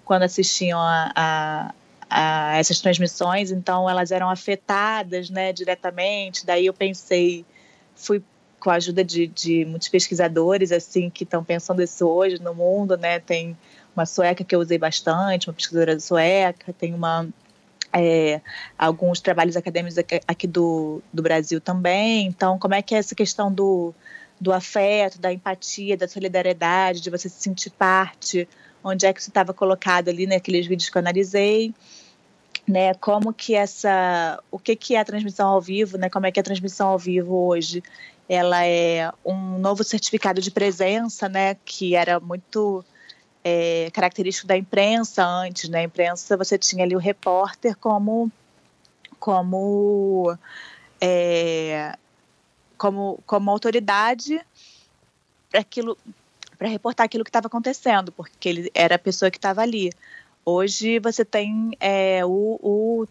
[0.05, 1.73] quando assistiam a, a,
[2.09, 6.45] a essas transmissões, então elas eram afetadas, né, diretamente.
[6.45, 7.45] Daí eu pensei,
[7.95, 8.21] fui
[8.59, 12.97] com a ajuda de, de muitos pesquisadores assim que estão pensando isso hoje no mundo,
[12.97, 13.19] né?
[13.19, 13.57] Tem
[13.95, 17.27] uma sueca que eu usei bastante, uma pesquisadora sueca, tem uma
[17.93, 18.41] é,
[18.77, 22.27] alguns trabalhos acadêmicos aqui do, do Brasil também.
[22.27, 23.93] Então, como é que é essa questão do,
[24.39, 28.47] do afeto, da empatia, da solidariedade, de você se sentir parte?
[28.83, 31.73] Onde é que isso estava colocado ali naqueles vídeos que eu analisei?
[32.67, 36.09] Né, como que essa, o que que é a transmissão ao vivo, né?
[36.09, 37.81] Como é que a transmissão ao vivo hoje?
[38.27, 41.55] Ela é um novo certificado de presença, né?
[41.63, 42.83] Que era muito
[43.43, 45.79] é, característico da imprensa antes, né?
[45.79, 48.31] A imprensa você tinha ali o repórter como
[49.19, 50.37] como
[51.01, 51.97] é,
[52.77, 54.39] como como autoridade
[55.49, 55.97] para aquilo
[56.57, 59.91] para reportar aquilo que estava acontecendo, porque ele era a pessoa que estava ali.
[60.43, 63.07] Hoje você tem é, o, o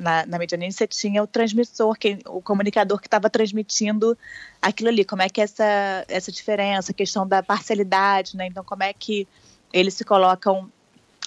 [0.00, 4.16] na, na Medianine você tinha o transmissor, que, o comunicador que estava transmitindo
[4.60, 5.04] aquilo ali.
[5.04, 8.46] Como é que essa essa diferença, a questão da parcialidade, né?
[8.46, 9.26] Então como é que
[9.72, 10.70] eles se colocam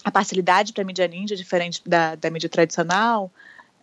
[0.04, 3.32] a parcialidade para a mídia ninja, diferente da, da mídia tradicional,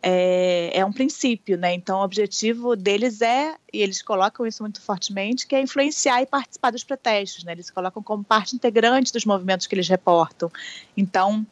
[0.03, 1.75] é, é, um princípio, né?
[1.75, 6.27] Então, o objetivo deles é, e eles colocam isso muito fortemente, que é influenciar e
[6.27, 7.53] participar dos protestos, né?
[7.53, 10.51] Eles se colocam como parte integrante dos movimentos que eles reportam.
[10.97, 11.45] Então,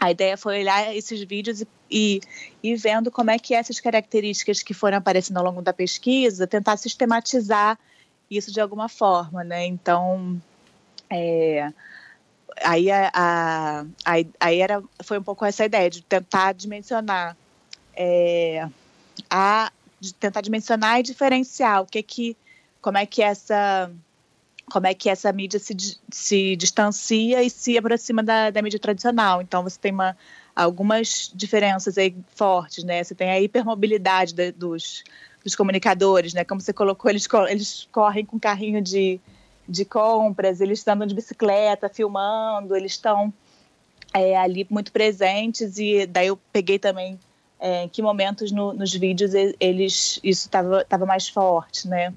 [0.00, 2.20] a ideia foi olhar esses vídeos e, e,
[2.62, 6.76] e vendo como é que essas características que foram aparecendo ao longo da pesquisa, tentar
[6.76, 7.78] sistematizar
[8.28, 9.64] isso de alguma forma, né?
[9.64, 10.42] Então,
[11.08, 11.72] é,
[12.62, 13.84] aí, a, a,
[14.40, 17.36] aí era, foi um pouco essa ideia de tentar dimensionar
[17.94, 18.68] é,
[19.30, 22.36] a de tentar dimensionar e diferenciar o que que
[22.80, 23.90] como é que essa
[24.70, 25.76] como é que essa mídia se,
[26.10, 29.42] se distancia e se aproxima da, da mídia tradicional.
[29.42, 30.16] Então você tem uma,
[30.56, 33.04] algumas diferenças aí fortes, né?
[33.04, 35.04] Você tem a hipermobilidade de, dos,
[35.44, 36.42] dos comunicadores, né?
[36.42, 39.20] Como você colocou, eles, eles correm com carrinho de
[39.72, 43.32] de compras, eles estão andando de bicicleta, filmando, eles estão
[44.12, 47.18] é, ali muito presentes e daí eu peguei também
[47.58, 52.12] é, em que momentos no, nos vídeos eles isso estava tava mais forte, né?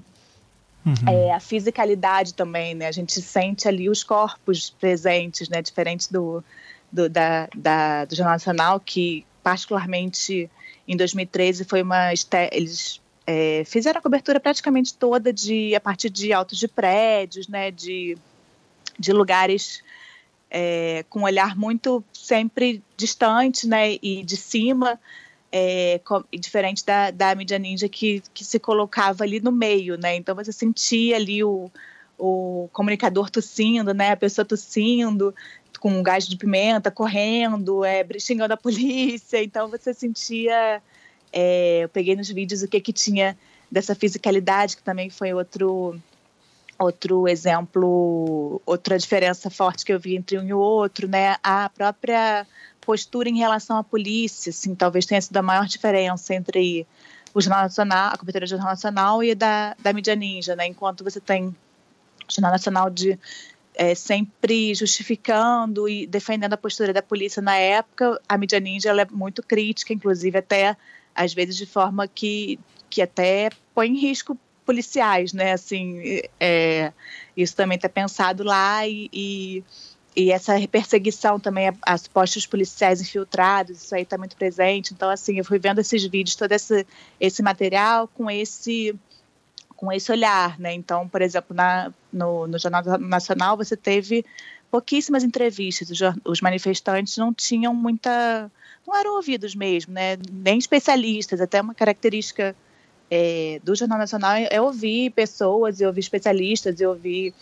[0.84, 0.94] Uhum.
[1.08, 2.86] É, a fisicalidade também, né?
[2.86, 5.62] A gente sente ali os corpos presentes, né?
[5.62, 6.44] Diferente do,
[6.92, 10.50] do, da, da, do Jornal Nacional, que particularmente
[10.86, 12.12] em 2013 foi uma
[12.52, 17.70] eles é, fizeram a cobertura praticamente toda de a partir de altos de prédios, né?
[17.70, 18.16] De,
[18.98, 19.82] de lugares
[20.50, 23.94] é, com um olhar muito sempre distante, né?
[24.02, 24.98] E de cima
[25.50, 30.14] é, com, diferente da, da mídia ninja que, que se colocava ali no meio, né?
[30.14, 31.70] Então você sentia ali o,
[32.18, 34.12] o comunicador tossindo, né?
[34.12, 35.34] A pessoa tossindo
[35.80, 39.42] com gás de pimenta, correndo, é, xingando a polícia.
[39.42, 40.82] Então você sentia,
[41.32, 43.36] é, eu peguei nos vídeos o que que tinha
[43.70, 46.00] dessa fisicalidade que também foi outro
[46.78, 51.36] outro exemplo, outra diferença forte que eu vi entre um e o outro, né?
[51.42, 52.46] A própria
[52.80, 56.86] postura em relação à polícia, assim, talvez tenha sido a maior diferença entre
[57.32, 60.66] o Jornal Nacional, a cobertura do Jornal Nacional e da, da mídia ninja, né?
[60.66, 61.54] Enquanto você tem o
[62.28, 63.18] Jornal Nacional de
[63.74, 69.06] é, sempre justificando e defendendo a postura da polícia na época, a mídia ninja é
[69.10, 70.76] muito crítica, inclusive até
[71.16, 72.58] às vezes de forma que,
[72.90, 75.52] que até põe em risco policiais, né?
[75.52, 76.92] Assim, é,
[77.36, 79.64] isso também está pensado lá e, e
[80.16, 84.94] e essa perseguição também a, a postos policiais infiltrados, isso aí está muito presente.
[84.94, 86.86] Então, assim, eu fui vendo esses vídeos, todo esse,
[87.20, 88.98] esse material com esse
[89.76, 90.72] com esse olhar, né?
[90.72, 94.24] Então, por exemplo, na, no, no Jornal Nacional você teve
[94.70, 98.50] pouquíssimas entrevistas, os, os manifestantes não tinham muita,
[98.86, 100.16] não eram ouvidos mesmo, né?
[100.30, 102.54] Nem especialistas, até uma característica
[103.10, 107.34] é, do Jornal Nacional é ouvir pessoas, e ouvir especialistas, e ouvir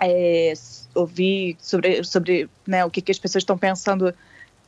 [0.00, 0.52] é,
[0.94, 4.14] ouvir sobre, sobre né, o que, que as pessoas estão pensando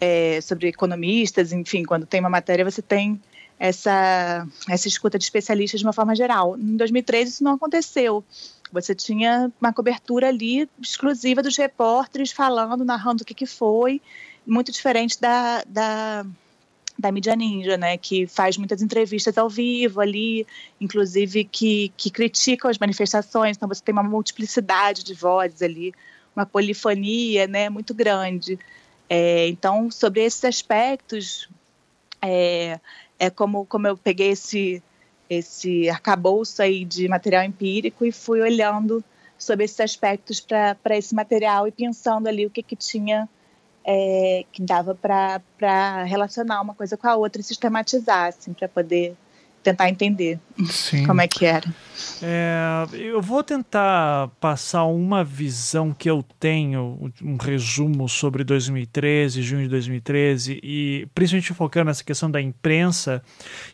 [0.00, 3.20] é, sobre economistas, enfim, quando tem uma matéria você tem
[3.58, 6.56] essa, essa escuta de especialistas de uma forma geral.
[6.58, 8.24] Em 2013 isso não aconteceu.
[8.72, 14.00] Você tinha uma cobertura ali exclusiva dos repórteres falando, narrando o que, que foi,
[14.46, 16.26] muito diferente da, da
[16.98, 20.46] da mídia ninja, né, que faz muitas entrevistas ao vivo ali,
[20.80, 25.92] inclusive que, que criticam as manifestações, então você tem uma multiplicidade de vozes ali,
[26.34, 28.58] uma polifonia, né, muito grande.
[29.08, 31.48] É, então, sobre esses aspectos,
[32.22, 32.80] é,
[33.18, 34.82] é como, como eu peguei esse,
[35.28, 39.04] esse arcabouço aí de material empírico e fui olhando
[39.38, 43.28] sobre esses aspectos para esse material e pensando ali o que, que tinha
[43.86, 49.16] é, que dava para relacionar uma coisa com a outra e sistematizar, assim, para poder
[49.62, 51.04] tentar entender Sim.
[51.06, 51.68] como é que era.
[52.22, 59.64] É, eu vou tentar passar uma visão que eu tenho, um resumo sobre 2013, junho
[59.64, 63.22] de 2013, e principalmente focando nessa questão da imprensa.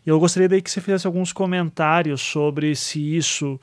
[0.05, 3.59] E eu gostaria daí que você fizesse alguns comentários sobre se isso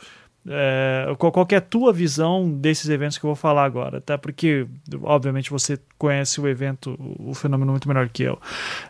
[0.48, 4.16] é, qual, é a tua visão desses eventos que eu vou falar agora, tá?
[4.16, 4.66] Porque,
[5.02, 8.38] obviamente, você conhece o evento, o fenômeno muito melhor que eu.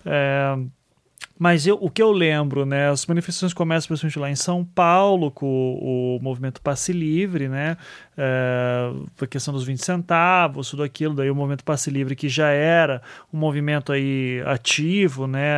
[0.04, 0.56] É,
[1.38, 2.90] mas eu, o que eu lembro, né?
[2.90, 7.78] As manifestações começam principalmente lá em São Paulo, com o, o movimento Passe Livre, né?
[8.18, 8.90] É,
[9.20, 13.00] a questão dos 20 centavos, tudo aquilo, daí o movimento Passe Livre, que já era
[13.32, 15.48] um movimento aí ativo, né?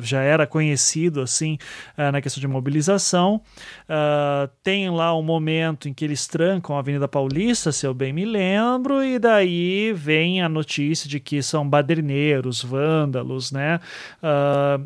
[0.00, 1.58] Já era conhecido, assim,
[1.96, 3.42] é, na questão de mobilização.
[3.88, 8.12] É, tem lá um momento em que eles trancam a Avenida Paulista, se eu bem
[8.12, 13.80] me lembro, e daí vem a notícia de que são baderneiros, vândalos, né?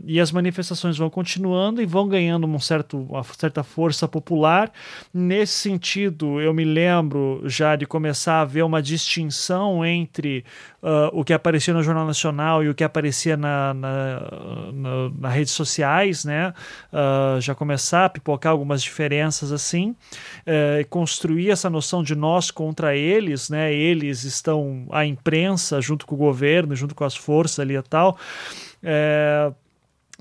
[0.04, 4.72] E as manifestações vão continuando e vão ganhando um certo, uma certa força popular.
[5.12, 10.44] Nesse sentido, eu me lembro já de começar a ver uma distinção entre
[10.82, 14.20] uh, o que aparecia no Jornal Nacional e o que aparecia na, na,
[14.72, 16.52] na, na redes sociais, né?
[16.92, 22.96] Uh, já começar a pipocar algumas diferenças assim, uh, construir essa noção de nós contra
[22.96, 23.72] eles, né?
[23.72, 28.16] Eles estão a imprensa junto com o governo, junto com as forças ali e tal.
[28.82, 29.52] É,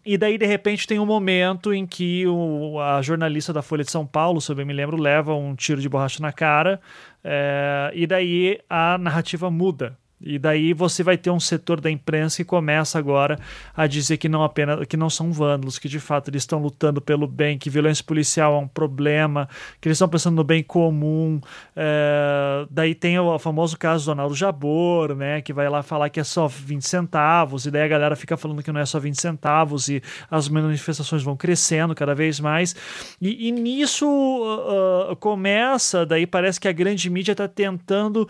[0.06, 3.92] e daí, de repente, tem um momento em que o, a jornalista da Folha de
[3.92, 6.82] São Paulo, se eu bem me lembro, leva um tiro de borracha na cara,
[7.24, 9.98] é, e daí a narrativa muda.
[10.24, 13.40] E daí você vai ter um setor da imprensa que começa agora
[13.76, 17.02] a dizer que não apenas que não são vândalos, que de fato eles estão lutando
[17.02, 19.50] pelo bem, que violência policial é um problema,
[19.80, 21.42] que eles estão pensando no bem comum.
[21.76, 26.20] É, daí tem o famoso caso do Donaldo Jabor, né, que vai lá falar que
[26.20, 29.20] é só 20 centavos, e daí a galera fica falando que não é só 20
[29.20, 32.76] centavos, e as manifestações vão crescendo cada vez mais.
[33.20, 38.28] E, e nisso uh, começa, daí parece que a grande mídia está tentando,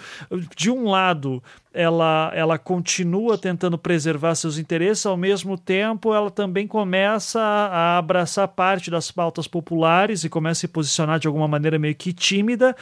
[0.55, 6.67] de um lado, ela, ela continua tentando preservar seus interesses, ao mesmo tempo ela também
[6.67, 11.79] começa a abraçar parte das pautas populares e começa a se posicionar de alguma maneira
[11.79, 12.75] meio que tímida,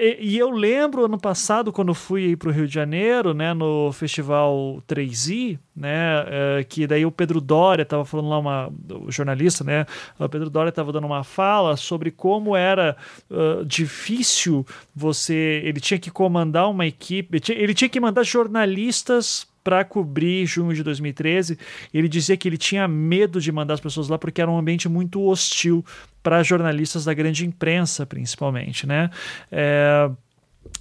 [0.00, 4.82] e, eu lembro ano passado, quando fui para o Rio de Janeiro, né, no Festival
[4.88, 8.72] 3i, né, é, que daí o Pedro Doria estava falando lá, uma,
[9.06, 9.86] o jornalista, né,
[10.18, 12.96] o Pedro Doria estava dando uma fala sobre como era
[13.30, 15.62] uh, difícil você.
[15.64, 20.46] Ele tinha que comandar uma equipe, ele tinha, ele tinha que mandar jornalistas para cobrir
[20.46, 21.58] junho de 2013.
[21.92, 24.88] Ele dizia que ele tinha medo de mandar as pessoas lá porque era um ambiente
[24.88, 25.84] muito hostil
[26.22, 29.10] para jornalistas da grande imprensa, principalmente, né?
[29.50, 30.10] É,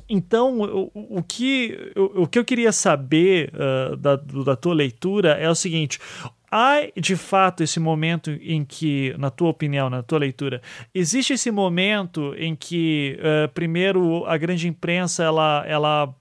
[0.07, 5.34] então, o, o, que, o, o, que eu queria saber uh, da, da tua leitura
[5.34, 5.99] é o seguinte:
[6.51, 10.61] há de fato esse momento em que, na tua opinião, na tua leitura,
[10.93, 16.13] existe esse momento em que, uh, primeiro, a grande imprensa ela, ela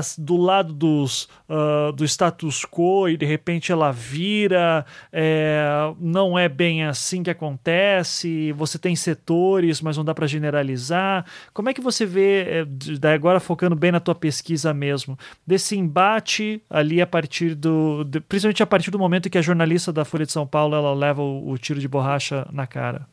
[0.00, 6.38] está do lado dos, uh, do status quo e de repente ela vira, é, não
[6.38, 11.24] é bem assim que acontece, você tem setores, mas não dá para generalizar.
[11.52, 12.64] Como é que você vê,
[13.02, 18.20] é, agora focando bem na tua pesquisa mesmo, desse embate ali a partir do, de,
[18.20, 21.22] principalmente a partir do momento que a jornalista da Folha de São Paulo ela leva
[21.22, 23.11] o, o tiro de borracha na cara?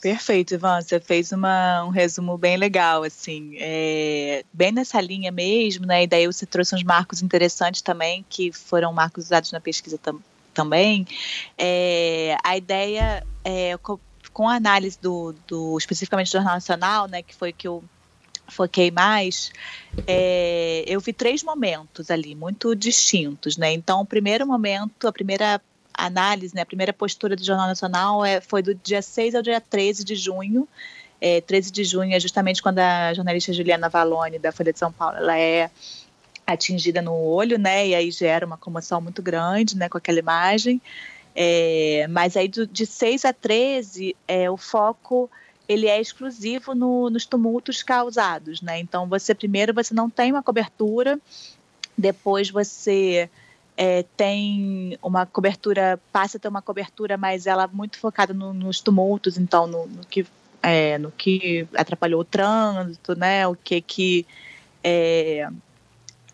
[0.00, 0.80] Perfeito, Ivan.
[0.80, 6.04] Você fez uma, um resumo bem legal, assim, é, bem nessa linha mesmo, né?
[6.04, 10.20] E daí você trouxe uns marcos interessantes também, que foram marcos usados na pesquisa tam,
[10.54, 11.04] também.
[11.56, 13.76] É, a ideia, é,
[14.32, 17.82] com, a análise do, do, especificamente do Jornal Nacional, né, que foi que eu
[18.48, 19.50] foquei mais,
[20.06, 23.72] é, eu vi três momentos ali, muito distintos, né?
[23.72, 25.60] Então, o primeiro momento, a primeira
[26.06, 29.60] análise, né, a primeira postura do Jornal Nacional é, foi do dia 6 ao dia
[29.60, 30.68] 13 de junho.
[31.20, 34.92] É, 13 de junho é justamente quando a jornalista Juliana Valone, da Folha de São
[34.92, 35.70] Paulo, ela é
[36.46, 40.80] atingida no olho, né, e aí gera uma comoção muito grande, né, com aquela imagem.
[41.34, 45.30] É, mas aí do, de 6 a 13, é, o foco
[45.68, 48.80] ele é exclusivo no, nos tumultos causados, né?
[48.80, 51.20] Então você primeiro você não tem uma cobertura,
[51.96, 53.28] depois você
[53.80, 58.80] é, tem uma cobertura, passa a ter uma cobertura, mas ela muito focada no, nos
[58.80, 60.26] tumultos, então no, no que
[60.60, 63.46] é, no que atrapalhou o trânsito, né?
[63.46, 64.26] O que que
[64.82, 65.48] é,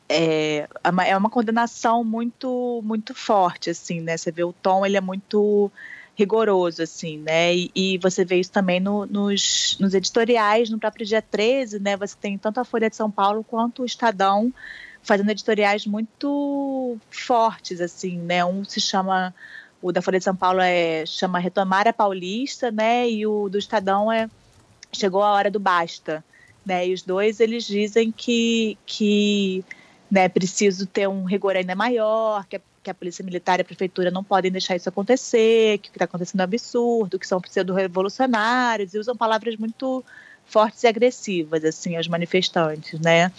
[0.08, 0.66] é,
[1.06, 4.16] é uma condenação muito muito forte, assim, né?
[4.16, 5.70] Você vê o tom, ele é muito
[6.14, 7.54] rigoroso, assim, né?
[7.54, 11.94] E, e você vê isso também no, nos, nos editoriais, no próprio dia 13, né?
[11.98, 14.50] Você tem tanto a Folha de São Paulo quanto o Estadão
[15.04, 18.44] fazendo editoriais muito fortes, assim, né?
[18.44, 19.34] Um se chama,
[19.80, 23.08] o da Folha de São Paulo é chama Retomar a Paulista, né?
[23.08, 24.28] E o do Estadão é
[24.92, 26.24] Chegou a Hora do Basta,
[26.64, 26.88] né?
[26.88, 29.64] E os dois eles dizem que que
[30.10, 33.64] né, preciso ter um rigor ainda maior, que a, que a Polícia Militar e a
[33.64, 37.40] Prefeitura não podem deixar isso acontecer, que o que está acontecendo é absurdo, que são
[37.40, 40.04] pseudo-revolucionários, e usam palavras muito
[40.46, 43.32] fortes e agressivas, assim, aos manifestantes, né?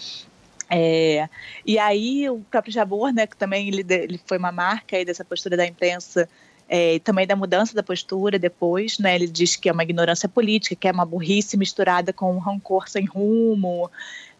[0.69, 1.29] É,
[1.65, 5.23] e aí o próprio Jabor, né, que também ele, ele foi uma marca aí dessa
[5.23, 6.27] postura da imprensa
[6.67, 9.15] é, também da mudança da postura depois, né?
[9.15, 12.89] Ele diz que é uma ignorância política, que é uma burrice misturada com um rancor
[12.89, 13.89] sem rumo.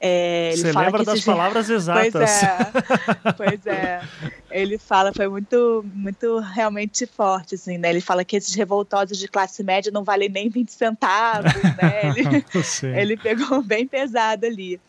[0.02, 2.12] É, Você lembra das palavras exatas.
[2.12, 4.02] Pois é, pois é.
[4.50, 7.92] Ele fala, foi muito, muito realmente forte, assim, né?
[7.92, 12.46] Ele fala que esses revoltosos de classe média não valem nem 20 centavos, né?
[12.84, 14.80] Ele, ele pegou bem pesado ali.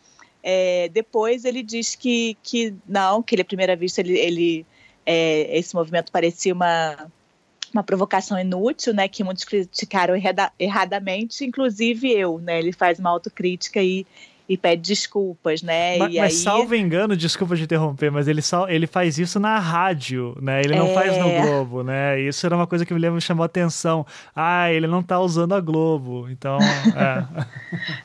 [0.48, 4.66] É, depois ele diz que, que não, que ele à primeira vista ele, ele
[5.04, 7.10] é, esse movimento parecia uma
[7.74, 13.10] uma provocação inútil, né, que muitos criticaram errada, erradamente, inclusive eu, né, ele faz uma
[13.10, 14.06] autocrítica e
[14.48, 15.98] e pede desculpas, né?
[15.98, 16.38] Mas, e mas aí...
[16.38, 20.60] salvo engano, desculpa de interromper, mas ele, sal, ele faz isso na rádio, né?
[20.60, 20.94] Ele não é...
[20.94, 22.20] faz no Globo, né?
[22.20, 24.06] Isso era uma coisa que me lembro chamou a atenção.
[24.34, 26.58] Ah, ele não tá usando a Globo, então.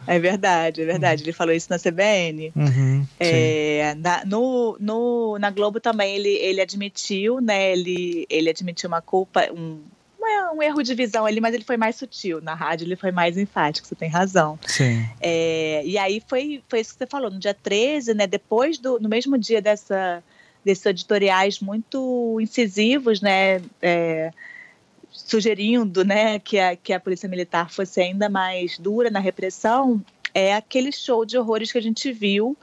[0.07, 1.23] É, é verdade, é verdade.
[1.23, 2.51] Ele falou isso na CBN.
[2.55, 7.71] Uhum, é, na, no, no, na Globo também ele, ele admitiu, né?
[7.71, 9.79] Ele, ele admitiu uma culpa, um,
[10.21, 12.41] uma, uma, um erro de visão ali, mas ele foi mais sutil.
[12.41, 14.59] Na rádio ele foi mais enfático, você tem razão.
[14.65, 15.05] Sim.
[15.19, 18.27] É, e aí foi, foi isso que você falou, no dia 13, né?
[18.27, 18.99] Depois do.
[18.99, 20.23] No mesmo dia dessa,
[20.63, 23.61] desses editoriais muito incisivos, né?
[23.81, 24.31] É,
[25.11, 30.01] sugerindo né, que, a, que a polícia militar fosse ainda mais dura na repressão,
[30.33, 32.57] é aquele show de horrores que a gente viu,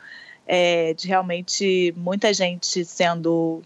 [0.46, 3.62] é, de realmente muita gente sendo.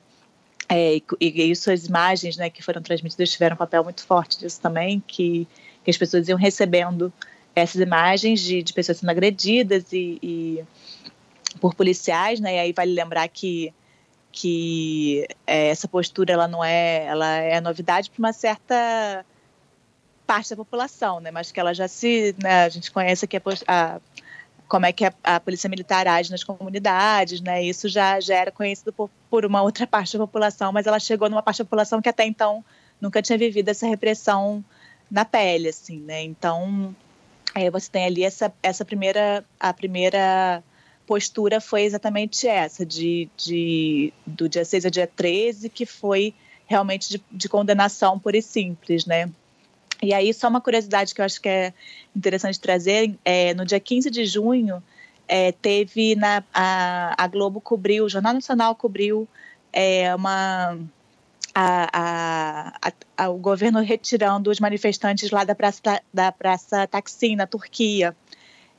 [0.74, 1.52] É, e, e
[1.86, 5.46] imagens né, que foram transmitidas tiveram um papel muito forte disso também, que,
[5.84, 7.12] que as pessoas iam recebendo
[7.54, 10.64] essas imagens de, de pessoas sendo agredidas e, e
[11.60, 12.56] por policiais, né?
[12.56, 13.70] E aí vale lembrar que
[14.34, 19.26] que é, essa postura ela não é ela é novidade para uma certa
[20.26, 21.30] parte da população, né?
[21.30, 24.00] Mas que ela já se né, a gente conhece que a, a
[24.72, 27.62] como é que a, a, polícia militar age nas comunidades, né?
[27.62, 31.28] Isso já, já era conhecido por, por, uma outra parte da população, mas ela chegou
[31.28, 32.64] numa parte da população que até então
[32.98, 34.64] nunca tinha vivido essa repressão
[35.10, 36.22] na pele, assim, né?
[36.22, 36.96] Então,
[37.54, 40.64] é, você tem ali essa, essa primeira a primeira
[41.06, 47.10] postura foi exatamente essa, de, de, do dia 6 ao dia 13, que foi realmente
[47.10, 49.30] de, de condenação pura e simples, né?
[50.02, 51.72] E aí, só uma curiosidade que eu acho que é
[52.14, 54.82] interessante trazer, é, no dia 15 de junho,
[55.28, 59.28] é, teve na, a, a, Globo cobriu, o Jornal Nacional cobriu
[59.72, 60.76] é, uma,
[61.54, 68.16] a, a, o governo retirando os manifestantes lá da Praça, da praça Taksim, na Turquia.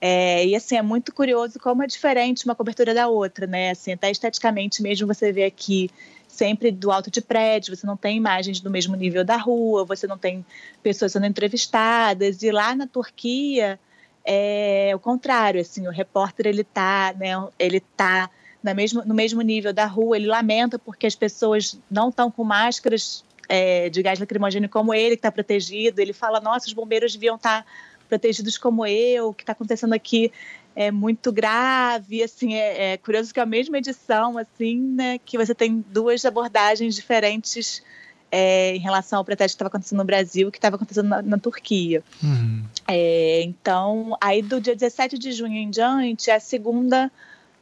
[0.01, 3.69] É, e assim, é muito curioso como é diferente uma cobertura da outra, né?
[3.69, 5.89] Assim, até esteticamente mesmo você vê aqui
[6.33, 10.07] sempre do alto de prédio, você não tem imagens do mesmo nível da rua, você
[10.07, 10.43] não tem
[10.81, 12.41] pessoas sendo entrevistadas.
[12.41, 13.79] E lá na Turquia
[14.25, 18.29] é o contrário, assim, o repórter ele tá, né, ele tá
[18.63, 22.43] na mesmo, no mesmo nível da rua, ele lamenta porque as pessoas não estão com
[22.43, 25.99] máscaras é, de gás lacrimogêneo como ele, que está protegido.
[25.99, 27.69] Ele fala, nossa, os bombeiros deviam estar tá
[28.07, 30.31] protegidos como eu, o que está acontecendo aqui
[30.75, 35.37] é muito grave, assim, é, é, curioso que é a mesma edição, assim, né, que
[35.37, 37.83] você tem duas abordagens diferentes
[38.31, 41.21] é, em relação ao protesto que estava acontecendo no Brasil e que estava acontecendo na,
[41.21, 42.03] na Turquia.
[42.23, 42.63] Uhum.
[42.87, 47.11] É, então, aí do dia 17 de junho em diante, a segunda,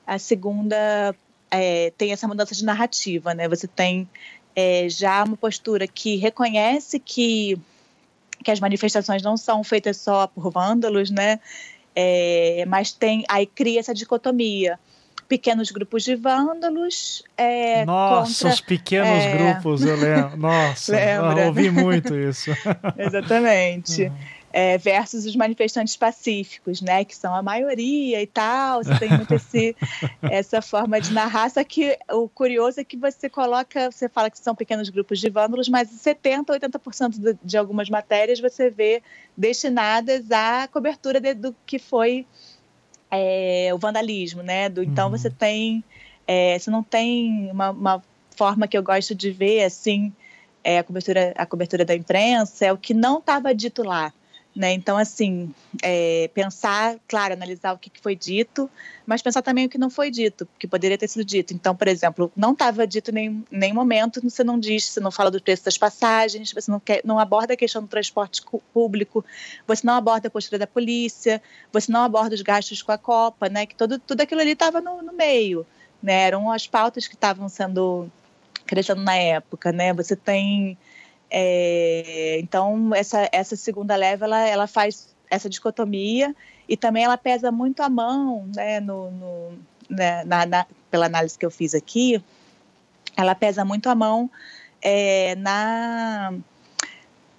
[0.07, 1.13] a segunda
[1.49, 4.07] é, tem essa mudança de narrativa, né, você tem
[4.55, 7.59] é, já uma postura que reconhece que
[8.43, 11.39] que as manifestações não são feitas só por vândalos, né?
[11.95, 14.79] É, mas tem aí cria essa dicotomia
[15.27, 17.23] pequenos grupos de vândalos.
[17.37, 19.37] É, Nossa, contra, os pequenos é...
[19.37, 20.37] grupos, eu lembro.
[20.37, 22.51] Nossa, eu ouvi muito isso.
[22.97, 24.03] Exatamente.
[24.03, 28.83] Uhum é, versus os manifestantes pacíficos, né, que são a maioria e tal.
[28.83, 29.75] Você tem muito esse,
[30.21, 31.49] essa forma de narrar.
[31.49, 35.29] Só que o curioso é que você coloca, você fala que são pequenos grupos de
[35.29, 39.01] vândalos, mas 70, 80% de, de algumas matérias você vê
[39.35, 42.25] destinadas à cobertura de, do que foi
[43.09, 44.69] é, o vandalismo, né?
[44.69, 45.17] Do, então uhum.
[45.17, 45.83] você tem,
[46.27, 48.03] é, você não tem uma, uma
[48.35, 50.11] forma que eu gosto de ver assim.
[50.63, 54.13] É, a, cobertura, a cobertura da imprensa é o que não estava dito lá.
[54.53, 54.73] Né?
[54.73, 58.69] Então, assim, é, pensar, claro, analisar o que foi dito,
[59.05, 61.53] mas pensar também o que não foi dito, que poderia ter sido dito.
[61.53, 65.31] Então, por exemplo, não estava dito em nenhum momento, você não diz, você não fala
[65.31, 68.41] do preço das passagens, você não, quer, não aborda a questão do transporte
[68.73, 69.23] público,
[69.65, 71.41] você não aborda a postura da polícia,
[71.71, 73.65] você não aborda os gastos com a Copa, né?
[73.65, 75.65] Que todo, tudo aquilo ali estava no, no meio.
[76.03, 76.23] Né?
[76.23, 78.11] Eram as pautas que estavam sendo
[78.65, 79.93] crescendo na época, né?
[79.93, 80.77] Você tem
[81.31, 86.35] é, então, essa, essa segunda leva, ela, ela faz essa dicotomia
[86.67, 89.51] e também ela pesa muito a mão, né, no, no
[89.89, 92.21] né, na, na, pela análise que eu fiz aqui,
[93.15, 94.29] ela pesa muito a mão
[94.81, 96.33] é, na,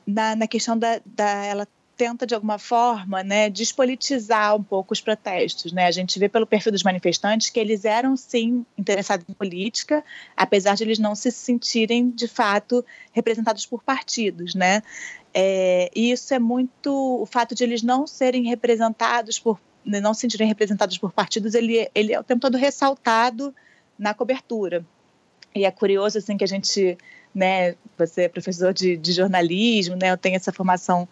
[0.07, 5.01] na, na, questão da, da ela tenta, de alguma forma, né, despolitizar um pouco os
[5.01, 5.73] protestos.
[5.73, 5.87] Né?
[5.87, 10.05] A gente vê pelo perfil dos manifestantes que eles eram, sim, interessados em política,
[10.37, 14.55] apesar de eles não se sentirem, de fato, representados por partidos.
[14.55, 14.83] Né?
[15.35, 16.91] É, e isso é muito...
[17.21, 19.61] O fato de eles não serem representados por...
[19.85, 23.55] Né, não se sentirem representados por partidos, ele, ele é o tempo todo ressaltado
[23.99, 24.85] na cobertura.
[25.55, 26.97] E é curioso, assim, que a gente
[27.35, 27.75] né?
[27.99, 30.11] Você é professor de, de jornalismo, né?
[30.11, 31.09] Eu tenho essa formação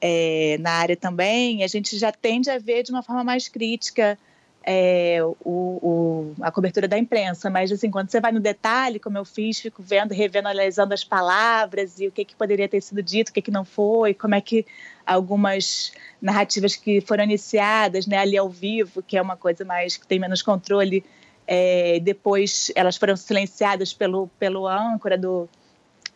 [0.00, 1.62] é, na área também.
[1.62, 4.18] A gente já tende a ver de uma forma mais crítica
[4.64, 9.18] é, o, o, a cobertura da imprensa, mas assim, quando você vai no detalhe, como
[9.18, 13.02] eu fiz, fico vendo, revendo, analisando as palavras e o que, que poderia ter sido
[13.02, 14.64] dito, o que, que não foi, como é que
[15.04, 20.06] algumas narrativas que foram iniciadas né, ali ao vivo, que é uma coisa mais que
[20.06, 21.04] tem menos controle,
[21.46, 25.48] é, depois elas foram silenciadas pelo, pelo âncora do,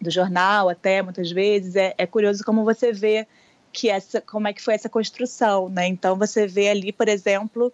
[0.00, 3.26] do jornal até muitas vezes é, é curioso como você vê
[3.72, 5.86] que essa como é que foi essa construção né?
[5.86, 7.72] Então você vê ali por exemplo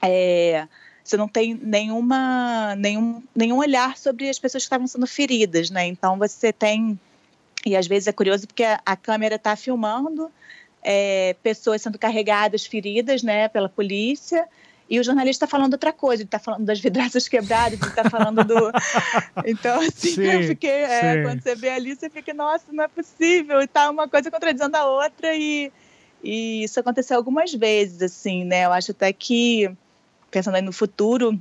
[0.00, 0.66] é,
[1.02, 5.86] você não tem nenhuma nenhum nenhum olhar sobre as pessoas que estavam sendo feridas né?
[5.86, 6.98] Então você tem
[7.64, 10.30] e às vezes é curioso porque a, a câmera está filmando
[10.82, 14.48] é, pessoas sendo carregadas feridas né pela polícia
[14.92, 18.10] e o jornalista está falando outra coisa, ele está falando das vidraças quebradas, ele está
[18.10, 18.70] falando do.
[19.46, 20.70] Então, assim, sim, eu fiquei.
[20.70, 24.30] É, quando você vê ali, você fica, nossa, não é possível, e tá uma coisa
[24.30, 25.72] contradizendo a outra, e,
[26.22, 28.66] e isso aconteceu algumas vezes, assim, né?
[28.66, 29.74] Eu acho até que,
[30.30, 31.40] pensando aí no futuro,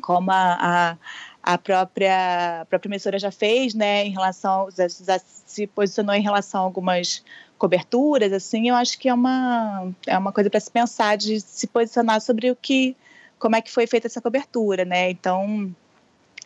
[0.00, 0.96] como a, a
[1.42, 6.20] a própria, a própria emissora já fez, né, em relação, já, já se posicionou em
[6.20, 7.22] relação a algumas
[7.58, 11.66] coberturas, assim, eu acho que é uma, é uma coisa para se pensar de se
[11.66, 12.96] posicionar sobre o que,
[13.38, 15.10] como é que foi feita essa cobertura, né?
[15.10, 15.74] Então,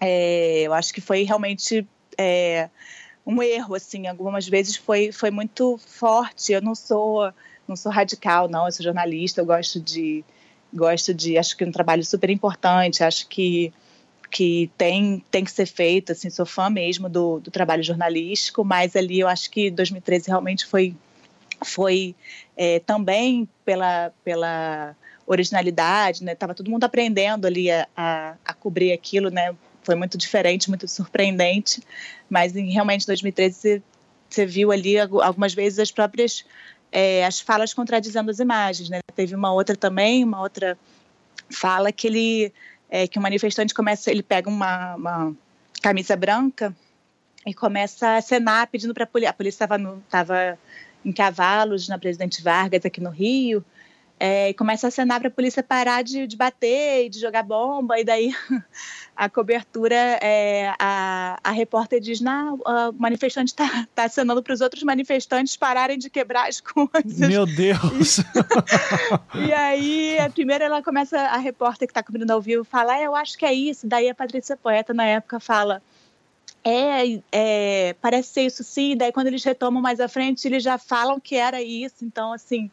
[0.00, 2.68] é, eu acho que foi realmente é,
[3.26, 6.52] um erro, assim, algumas vezes foi, foi muito forte.
[6.52, 7.32] Eu não sou,
[7.68, 8.66] não sou radical, não.
[8.66, 9.40] Eu sou jornalista.
[9.40, 10.24] Eu gosto de,
[10.72, 13.04] gosto de, acho que é um trabalho super importante.
[13.04, 13.72] Acho que
[14.30, 18.94] que tem, tem que ser feito, assim, sou fã mesmo do, do trabalho jornalístico, mas
[18.94, 20.94] ali eu acho que 2013 realmente foi,
[21.64, 22.14] foi
[22.56, 24.94] é, também pela, pela
[25.26, 30.16] originalidade, né, tava todo mundo aprendendo ali a, a, a, cobrir aquilo, né, foi muito
[30.16, 31.82] diferente, muito surpreendente,
[32.28, 33.82] mas em, realmente 2013
[34.28, 36.44] você, viu ali algumas vezes as próprias,
[36.92, 40.78] é, as falas contradizendo as imagens, né, teve uma outra também, uma outra
[41.50, 42.52] fala que ele
[42.90, 45.36] é, que o manifestante começa, ele pega uma, uma,
[45.80, 46.74] camisa branca
[47.46, 49.30] e começa a acenar pedindo para a polícia.
[49.30, 50.58] A polícia estava
[51.04, 53.64] em Cavalos, na Presidente Vargas, aqui no Rio,
[54.22, 57.42] é, e começa a acenar para a polícia parar de, de, bater e de jogar
[57.42, 58.34] bomba, e daí
[59.16, 64.60] a cobertura, é, a, a repórter diz, não, o manifestante está tá acenando para os
[64.60, 67.18] outros manifestantes pararem de quebrar as coisas.
[67.18, 68.18] Meu Deus!
[69.34, 73.02] E, e aí, primeiro ela começa, a repórter que está cobrindo ao vivo, fala, ah,
[73.02, 75.82] eu acho que é isso, daí a Patrícia Poeta, na época, fala,
[76.62, 80.76] é, é, parece ser isso sim, daí quando eles retomam mais à frente, eles já
[80.76, 82.70] falam que era isso, então, assim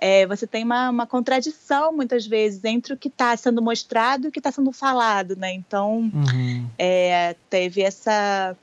[0.00, 4.28] é, você tem uma, uma, contradição muitas vezes entre o que está sendo mostrado e
[4.28, 5.52] o que está sendo falado, né?
[5.52, 6.66] Então uhum.
[6.78, 8.56] é, teve essa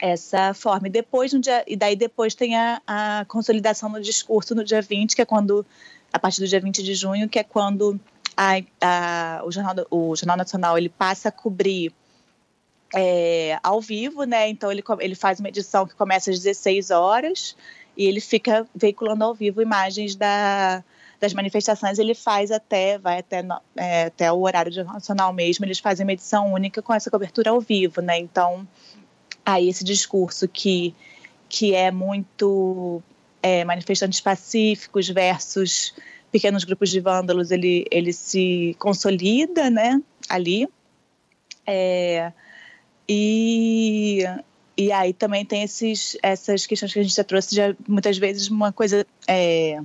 [0.00, 0.88] essa forma.
[0.88, 4.82] E depois, no dia, e daí depois tem a, a, consolidação no discurso no dia
[4.82, 5.64] 20, que é quando,
[6.12, 8.00] a partir do dia 20 de junho, que é quando
[8.36, 11.92] a, a, o, jornal, o Jornal Nacional ele passa a cobrir
[12.92, 14.48] é, ao vivo, né?
[14.48, 17.56] Então ele, ele faz uma edição que começa às 16 horas
[17.96, 20.82] e ele fica veiculando ao vivo imagens da,
[21.20, 23.44] das manifestações, ele faz até, vai até,
[23.76, 27.60] é, até o horário nacional mesmo, eles fazem uma edição única com essa cobertura ao
[27.60, 28.18] vivo, né?
[28.18, 28.66] Então,
[29.44, 30.94] aí esse discurso que,
[31.48, 33.02] que é muito
[33.42, 35.94] é, manifestantes pacíficos versus
[36.30, 40.66] pequenos grupos de vândalos, ele, ele se consolida, né, ali.
[41.66, 42.32] É,
[43.08, 44.24] e,
[44.76, 48.48] e aí também tem esses, essas questões que a gente já trouxe, de, muitas vezes
[48.48, 49.06] uma coisa.
[49.28, 49.80] É,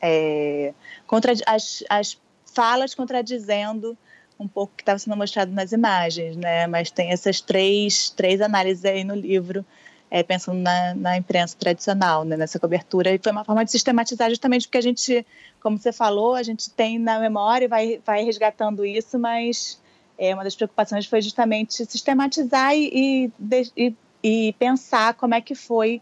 [0.00, 0.74] é,
[1.06, 2.18] contra, as, as
[2.54, 3.96] falas contradizendo
[4.38, 6.66] um pouco o que estava sendo mostrado nas imagens, né?
[6.66, 9.64] Mas tem essas três, três análises aí no livro,
[10.10, 12.36] é, pensando na, na imprensa tradicional, né?
[12.36, 13.14] nessa cobertura.
[13.14, 15.24] E foi uma forma de sistematizar justamente porque a gente,
[15.60, 19.80] como você falou, a gente tem na memória e vai, vai resgatando isso, mas
[20.18, 25.54] é, uma das preocupações foi justamente sistematizar e, e, e e pensar como é que
[25.54, 26.00] foi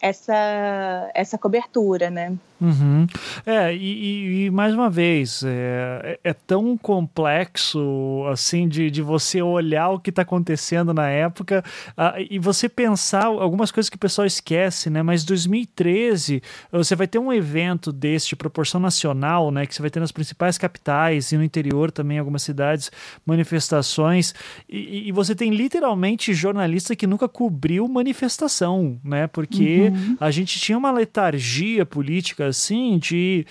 [0.00, 2.36] essa, essa cobertura, né?
[2.60, 3.06] Uhum.
[3.44, 9.90] É, e, e, mais uma vez, é, é, tão complexo assim de, de você olhar
[9.90, 14.26] o que está acontecendo na época uh, e você pensar algumas coisas que o pessoal
[14.26, 15.02] esquece, né?
[15.02, 19.66] Mas 2013 você vai ter um evento deste de proporção nacional, né?
[19.66, 22.90] Que você vai ter nas principais capitais e no interior também, algumas cidades,
[23.24, 24.34] manifestações,
[24.68, 29.26] e, e você tem literalmente jornalista que nunca cobriu manifestação, né?
[29.26, 30.16] Porque uhum.
[30.20, 33.46] a gente tinha uma letargia política assim de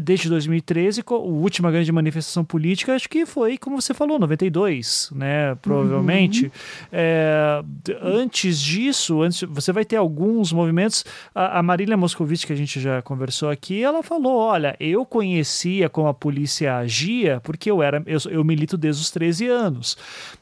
[0.00, 5.54] desde 2013, a última grande manifestação política, acho que foi, como você falou, 92, né?
[5.56, 6.46] Provavelmente.
[6.46, 6.50] Uhum.
[6.92, 7.62] É,
[8.02, 11.04] antes disso, antes, você vai ter alguns movimentos.
[11.34, 15.88] A, a Marília Moscovici, que a gente já conversou aqui, ela falou: olha, eu conhecia
[15.88, 19.98] como a polícia agia porque eu era eu, eu milito desde os 13 anos.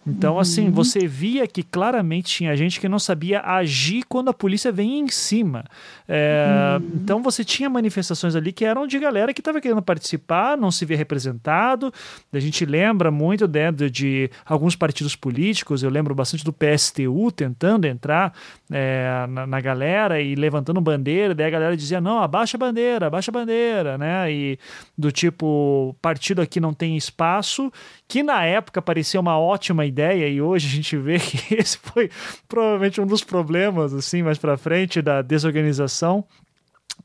[0.07, 0.69] Então, assim, uhum.
[0.69, 5.01] assim, você via que claramente tinha gente que não sabia agir quando a polícia vem
[5.01, 5.65] em cima.
[6.09, 6.91] É, uhum.
[6.95, 10.71] Então, você tinha manifestações ali que eram de galera galera que estava querendo participar, não
[10.71, 11.93] se via representado.
[12.33, 17.33] A gente lembra muito né, de, de, alguns partidos políticos, eu lembro bastante do PSTU
[17.33, 18.35] tentando entrar
[18.71, 23.07] é, na, na, galera e levantando bandeira, daí a galera dizia: não, abaixa a bandeira,
[23.07, 24.31] abaixa a bandeira, né?
[24.31, 24.59] E
[24.97, 27.73] do tipo, partido aqui não tem espaço,
[28.07, 32.11] que na época parecia uma ótima ideia e hoje a gente vê que esse foi
[32.47, 36.25] provavelmente um dos problemas, assim, mais para frente da desorganização.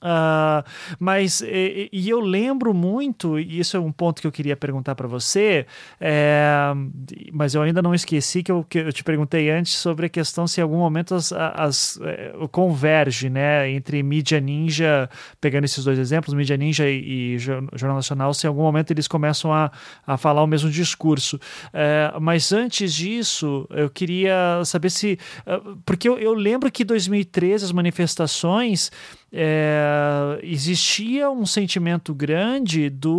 [0.01, 0.65] Uh,
[0.97, 4.95] mas e, e, eu lembro muito, e isso é um ponto que eu queria perguntar
[4.95, 5.67] para você,
[5.99, 6.71] é,
[7.31, 10.47] mas eu ainda não esqueci que eu, que eu te perguntei antes sobre a questão
[10.47, 15.07] se em algum momento as, as, é, converge né, entre mídia ninja,
[15.39, 19.07] pegando esses dois exemplos, mídia ninja e, e Jornal Nacional, se em algum momento eles
[19.07, 19.71] começam a,
[20.05, 21.39] a falar o mesmo discurso.
[21.71, 25.19] É, mas antes disso, eu queria saber se.
[25.45, 28.91] É, porque eu, eu lembro que em 2013 as manifestações
[29.33, 33.11] é, existia um sentimento grande do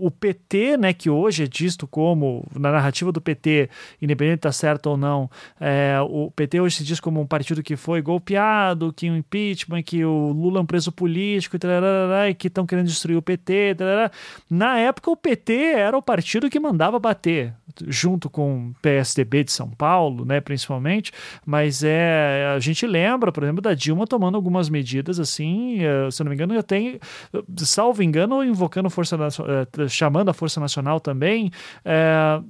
[0.00, 3.68] o PT, né, que hoje é visto como, na narrativa do PT,
[4.00, 5.30] independente de estar tá certo ou não,
[5.60, 9.82] é, o PT hoje se diz como um partido que foi golpeado, que o impeachment,
[9.82, 13.76] que o Lula é um preso político, e, e que estão querendo destruir o PT.
[14.48, 17.54] Na época, o PT era o partido que mandava bater
[17.86, 21.12] junto com o PSDB de São Paulo, né, principalmente,
[21.44, 26.22] mas é a gente lembra, por exemplo, da Dilma tomando algumas medidas assim, eh, se
[26.22, 26.98] não me engano, já tem,
[27.58, 31.50] salvo engano, invocando força eh, chamando a Força Nacional também.
[31.84, 32.40] É,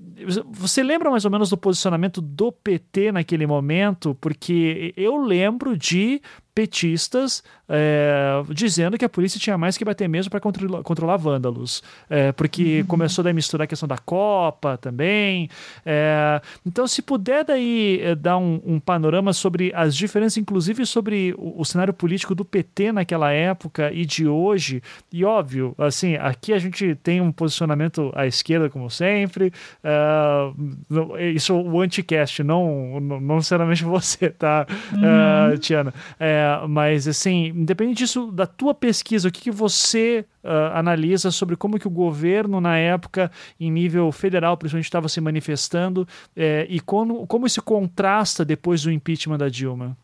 [0.51, 4.15] você lembra mais ou menos do posicionamento do PT naquele momento?
[4.21, 6.21] Porque eu lembro de
[6.55, 11.83] petistas é, dizendo que a polícia tinha mais que bater mesmo para controlar, controlar, vândalos,
[12.09, 12.87] é, porque uhum.
[12.87, 15.49] começou a misturar a questão da Copa também.
[15.87, 21.33] É, então, se puder daí é, dar um, um, panorama sobre as diferenças, inclusive sobre
[21.39, 24.83] o, o, cenário político do PT naquela época e de hoje,
[25.13, 29.53] e óbvio, assim, aqui a gente tem um posicionamento à esquerda, como sempre,
[29.85, 35.57] é, isso o anticast, não, não, não necessariamente você, tá, uhum.
[35.59, 35.95] Tiana?
[36.19, 41.57] É, mas, assim, independente disso, da tua pesquisa, o que, que você uh, analisa sobre
[41.57, 46.81] como que o governo, na época, em nível federal, principalmente, estava se manifestando é, e
[46.81, 49.97] como, como isso contrasta depois do impeachment da Dilma?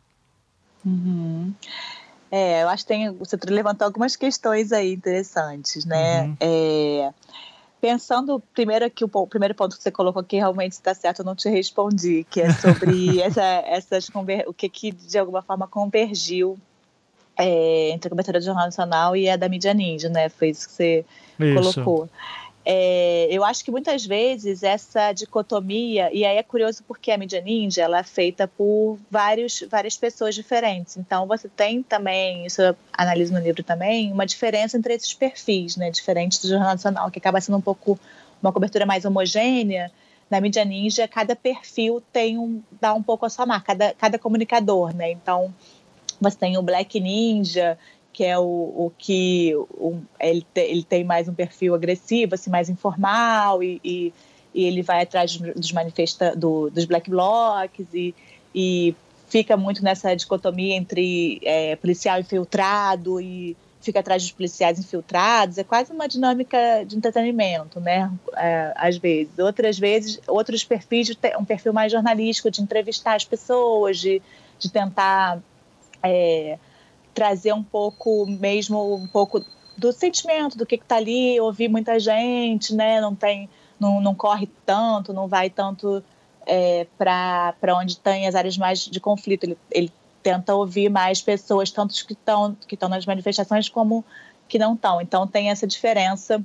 [0.84, 1.54] Uhum.
[2.30, 6.24] É, eu acho que tem, você levantou algumas questões aí interessantes, né?
[6.24, 6.36] Uhum.
[6.38, 7.10] É,
[7.80, 11.24] pensando primeiro que o, o, primeiro ponto que você colocou aqui realmente está certo, eu
[11.24, 14.10] não te respondi, que é sobre essa, essas
[14.46, 16.58] o que, que de alguma forma convergiu
[17.36, 20.28] é, entre a cobertura do Jornal Nacional e a da mídia ninja, né?
[20.28, 21.04] Foi isso que você
[21.38, 21.74] isso.
[21.74, 22.08] colocou.
[22.68, 27.40] É, eu acho que muitas vezes essa dicotomia, e aí é curioso porque a mídia
[27.40, 30.96] ninja ela é feita por vários, várias pessoas diferentes.
[30.96, 35.76] Então você tem também, isso eu analiso no livro também, uma diferença entre esses perfis,
[35.76, 35.92] né?
[35.92, 37.96] Diferentes do Jornal Nacional, que acaba sendo um pouco
[38.42, 39.92] uma cobertura mais homogênea.
[40.28, 44.18] Na mídia ninja, cada perfil tem um, dá um pouco a sua marca, cada, cada
[44.18, 45.12] comunicador, né?
[45.12, 45.54] Então
[46.20, 47.78] você tem o Black Ninja,
[48.12, 52.50] que é o, o que o, ele, te, ele tem mais um perfil agressivo, assim,
[52.50, 54.12] mais informal, e, e,
[54.54, 58.14] e ele vai atrás dos manifesta do, dos black blocs e,
[58.54, 58.94] e
[59.28, 63.56] fica muito nessa dicotomia entre é, policial infiltrado e
[63.86, 65.58] fica atrás dos policiais infiltrados.
[65.58, 68.10] É quase uma dinâmica de entretenimento, né?
[68.36, 69.38] É, às vezes.
[69.38, 74.20] Outras vezes, outros perfis, um perfil mais jornalístico, de entrevistar as pessoas, de,
[74.58, 75.40] de tentar.
[76.02, 76.58] É,
[77.14, 79.44] trazer um pouco, mesmo um pouco
[79.76, 83.00] do sentimento, do que está ali, ouvir muita gente, né?
[83.00, 83.48] Não tem,
[83.78, 86.02] não, não corre tanto, não vai tanto
[86.46, 89.44] é, para onde tem as áreas mais de conflito.
[89.44, 89.92] Ele, ele
[90.22, 94.04] tenta ouvir mais pessoas, tantos que estão que estão nas manifestações como
[94.48, 95.00] que não estão.
[95.00, 96.42] Então tem essa diferença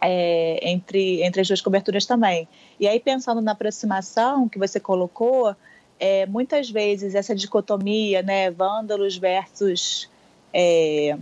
[0.00, 2.48] é, entre entre as duas coberturas também.
[2.78, 5.54] E aí pensando na aproximação que você colocou,
[5.98, 10.08] é, muitas vezes essa dicotomia, né, vândalos versus
[10.52, 11.16] é,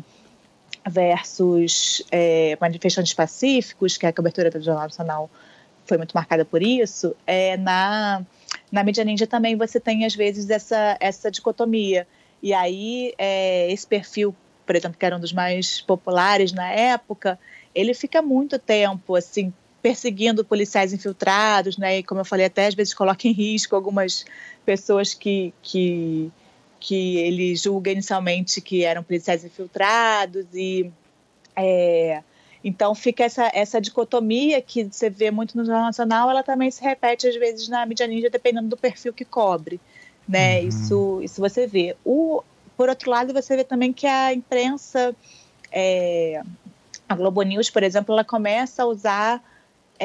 [0.87, 5.31] versus é, manifestantes pacíficos, que a cobertura do Jornal Nacional
[5.87, 8.25] foi muito marcada por isso, é, na,
[8.71, 12.07] na mídia ninja também você tem, às vezes, essa, essa dicotomia.
[12.43, 14.35] E aí, é, esse perfil,
[14.67, 17.39] por exemplo, que era um dos mais populares na época,
[17.75, 19.53] ele fica muito tempo, assim,
[19.85, 21.99] perseguindo policiais infiltrados, né?
[21.99, 24.25] E como eu falei, até às vezes coloca em risco algumas
[24.65, 26.33] pessoas que, que,
[26.81, 30.91] que ele julga inicialmente que eram policiais infiltrados e
[31.55, 32.23] é,
[32.65, 36.83] então fica essa, essa dicotomia que você vê muito no Jornal Nacional, ela também se
[36.83, 39.79] repete às vezes na mídia ninja, dependendo do perfil que cobre,
[40.27, 40.63] né?
[40.63, 40.69] Uhum.
[40.69, 41.95] Isso, isso você vê.
[42.03, 42.43] O,
[42.75, 45.15] por outro lado, você vê também que a imprensa
[45.71, 46.41] é,
[47.07, 49.45] a Globo News, por exemplo, ela começa a usar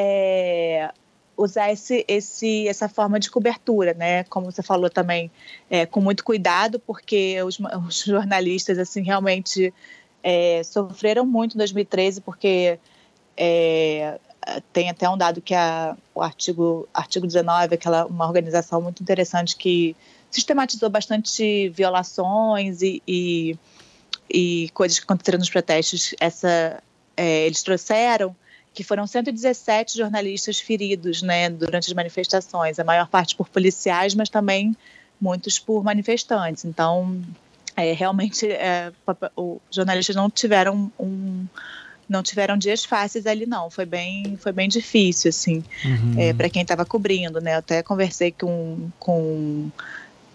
[0.01, 0.91] é,
[1.35, 4.23] usar esse, esse, essa forma de cobertura, né?
[4.25, 5.29] Como você falou também,
[5.69, 9.73] é, com muito cuidado, porque os, os jornalistas assim realmente
[10.23, 12.79] é, sofreram muito em 2013, porque
[13.35, 14.17] é,
[14.71, 19.57] tem até um dado que a, o artigo, artigo 19, aquela uma organização muito interessante
[19.57, 19.97] que
[20.31, 23.57] sistematizou bastante violações e, e,
[24.29, 26.15] e coisas que aconteceram nos protestos.
[26.21, 26.81] Essa,
[27.17, 28.33] é, eles trouxeram
[28.79, 34.29] que foram 117 jornalistas feridos né, durante as manifestações, a maior parte por policiais, mas
[34.29, 34.73] também
[35.19, 36.63] muitos por manifestantes.
[36.63, 37.21] Então,
[37.75, 38.89] é, realmente, é,
[39.35, 41.45] os jornalistas não tiveram um,
[42.07, 46.15] não tiveram dias fáceis ali não foi bem foi bem difícil assim uhum.
[46.17, 49.69] é, para quem estava cobrindo né eu até conversei com, com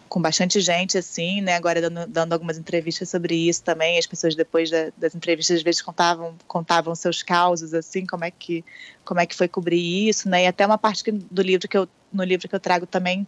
[0.08, 1.54] com bastante gente, assim, né?
[1.54, 3.98] Agora dando, dando algumas entrevistas sobre isso também.
[3.98, 8.30] As pessoas depois da, das entrevistas às vezes contavam contavam seus causos, assim, como é
[8.30, 8.64] que
[9.04, 10.44] como é que foi cobrir isso, né?
[10.44, 13.26] E até uma parte que, do livro que eu no livro que eu trago também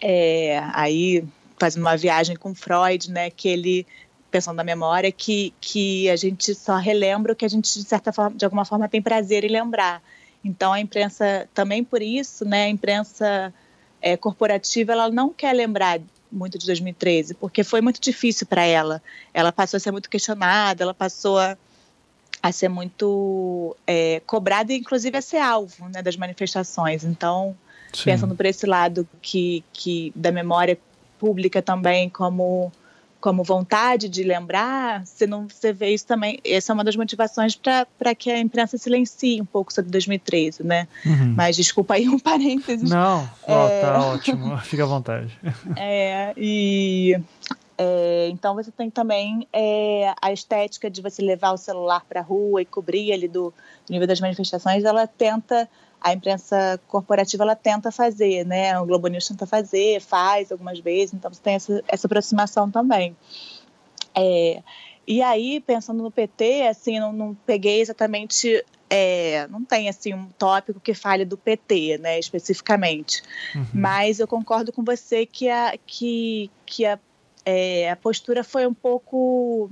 [0.00, 1.24] é, aí
[1.58, 3.30] faz uma viagem com Freud, né?
[3.30, 3.86] Que ele
[4.30, 8.12] pensando na memória que que a gente só relembra o que a gente de certa
[8.12, 10.02] forma, de alguma forma tem prazer em lembrar.
[10.44, 12.64] Então a imprensa também por isso, né?
[12.64, 13.52] A imprensa
[14.00, 16.00] é, corporativa ela não quer lembrar
[16.30, 19.02] muito de 2013, porque foi muito difícil para ela.
[19.34, 21.56] Ela passou a ser muito questionada, ela passou a,
[22.42, 27.04] a ser muito é, cobrada e, inclusive, a ser alvo né, das manifestações.
[27.04, 27.56] Então,
[27.92, 28.04] Sim.
[28.04, 30.78] pensando por esse lado que, que da memória
[31.18, 32.72] pública também como
[33.20, 36.38] como vontade de lembrar, você não você vê isso também.
[36.44, 40.88] Essa é uma das motivações para que a imprensa silencie um pouco sobre 2013, né?
[41.04, 41.34] Uhum.
[41.36, 42.90] Mas desculpa aí um parênteses.
[42.90, 43.80] Não, é...
[43.80, 45.38] tá ótimo, fica à vontade.
[45.76, 47.20] É, e
[47.76, 52.22] é, então você tem também é, a estética de você levar o celular para a
[52.22, 53.54] rua e cobrir ali do,
[53.86, 55.66] do nível das manifestações, ela tenta
[56.00, 58.78] a imprensa corporativa ela tenta fazer, né?
[58.80, 63.14] O Globo News tenta fazer, faz algumas vezes, então você tem essa, essa aproximação também.
[64.14, 64.62] É,
[65.06, 70.26] e aí, pensando no PT, assim, não, não peguei exatamente, é, não tem assim um
[70.38, 73.22] tópico que fale do PT, né, especificamente.
[73.54, 73.66] Uhum.
[73.74, 76.98] Mas eu concordo com você que a, que, que a,
[77.44, 79.70] é, a postura foi um pouco,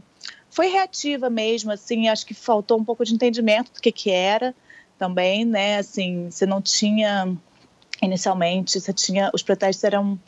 [0.51, 4.55] foi reativa mesmo, assim, acho que faltou um pouco de entendimento do que que era
[4.99, 5.79] também, né?
[5.79, 7.37] Assim, você não tinha
[8.03, 10.19] inicialmente, você tinha os protestos eram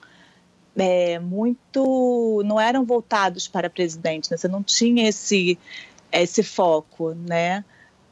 [0.76, 4.36] é, muito, não eram voltados para presidente, né?
[4.36, 5.58] Você não tinha esse
[6.12, 7.64] esse foco, né?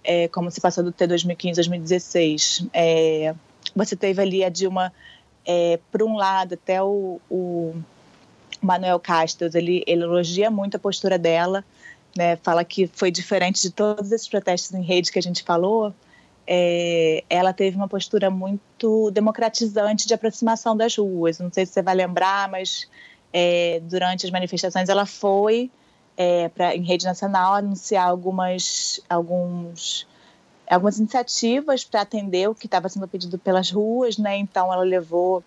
[0.05, 2.67] É, como se passou do T 2015, 2016.
[2.73, 3.35] É,
[3.75, 4.93] você teve ali a Dilma,
[5.45, 7.75] é, por um lado, até o, o
[8.63, 11.65] Manuel Castro, ele, ele elogia muito a postura dela,
[12.17, 12.37] né?
[12.37, 15.93] Fala que foi diferente de todos esses protestos em rede que a gente falou,
[16.51, 21.39] é, ela teve uma postura muito democratizante de aproximação das ruas.
[21.39, 22.89] Não sei se você vai lembrar, mas
[23.31, 25.71] é, durante as manifestações ela foi
[26.17, 30.07] é, pra, em rede nacional anunciar algumas, alguns,
[30.71, 34.39] algumas iniciativas para atender o que estava sendo pedido pelas ruas, né?
[34.39, 35.45] Então ela levou,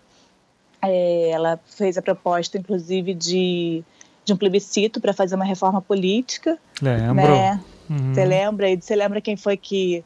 [0.80, 3.82] é, ela fez a proposta, inclusive, de,
[4.24, 6.56] de um plebiscito para fazer uma reforma política.
[6.80, 7.26] Lembro.
[7.26, 7.60] Né?
[7.90, 8.14] Uhum.
[8.14, 8.70] Você lembra?
[8.70, 10.04] E você lembra quem foi que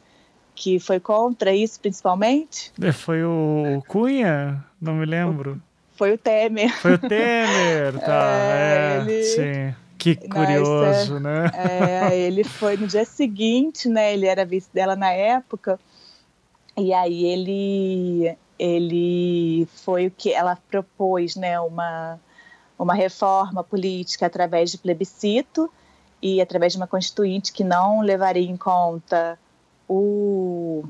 [0.57, 2.73] que foi contra isso, principalmente?
[2.81, 4.65] É, foi o Cunha?
[4.81, 5.61] Não me lembro.
[5.95, 6.74] Foi o Temer.
[6.78, 8.31] Foi o Temer, tá.
[8.33, 9.23] É, é ele...
[9.23, 9.74] sim.
[9.99, 11.51] Que curioso, né?
[11.55, 14.12] É, ele foi no dia seguinte, né?
[14.12, 15.78] Ele era vice dela na época.
[16.77, 22.19] E aí ele ele foi o que ela propôs, né, uma
[22.78, 25.70] uma reforma política através de plebiscito
[26.23, 29.39] e através de uma constituinte que não levaria em conta
[29.89, 30.85] o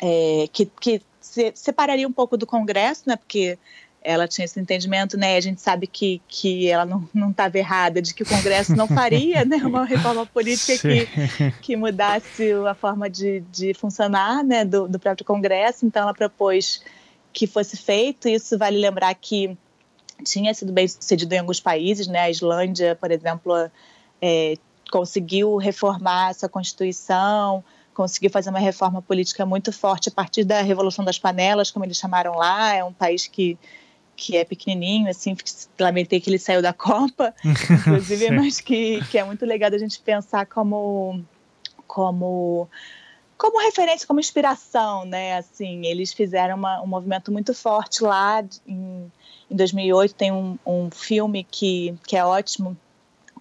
[0.00, 3.16] é, que, que se, separaria um pouco do Congresso, né?
[3.16, 3.58] Porque
[4.04, 5.36] ela tinha esse entendimento, né?
[5.36, 9.44] A gente sabe que, que ela não estava errada de que o Congresso não faria,
[9.44, 9.56] né?
[9.58, 14.64] Uma reforma política que, que mudasse a forma de, de funcionar, né?
[14.64, 15.86] Do, do próprio Congresso.
[15.86, 16.82] Então, ela propôs
[17.32, 18.28] que fosse feito.
[18.28, 19.56] Isso vale lembrar que
[20.24, 22.20] tinha sido bem sucedido em alguns países, né?
[22.20, 23.54] A Islândia, por exemplo,
[24.20, 24.54] é,
[24.90, 27.64] conseguiu reformar essa Constituição
[27.94, 31.96] conseguiu fazer uma reforma política muito forte a partir da Revolução das Panelas, como eles
[31.96, 32.74] chamaram lá.
[32.74, 33.58] É um país que,
[34.16, 35.36] que é pequenininho, assim,
[35.78, 40.00] lamentei que ele saiu da Copa, inclusive, mas que, que é muito legal a gente
[40.00, 41.22] pensar como,
[41.86, 42.68] como
[43.42, 45.36] como referência, como inspiração, né?
[45.36, 49.10] Assim, eles fizeram uma, um movimento muito forte lá em,
[49.50, 50.14] em 2008.
[50.14, 52.76] Tem um, um filme que, que é ótimo,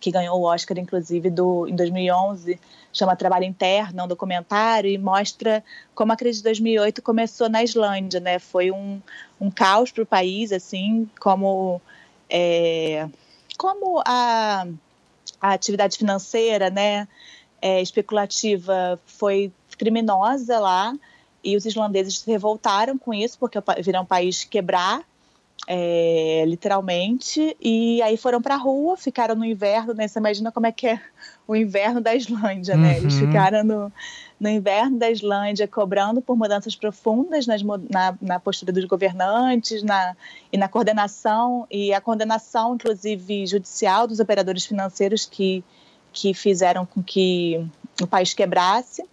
[0.01, 2.59] que ganhou o Oscar, inclusive, do, em 2011,
[2.91, 5.63] chama Trabalho Interno, é um documentário, e mostra
[5.93, 8.39] como a crise de 2008 começou na Islândia, né?
[8.39, 8.99] Foi um,
[9.39, 11.79] um caos para o país, assim, como,
[12.27, 13.07] é,
[13.57, 14.65] como a,
[15.39, 17.07] a atividade financeira, né,
[17.61, 20.95] é, especulativa foi criminosa lá,
[21.43, 25.03] e os islandeses se revoltaram com isso, porque viram um país quebrar,
[25.67, 30.07] é, literalmente, e aí foram para a rua, ficaram no inverno, né?
[30.07, 30.99] Você imagina como é que é
[31.47, 32.97] o inverno da Islândia, né?
[32.97, 33.27] Eles uhum.
[33.27, 33.93] ficaram no,
[34.39, 40.15] no inverno da Islândia cobrando por mudanças profundas nas, na, na postura dos governantes na,
[40.51, 45.63] e na coordenação, e a condenação, inclusive, judicial dos operadores financeiros que,
[46.11, 47.63] que fizeram com que
[48.01, 49.05] o país quebrasse.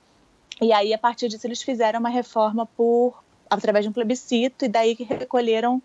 [0.63, 4.69] E aí, a partir disso, eles fizeram uma reforma por através de um plebiscito, e
[4.69, 5.83] daí que recolheram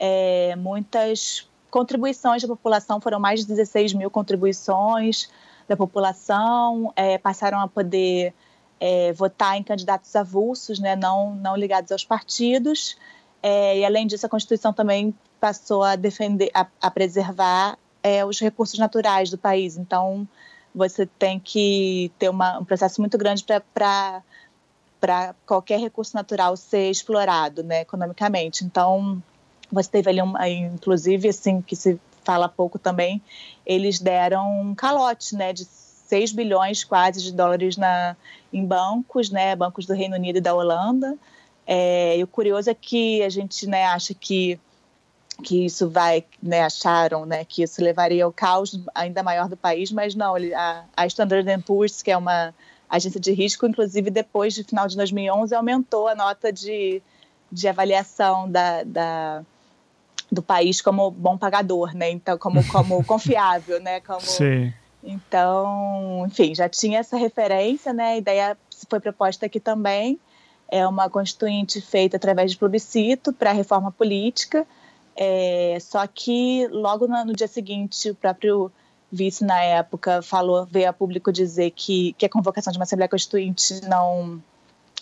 [0.00, 5.28] é, muitas contribuições da população, foram mais de 16 mil contribuições
[5.68, 8.34] da população, é, passaram a poder
[8.80, 12.96] é, votar em candidatos avulsos, né, não, não ligados aos partidos,
[13.42, 18.40] é, e além disso a Constituição também passou a defender, a, a preservar é, os
[18.40, 20.26] recursos naturais do país, então
[20.74, 23.44] você tem que ter uma, um processo muito grande
[23.74, 24.22] para
[25.00, 28.66] para qualquer recurso natural ser explorado, né, economicamente.
[28.66, 29.22] Então,
[29.70, 33.22] você teve ali, uma, inclusive, assim, que se fala pouco também,
[33.64, 38.16] eles deram um calote, né, de 6 bilhões quase de dólares na,
[38.52, 41.16] em bancos, né, bancos do Reino Unido e da Holanda.
[41.66, 44.58] É, e o curioso é que a gente né, acha que,
[45.42, 49.92] que isso vai, né, acharam né, que isso levaria ao caos ainda maior do país,
[49.92, 52.52] mas não, a, a Standard Poor's, que é uma
[52.88, 57.00] agência de risco, inclusive depois do final de 2011, aumentou a nota de,
[57.52, 59.44] de avaliação da, da
[60.30, 62.10] do país como bom pagador, né?
[62.10, 64.00] Então, como, como confiável, né?
[64.00, 64.72] Como, Sim.
[65.02, 68.12] Então, enfim, já tinha essa referência, né?
[68.12, 68.58] A ideia
[68.88, 70.18] foi proposta aqui também.
[70.68, 74.66] É uma constituinte feita através de plebiscito para a reforma política.
[75.16, 78.70] É, só que logo no, no, dia seguinte, o próprio
[79.10, 83.08] vice na época falou, veio a público dizer que, que a convocação de uma Assembleia
[83.08, 84.40] Constituinte não,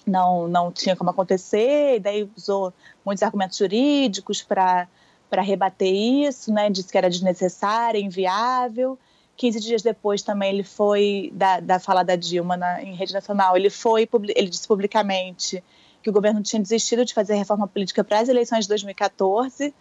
[0.06, 2.72] não, não tinha como acontecer, e daí usou
[3.04, 4.88] muitos argumentos jurídicos para
[5.28, 6.70] para rebater isso, né?
[6.70, 8.98] Disse que era desnecessário, inviável.
[9.36, 13.56] 15 dias depois também ele foi, da, da fala da Dilma na, em rede nacional,
[13.56, 15.62] ele foi, ele disse publicamente
[16.02, 19.72] que o governo tinha desistido de fazer reforma política para as eleições de 2014,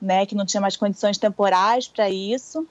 [0.00, 2.66] né, que não tinha mais condições temporais para isso.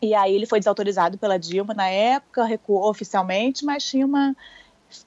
[0.00, 4.34] E aí ele foi desautorizado pela Dilma na época, recuou oficialmente, mas tinha uma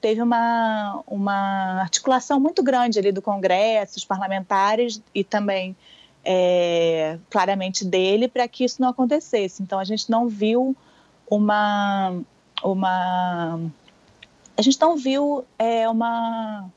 [0.00, 5.74] teve uma, uma articulação muito grande ali do Congresso, os parlamentares e também
[6.24, 9.62] é, claramente dele para que isso não acontecesse.
[9.62, 10.76] Então a gente não viu
[11.28, 12.20] uma
[12.62, 13.60] uma
[14.56, 16.68] a gente não viu é, uma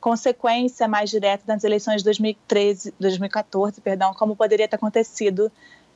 [0.00, 5.50] consequência mais direta nas eleições de 2013, 2014, perdão, como poderia ter acontecido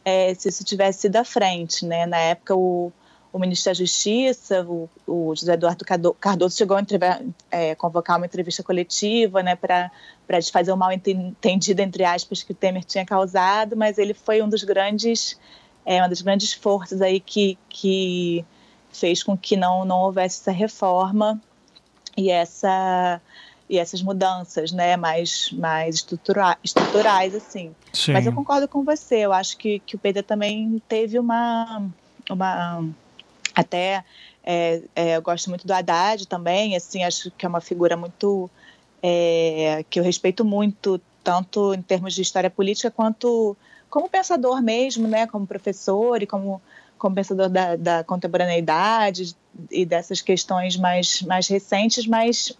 [0.04, 2.06] é, se isso tivesse sido à frente, né?
[2.06, 2.92] Na época o
[3.34, 5.84] o ministro da Justiça, o, o José Eduardo
[6.20, 6.82] Cardoso, chegou a
[7.50, 9.90] é, convocar uma entrevista coletiva né, para
[10.38, 14.48] desfazer o mal entendido, entre aspas, que o Temer tinha causado, mas ele foi um
[14.48, 15.36] dos grandes,
[15.84, 18.44] é, uma das grandes forças aí que, que
[18.92, 21.42] fez com que não, não houvesse essa reforma
[22.16, 23.20] e essa
[23.68, 27.74] e essas mudanças, né, mais mais estrutura, estruturais assim.
[27.92, 28.12] Sim.
[28.12, 29.16] Mas eu concordo com você.
[29.16, 31.90] Eu acho que, que o PT também teve uma
[32.30, 32.84] uma
[33.54, 34.04] até
[34.44, 38.50] é, é, eu gosto muito do Haddad também, assim, acho que é uma figura muito
[39.02, 43.56] é, que eu respeito muito, tanto em termos de história política quanto
[43.88, 46.60] como pensador mesmo, né, como professor e como,
[46.98, 49.34] como pensador da, da contemporaneidade
[49.70, 52.52] e dessas questões mais, mais recentes, mas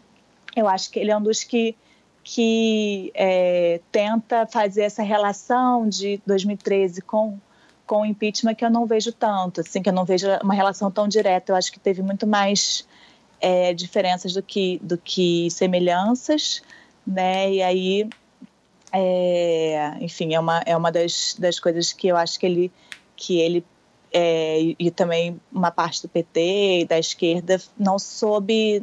[0.57, 1.77] eu acho que ele é um dos que,
[2.23, 7.39] que é, tenta fazer essa relação de 2013 com
[7.87, 10.91] com o impeachment que eu não vejo tanto, assim, que eu não vejo uma relação
[10.91, 11.53] tão direta.
[11.53, 12.87] Eu acho que teve muito mais
[13.41, 16.63] é, diferenças do que, do que semelhanças,
[17.07, 17.53] né?
[17.53, 18.09] E aí,
[18.93, 22.73] é, enfim, é uma, é uma das, das coisas que eu acho que ele,
[23.17, 23.65] que ele
[24.13, 28.83] é, e, e, também uma parte do PT e da esquerda não soube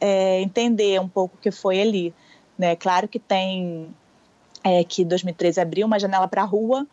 [0.00, 2.14] é, entender um pouco o que foi ali.
[2.56, 2.76] Né?
[2.76, 3.88] Claro que tem
[4.62, 6.86] é, que 2013 abriu uma janela para a rua,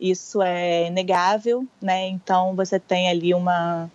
[0.00, 2.08] isso é inegável, né?
[2.08, 3.90] Então você tem ali uma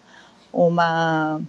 [0.53, 1.41] uma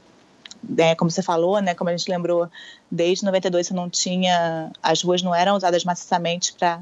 [0.69, 2.51] né, como você falou, né, como a gente lembrou,
[2.91, 6.81] desde 92 você não tinha as ruas não eram usadas maciçamente para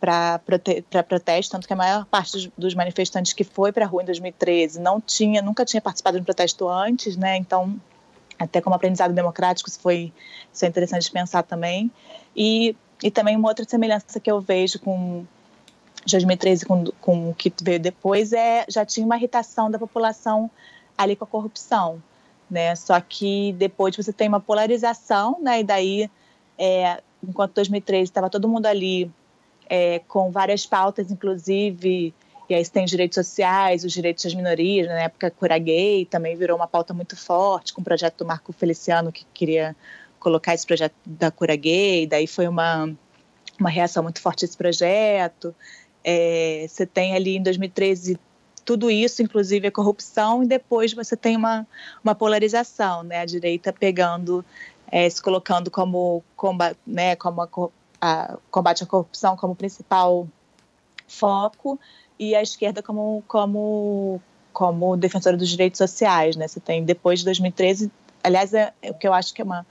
[0.00, 4.02] para prote protesto, tanto que a maior parte dos manifestantes que foi para a rua
[4.02, 7.36] em 2013 não tinha, nunca tinha participado de um protesto antes, né?
[7.36, 7.78] Então,
[8.38, 10.10] até como aprendizado democrático, isso foi
[10.50, 11.90] isso é interessante pensar também.
[12.34, 15.26] E, e também uma outra semelhança que eu vejo com
[16.06, 20.50] 2013 com, com o que veio depois é já tinha uma irritação da população
[20.96, 22.02] ali com a corrupção,
[22.50, 22.74] né?
[22.76, 25.60] Só que depois você tem uma polarização, né?
[25.60, 26.10] E daí,
[26.58, 29.10] é, enquanto 2013 estava todo mundo ali
[29.68, 32.14] é, com várias pautas, inclusive,
[32.48, 36.04] e aí você tem os direitos sociais, os direitos das minorias, na época cura gay
[36.04, 39.76] também virou uma pauta muito forte, com o projeto do Marco Feliciano, que queria
[40.18, 42.92] colocar esse projeto da cura gay, daí foi uma,
[43.58, 45.54] uma reação muito forte a esse projeto.
[46.04, 48.18] É, você tem ali em 2013
[48.64, 51.66] tudo isso, inclusive a corrupção, e depois você tem uma,
[52.04, 53.20] uma polarização, né?
[53.20, 54.44] A direita pegando,
[54.90, 57.48] é, se colocando como, comba, né, como a,
[58.00, 60.28] a, combate à corrupção como principal
[61.08, 61.80] foco
[62.18, 64.20] e a esquerda como como
[64.52, 66.46] como defensora dos direitos sociais, né?
[66.46, 67.90] Você tem depois de 2013,
[68.22, 69.66] aliás, é, é o que eu acho que é uma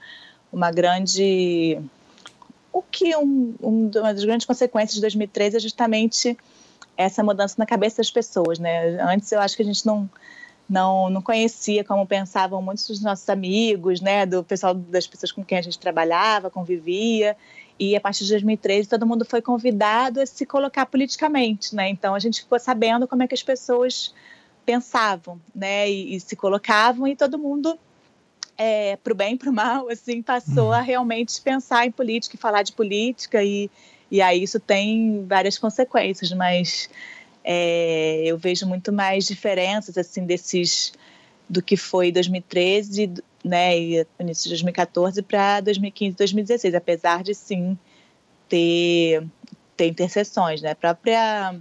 [0.52, 1.80] uma grande
[2.72, 6.38] o que um, um, uma das grandes consequências de 2013 é justamente
[6.96, 9.00] essa mudança na cabeça das pessoas, né?
[9.02, 10.08] Antes eu acho que a gente não
[10.70, 15.44] não, não conhecia como pensavam muitos dos nossos amigos, né, do pessoal das pessoas com
[15.44, 17.36] quem a gente trabalhava, convivia,
[17.76, 21.88] e a partir de 2013 todo mundo foi convidado a se colocar politicamente, né?
[21.88, 24.14] Então a gente ficou sabendo como é que as pessoas
[24.64, 27.76] pensavam, né, e, e se colocavam e todo mundo
[28.62, 30.72] é, para o bem e para o mal, assim, passou uhum.
[30.72, 33.70] a realmente pensar em política e falar de política e,
[34.10, 36.90] e aí isso tem várias consequências, mas
[37.42, 40.92] é, eu vejo muito mais diferenças assim desses
[41.48, 47.78] do que foi 2013, né, e início de 2014 para 2015, 2016, apesar de sim
[48.46, 49.26] ter
[49.74, 51.56] ter interseções, né, a própria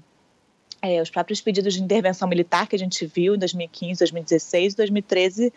[0.82, 4.76] é, os próprios pedidos de intervenção militar que a gente viu em 2015, 2016 e
[4.76, 5.54] 2013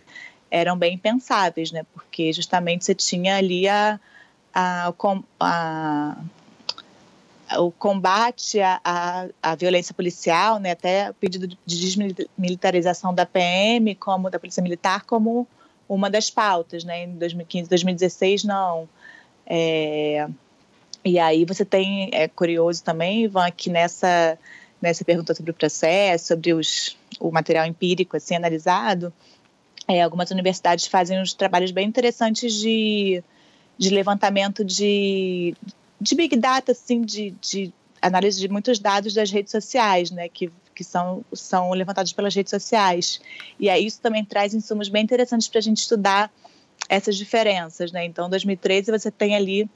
[0.53, 3.99] eram bem pensáveis, né, porque justamente você tinha ali a,
[4.55, 4.93] a,
[5.41, 6.17] a
[7.59, 14.39] o combate à, violência policial, né, até o pedido de desmilitarização da PM, como da
[14.39, 15.47] Polícia Militar, como
[15.89, 18.89] uma das pautas, né, em 2015, 2016 não.
[19.47, 20.29] É,
[21.05, 24.39] e aí você tem, é curioso também, Ivan, que nessa,
[24.81, 29.13] nessa pergunta sobre o processo, sobre os, o material empírico assim, analisado,
[29.89, 33.23] é, algumas universidades fazem uns trabalhos bem interessantes de,
[33.79, 35.55] de levantamento de
[36.03, 40.51] de big data, assim, de, de análise de muitos dados das redes sociais, né, que,
[40.75, 43.21] que são, são levantados pelas redes sociais.
[43.59, 46.31] E aí isso também traz insumos bem interessantes para a gente estudar
[46.89, 48.05] essas diferenças, né?
[48.05, 49.71] Então, em 2013 você tem ali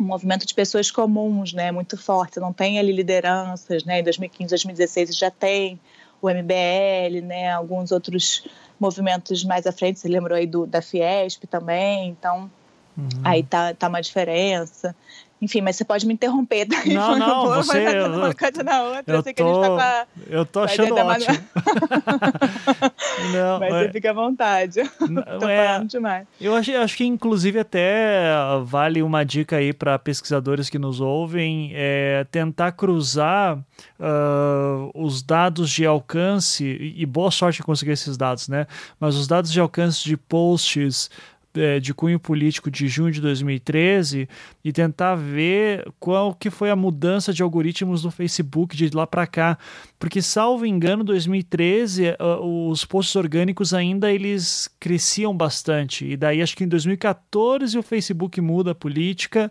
[0.00, 2.40] um movimento de pessoas comuns, né, muito forte.
[2.40, 4.00] Não tem ali lideranças, né?
[4.00, 5.78] Em 2015, 2016 já tem
[6.22, 7.52] o MBL, né?
[7.52, 8.46] Alguns outros
[8.78, 9.98] movimentos mais à frente.
[9.98, 12.08] Você lembrou aí do da Fiesp também.
[12.08, 12.50] Então,
[12.96, 13.08] uhum.
[13.24, 14.94] aí tá, tá uma diferença.
[15.42, 16.66] Enfim, mas você pode me interromper.
[16.66, 16.76] Tá?
[16.86, 17.82] Não, não, você...
[17.82, 19.02] Mas eu, uma coisa na outra.
[19.08, 21.36] Eu, eu, tô, tá eu tô achando ótimo.
[23.34, 23.82] não, mas é...
[23.82, 24.80] você fica à vontade.
[25.00, 25.66] Não, tô é...
[25.66, 26.28] falando demais.
[26.40, 28.32] Eu acho, acho que, inclusive, até
[28.64, 35.68] vale uma dica aí para pesquisadores que nos ouvem, é tentar cruzar uh, os dados
[35.70, 38.68] de alcance, e boa sorte em conseguir esses dados, né?
[39.00, 41.10] Mas os dados de alcance de posts
[41.54, 44.28] é, de cunho político de junho de 2013
[44.64, 49.26] e tentar ver qual que foi a mudança de algoritmos no Facebook de lá para
[49.26, 49.58] cá,
[49.98, 56.06] porque salvo engano 2013 é, os posts orgânicos ainda eles cresciam bastante.
[56.06, 59.50] E daí acho que em 2014 o Facebook muda a política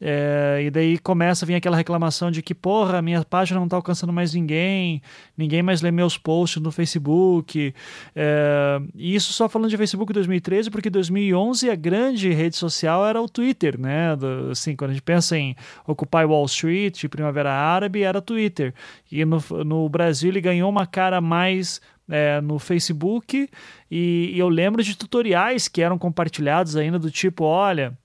[0.00, 3.76] é, e daí começa a vir aquela reclamação de que, porra, minha página não está
[3.76, 5.00] alcançando mais ninguém,
[5.36, 7.72] ninguém mais lê meus posts no Facebook.
[8.14, 13.20] É, e isso só falando de Facebook 2013, porque 2011 a grande rede social era
[13.22, 14.16] o Twitter, né?
[14.16, 15.54] Do, assim, quando a gente pensa em
[15.86, 18.74] Occupy Wall Street, Primavera Árabe, era Twitter.
[19.10, 21.80] E no, no Brasil ele ganhou uma cara mais
[22.10, 23.48] é, no Facebook
[23.90, 27.96] e, e eu lembro de tutoriais que eram compartilhados ainda do tipo, olha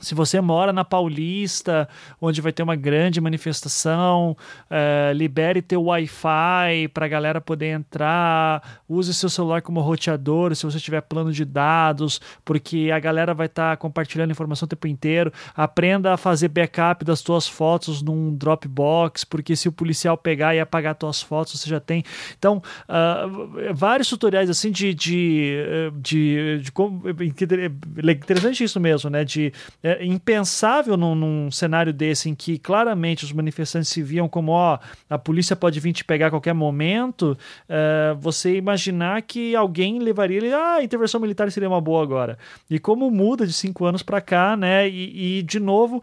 [0.00, 1.88] se você mora na Paulista,
[2.20, 4.36] onde vai ter uma grande manifestação,
[4.70, 10.64] é, libere teu Wi-Fi para a galera poder entrar, use seu celular como roteador se
[10.64, 14.86] você tiver plano de dados, porque a galera vai estar tá compartilhando informação o tempo
[14.86, 15.32] inteiro.
[15.54, 20.60] Aprenda a fazer backup das tuas fotos num Dropbox, porque se o policial pegar e
[20.60, 22.02] apagar tuas fotos, você já tem.
[22.38, 29.24] Então, uh, vários tutoriais assim de, de, de, de, de, de interessante isso mesmo, né?
[29.24, 29.52] De
[29.82, 34.78] é impensável num, num, cenário desse em que claramente os manifestantes se viam como, ó,
[35.10, 37.36] a polícia pode vir te pegar a qualquer momento,
[37.68, 42.38] é, você imaginar que alguém levaria ele, ah, a intervenção militar seria uma boa agora.
[42.70, 44.88] E como muda de cinco anos para cá, né?
[44.88, 46.02] E, e, de novo,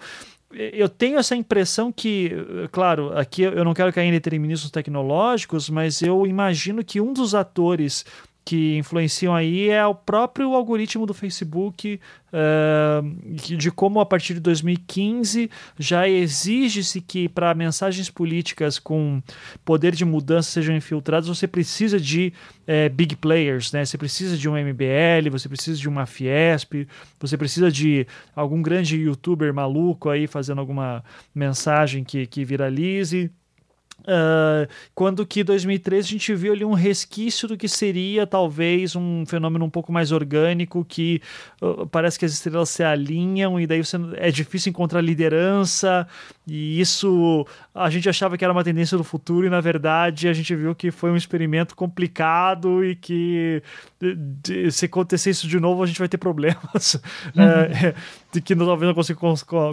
[0.51, 2.31] eu tenho essa impressão que,
[2.71, 7.35] claro, aqui eu não quero cair em determinismos tecnológicos, mas eu imagino que um dos
[7.35, 8.03] atores
[8.43, 11.99] que influenciam aí é o próprio algoritmo do Facebook,
[12.33, 19.21] uh, de como a partir de 2015 já exige-se que para mensagens políticas com
[19.63, 22.33] poder de mudança sejam infiltradas, você precisa de
[22.63, 23.85] uh, big players, né?
[23.85, 26.87] Você precisa de um MBL, você precisa de uma Fiesp,
[27.19, 31.03] você precisa de algum grande youtuber maluco aí fazendo alguma
[31.35, 33.31] mensagem que, que viralize.
[34.01, 39.25] Uh, quando que 2013 a gente viu ali um resquício do que seria talvez um
[39.25, 41.21] fenômeno um pouco mais orgânico que
[41.61, 46.07] uh, parece que as estrelas se alinham e daí você, é difícil encontrar liderança.
[46.47, 50.33] E isso a gente achava que era uma tendência do futuro e na verdade a
[50.33, 53.61] gente viu que foi um experimento complicado e que
[53.99, 56.95] de, de, se acontecer isso de novo a gente vai ter problemas
[57.35, 57.43] uhum.
[57.43, 57.93] é,
[58.31, 59.19] de que talvez não consiga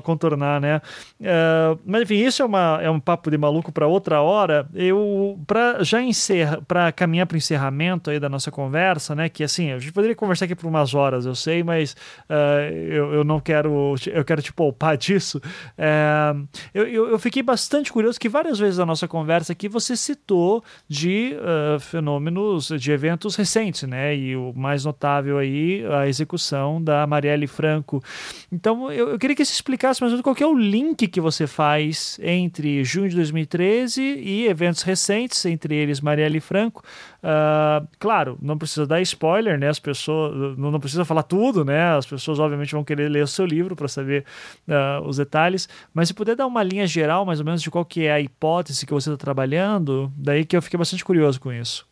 [0.02, 0.80] contornar, né?
[1.20, 4.66] Uh, mas enfim, isso é, uma, é um papo de maluco para outra hora.
[4.74, 9.28] Eu, para já encerrar, para caminhar para o encerramento aí da nossa conversa, né?
[9.28, 11.94] Que assim, a gente poderia conversar aqui por umas horas, eu sei, mas
[12.28, 15.40] uh, eu, eu não quero, eu quero te poupar disso.
[15.78, 19.96] Uh, eu, eu, eu, fiquei bastante curioso que várias vezes na nossa conversa aqui você
[19.96, 21.36] citou de
[21.80, 24.15] fenômenos, de eventos recentes, né?
[24.16, 28.02] E o mais notável aí, a execução da Marielle Franco.
[28.50, 31.20] Então, eu, eu, queria que você explicasse mais ou menos qual é o link que
[31.20, 36.82] você faz entre junho de 2013 e eventos recentes, entre eles Marielle Franco.
[37.26, 39.68] Uh, claro, não precisa dar spoiler, né?
[39.68, 41.96] As pessoas não, não, precisa falar tudo, né?
[41.96, 44.24] As pessoas obviamente vão querer ler o seu livro para saber
[44.68, 45.68] uh, os detalhes.
[45.92, 48.20] Mas se puder dar uma linha geral, mais ou menos, de qual que é a
[48.20, 51.84] hipótese que você está trabalhando, daí que eu fiquei bastante curioso com isso.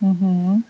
[0.00, 0.62] Uhum.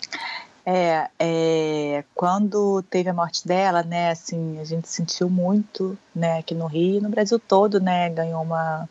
[0.70, 6.54] É, é, quando teve a morte dela, né, assim, a gente sentiu muito, né, aqui
[6.54, 8.86] no Rio, no Brasil todo, né, ganhou uma,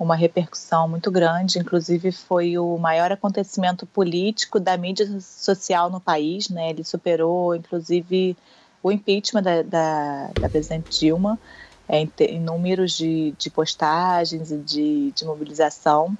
[0.00, 6.48] uma repercussão muito grande, inclusive foi o maior acontecimento político da mídia social no país,
[6.48, 8.34] né, ele superou, inclusive,
[8.82, 11.38] o impeachment da, da, da presidente Dilma,
[11.86, 16.16] é, em, em, números de, de postagens e de, de mobilização,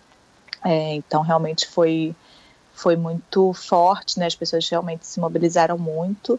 [0.63, 2.15] é, então realmente foi
[2.83, 4.27] foi muito forte, né?
[4.27, 6.39] As pessoas realmente se mobilizaram muito.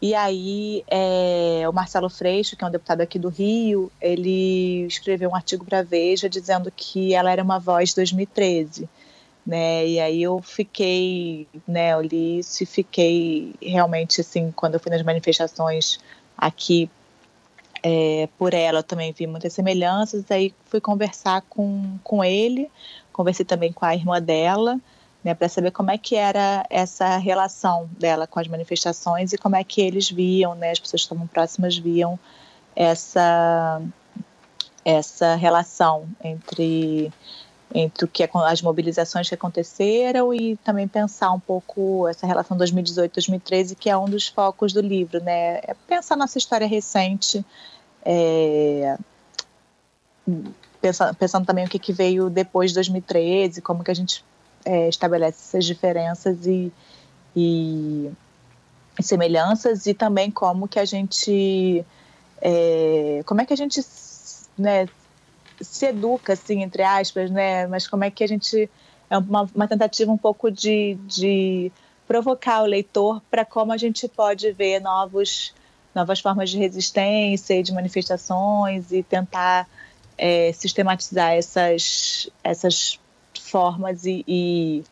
[0.00, 5.30] E aí, é, o Marcelo Freixo, que é um deputado aqui do Rio, ele escreveu
[5.30, 8.88] um artigo para Veja dizendo que ela era uma voz 2013.
[9.46, 9.86] Né?
[9.86, 14.90] E aí eu fiquei, né, eu li isso e fiquei realmente assim, quando eu fui
[14.90, 15.98] nas manifestações
[16.36, 16.90] aqui
[17.82, 22.70] é, por ela, eu também vi muitas semelhanças, aí fui conversar com, com ele,
[23.12, 24.80] conversei também com a irmã dela,
[25.24, 29.56] né, para saber como é que era essa relação dela com as manifestações e como
[29.56, 32.18] é que eles viam, né, as pessoas que estavam próximas viam
[32.76, 33.80] essa
[34.84, 37.10] essa relação entre
[37.74, 43.74] entre o que as mobilizações que aconteceram e também pensar um pouco essa relação 2018-2013
[43.74, 45.56] que é um dos focos do livro, né?
[45.62, 47.44] É pensar nossa história recente,
[48.04, 48.96] é,
[50.80, 54.22] pensando, pensando também o que, que veio depois de 2013, como que a gente
[54.64, 56.72] é, estabelece essas diferenças e,
[57.36, 58.10] e,
[59.00, 61.84] semelhanças e também como que a gente
[62.40, 63.80] é, como é que a gente
[64.56, 64.88] né,
[65.60, 68.70] se educa assim entre aspas né mas como é que a gente
[69.10, 71.70] é uma, uma tentativa um pouco de, de
[72.06, 75.52] provocar o leitor para como a gente pode ver novos
[75.94, 79.68] novas formas de resistência e de manifestações e tentar
[80.16, 82.98] é, sistematizar essas essas
[83.48, 84.84] formas e, e,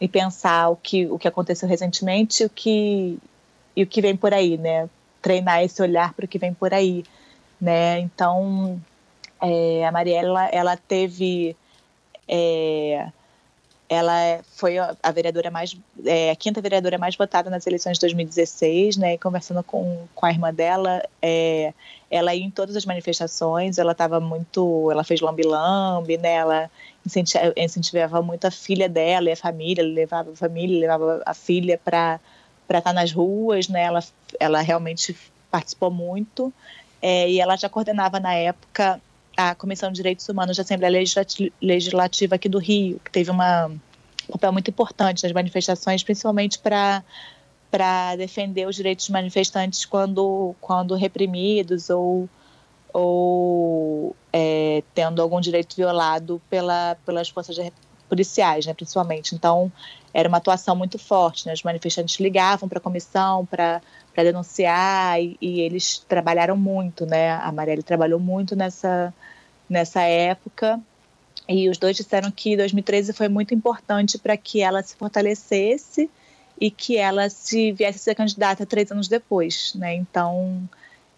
[0.00, 3.18] e, pensar o que, o que aconteceu recentemente o que,
[3.76, 4.88] e o que vem por aí, né?
[5.20, 7.04] Treinar esse olhar para o que vem por aí,
[7.60, 8.00] né?
[8.00, 8.80] Então,
[9.40, 11.56] é, a Mariela, ela teve...
[12.26, 13.10] É,
[13.88, 15.74] ela foi a vereadora mais
[16.04, 19.16] é, a quinta vereadora mais votada nas eleições de 2016, né?
[19.16, 21.72] Conversando com, com a irmã dela, é,
[22.10, 26.34] ela ia em todas as manifestações, ela estava muito, ela fez lambi-lambi, né?
[26.34, 26.70] Ela
[27.56, 32.20] incentivava muito a filha dela e a família, levava a família, levava a filha para
[32.66, 33.84] para estar tá nas ruas, né?
[33.84, 34.04] Ela
[34.38, 35.16] ela realmente
[35.50, 36.52] participou muito
[37.00, 39.00] é, e ela já coordenava na época
[39.38, 41.04] a Comissão de Direitos Humanos da Assembleia
[41.62, 47.04] Legislativa aqui do Rio, que teve uma, um papel muito importante nas manifestações, principalmente para
[47.70, 52.28] para defender os direitos dos manifestantes quando quando reprimidos ou
[52.92, 57.56] ou é, tendo algum direito violado pela, pelas forças
[58.08, 59.34] policiais, né, principalmente.
[59.34, 59.70] Então,
[60.12, 61.46] era uma atuação muito forte.
[61.46, 61.52] Né?
[61.52, 63.80] Os manifestantes ligavam para a comissão para
[64.24, 67.06] denunciar e, e, eles trabalharam muito.
[67.06, 67.30] Né?
[67.32, 69.12] A Marielle trabalhou muito nessa,
[69.68, 70.80] nessa época.
[71.48, 76.10] E os dois disseram que 2013 foi muito importante para que ela se fortalecesse
[76.60, 79.72] e que ela se viesse a ser candidata três anos depois.
[79.74, 79.94] Né?
[79.94, 80.68] Então,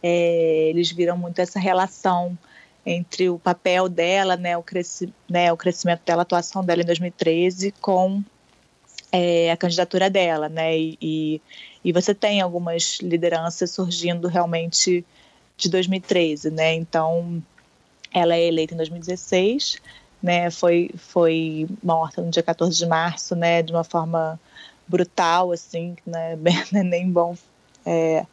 [0.03, 2.39] é, eles viram muito essa relação
[2.85, 6.87] entre o papel dela, né, o, cresci, né, o crescimento dela, a atuação dela em
[6.87, 8.23] 2013 com
[9.13, 11.43] é, a candidatura dela, né, e,
[11.85, 15.05] e, você tem algumas lideranças surgindo realmente
[15.57, 17.43] de 2013, né, então
[18.13, 19.81] ela é eleita em 2016,
[20.23, 24.39] né, foi, foi morta no dia 14 de março, né, de uma forma
[24.87, 26.37] brutal, assim, né,
[26.75, 27.37] é nem bom
[27.85, 28.27] é,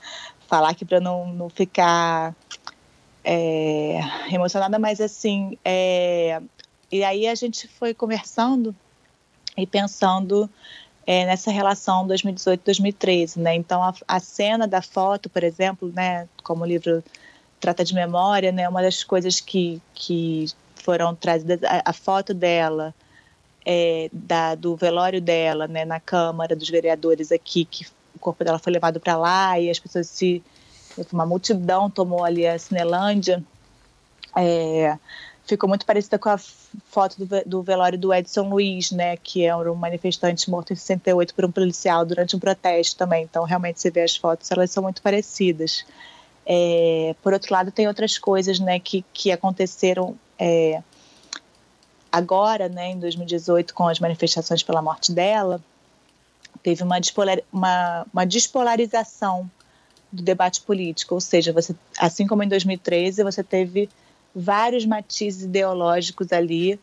[0.47, 2.35] falar aqui para não, não ficar
[3.23, 3.99] é,
[4.31, 6.41] emocionada, mas assim, é,
[6.91, 8.73] e aí a gente foi conversando
[9.57, 10.49] e pensando
[11.07, 13.55] é, nessa relação 2018-2013, né?
[13.55, 17.01] Então a, a, cena da foto, por exemplo, né, como o livro
[17.61, 22.93] trata de memória, né, uma das coisas que, que foram trazidas, a, a foto dela,
[23.65, 28.59] é, da, do velório dela, né, na Câmara dos Vereadores aqui, que o corpo dela
[28.59, 30.43] foi levado para lá e as pessoas se
[31.13, 33.41] uma multidão tomou ali a Cinelândia.
[34.35, 34.97] É,
[35.47, 39.55] ficou muito parecida com a foto do, do, velório do Edson Luiz, né, que é
[39.55, 43.23] um manifestante morto em 68 por um policial durante um protesto também.
[43.23, 45.85] Então, realmente, você vê as fotos, elas são muito parecidas.
[46.45, 50.83] É, por outro lado, tem outras coisas, né, que, que aconteceram é,
[52.11, 55.61] agora, né, em 2018, com as manifestações pela morte dela.
[56.61, 59.49] Teve uma, despolar, uma, uma despolarização
[60.11, 63.89] do debate político, ou seja, você, assim como em 2013, você teve
[64.37, 66.79] vários matizes ideológicos ali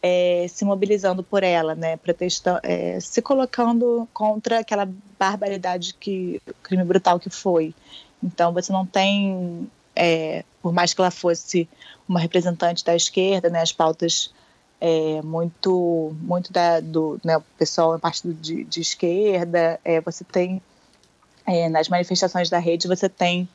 [0.00, 4.88] é, se mobilizando por ela, né, protestando, é, se colocando contra aquela
[5.18, 7.74] barbaridade que, crime brutal que foi.
[8.22, 11.68] Então você não tem, é, por mais que ela fosse
[12.06, 14.32] uma representante da esquerda, né, as pautas
[14.80, 20.60] é, muito, muito da, do né, pessoal parte de, de esquerda, é, você tem
[21.46, 23.48] é, nas manifestações da rede você tem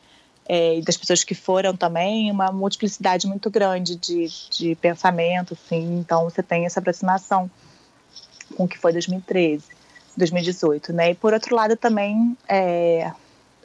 [0.51, 5.99] é, e das pessoas que foram também uma multiplicidade muito grande de, de pensamento, assim,
[5.99, 7.49] então você tem essa aproximação
[8.57, 9.63] com o que foi 2013,
[10.17, 11.11] 2018, né?
[11.11, 13.11] E por outro lado também é,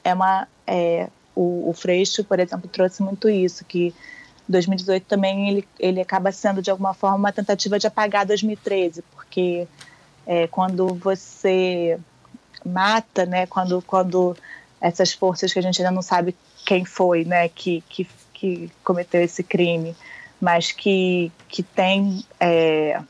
[0.05, 3.95] é uma é, o, o Freixo, por exemplo, trouxe muito isso que
[4.47, 9.67] 2018 também ele, ele acaba sendo de alguma forma uma tentativa de apagar 2013, porque
[10.27, 11.99] é, quando você
[12.63, 13.47] mata, né?
[13.47, 14.37] Quando, quando
[14.83, 17.49] essas forças que a gente ainda não sabe quem foi, né?
[17.49, 19.95] Que, que, que cometeu esse crime,
[20.41, 23.01] mas que, que tem é,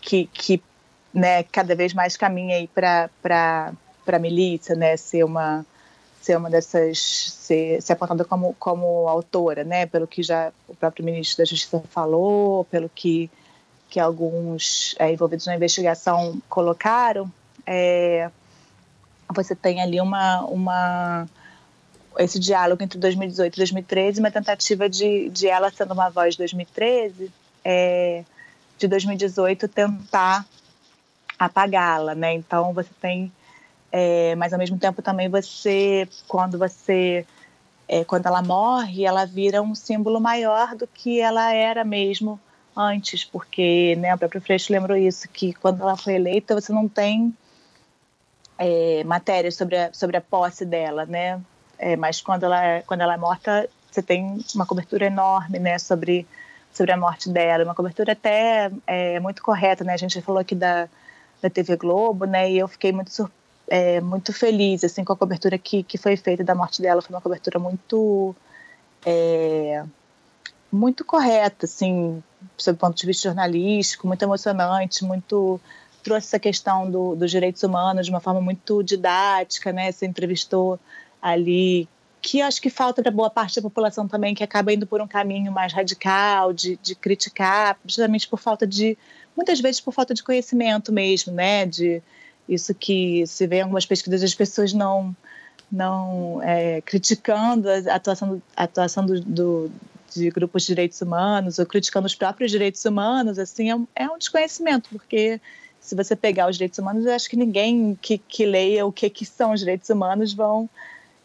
[0.00, 0.62] que, que
[1.12, 4.96] né, cada vez mais caminha aí para para milícia, né?
[4.96, 5.66] Ser uma
[6.20, 9.86] ser uma dessas ser, ser apontada como como autora, né?
[9.86, 13.30] Pelo que já o próprio ministro da Justiça falou, pelo que
[13.88, 17.30] que alguns é, envolvidos na investigação colocaram,
[17.66, 18.30] é,
[19.34, 21.28] você tem ali uma, uma
[22.18, 26.38] esse diálogo entre 2018 e 2013, uma tentativa de, de ela sendo uma voz de
[26.38, 27.30] 2013,
[27.64, 28.24] é,
[28.76, 30.44] de 2018 tentar
[31.38, 32.34] apagá-la, né?
[32.34, 33.32] Então você tem,
[33.92, 37.24] é, mas ao mesmo tempo também você, quando você,
[37.86, 42.40] é, quando ela morre, ela vira um símbolo maior do que ela era mesmo
[42.76, 44.14] antes, porque, né?
[44.14, 47.32] O próprio Freixo lembrou isso que quando ela foi eleita você não tem
[48.58, 49.04] é,
[49.52, 51.40] sobre a, sobre a posse dela, né?
[51.78, 55.78] É, mas quando ela, é, quando ela é morta, você tem uma cobertura enorme, né?
[55.78, 56.26] Sobre,
[56.72, 59.94] sobre a morte dela, uma cobertura até é, muito correta, né?
[59.94, 60.88] A gente falou aqui da,
[61.40, 62.50] da TV Globo, né?
[62.50, 63.30] E eu fiquei muito
[63.70, 67.02] é, muito feliz assim com a cobertura que, que foi feita da morte dela.
[67.02, 68.34] Foi uma cobertura muito
[69.06, 69.84] é,
[70.70, 72.22] muito correta, assim,
[72.56, 75.60] sob o ponto de vista jornalístico, muito emocionante, muito
[76.02, 79.90] trouxe essa questão do, dos direitos humanos de uma forma muito didática, né?
[79.92, 80.78] Você entrevistou
[81.20, 81.88] ali
[82.20, 85.06] que acho que falta para boa parte da população também, que acaba indo por um
[85.06, 88.98] caminho mais radical, de, de criticar, justamente por falta de,
[89.36, 91.64] muitas vezes por falta de conhecimento mesmo, né?
[91.64, 92.02] De
[92.48, 95.14] isso que se vê em algumas pesquisas, as pessoas não,
[95.70, 99.72] não é, criticando a atuação, a atuação do, do,
[100.14, 104.08] de grupos de direitos humanos ou criticando os próprios direitos humanos, assim, é um, é
[104.08, 105.40] um desconhecimento, porque
[105.80, 109.08] se você pegar os direitos humanos, eu acho que ninguém que, que leia o que,
[109.08, 110.68] que são os direitos humanos vão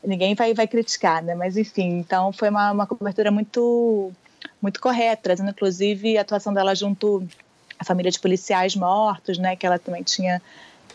[0.04, 1.36] ninguém vai, vai criticar, né?
[1.36, 4.12] Mas enfim, então foi uma, uma cobertura muito
[4.62, 7.26] muito correta, trazendo inclusive a atuação dela junto
[7.80, 9.56] à família de policiais mortos, né?
[9.56, 10.42] Que ela também tinha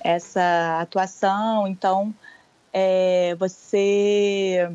[0.01, 1.67] essa atuação.
[1.67, 2.15] Então,
[2.73, 4.71] é, você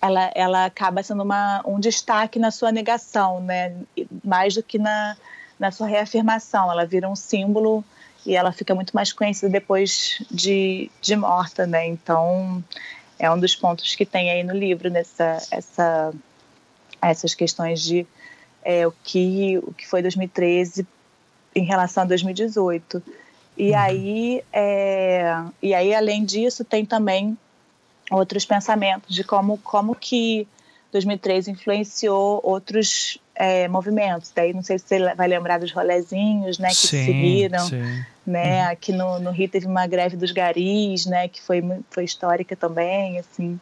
[0.00, 3.74] ela, ela acaba sendo uma, um destaque na sua negação, né?
[4.24, 5.16] mais do que na,
[5.58, 6.70] na sua reafirmação.
[6.70, 7.84] Ela vira um símbolo
[8.24, 11.66] e ela fica muito mais conhecida depois de, de morta.
[11.66, 11.86] Né?
[11.86, 12.64] Então,
[13.20, 16.12] é um dos pontos que tem aí no livro, nessa, essa,
[17.02, 18.06] essas questões de
[18.64, 20.86] é, o, que, o que foi 2013
[21.54, 23.02] em relação a 2018.
[23.58, 23.78] E, uhum.
[23.78, 27.36] aí, é, e aí, além disso, tem também
[28.10, 30.48] outros pensamentos de como, como que
[30.90, 34.30] 2013 influenciou outros é, movimentos.
[34.36, 38.04] Daí não sei se você vai lembrar dos rolezinhos, né, que sim, seguiram, sim.
[38.26, 38.64] né?
[38.64, 38.70] Uhum.
[38.70, 43.18] Aqui no, no Rio teve uma greve dos garis, né, que foi foi histórica também,
[43.18, 43.58] assim.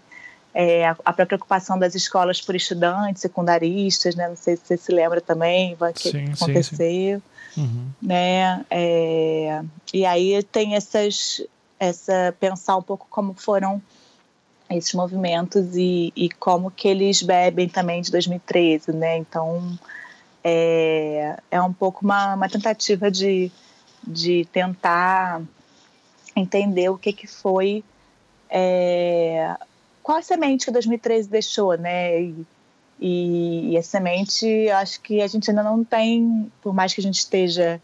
[0.53, 4.27] É, a, a própria ocupação das escolas por estudantes secundaristas, né?
[4.29, 7.23] Não sei se você se lembra também, que sim, aconteceu,
[7.57, 7.87] uhum.
[8.03, 8.65] né?
[8.69, 9.63] É,
[9.95, 11.41] e aí tem essas
[11.79, 13.81] essa pensar um pouco como foram
[14.70, 19.16] esses movimentos e, e, como que eles bebem também de 2013, né?
[19.16, 19.78] Então
[20.45, 23.51] é, é um pouco uma, uma tentativa de,
[24.07, 25.40] de tentar
[26.36, 27.82] entender o que que foi
[28.51, 29.57] é,
[30.03, 32.23] qual a semente que 2013 deixou, né?
[32.23, 32.47] E,
[33.01, 37.05] e, e, a semente, acho que a gente ainda não tem, por mais que a
[37.05, 37.81] gente esteja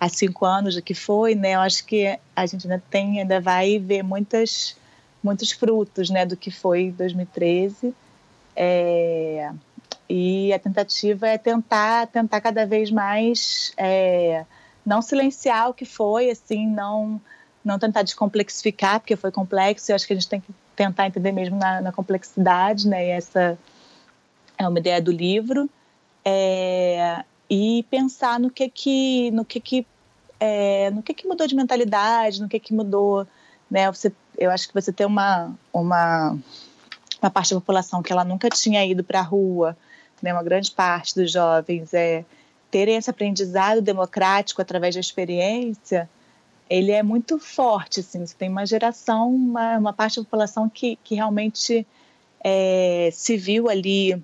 [0.00, 1.54] há cinco anos do que foi, né?
[1.54, 4.74] Eu acho que a gente ainda tem, ainda vai ver muitas
[5.26, 7.92] muitos frutos né, do que foi 2013.
[8.54, 9.50] É,
[10.08, 14.46] e a tentativa é tentar, tentar cada vez mais é,
[14.84, 17.20] não silenciar o que foi, assim, não,
[17.64, 21.32] não tentar descomplexificar, porque foi complexo, e acho que a gente tem que tentar entender
[21.32, 23.08] mesmo na, na complexidade, né?
[23.08, 23.58] E essa
[24.56, 25.68] é uma ideia do livro.
[26.24, 29.86] É, e pensar no que que no que que
[30.38, 33.26] é, no que que mudou de mentalidade, no que que mudou,
[33.70, 33.90] né?
[33.90, 36.38] Você eu acho que você tem uma, uma,
[37.20, 39.76] uma parte da população que ela nunca tinha ido para a rua,
[40.22, 42.24] né, uma grande parte dos jovens é
[42.70, 46.08] terem esse aprendizado democrático através da experiência,
[46.68, 50.96] ele é muito forte, assim, você tem uma geração, uma, uma parte da população que,
[51.04, 51.86] que realmente
[52.42, 54.20] é, se viu ali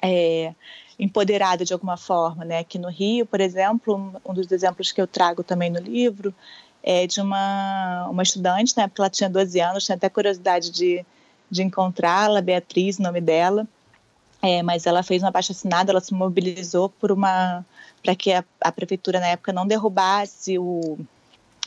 [0.00, 0.54] é,
[0.98, 2.60] empoderada de alguma forma, né?
[2.60, 6.34] Aqui no Rio, por exemplo, um dos exemplos que eu trago também no livro
[6.86, 11.04] é, de uma, uma estudante, né, porque ela tinha 12 anos, tinha até curiosidade de,
[11.50, 13.66] de encontrá-la, Beatriz, o nome dela,
[14.40, 17.66] é, mas ela fez uma baixa assinada, ela se mobilizou por uma
[18.00, 20.96] para que a, a, prefeitura na época não derrubasse o,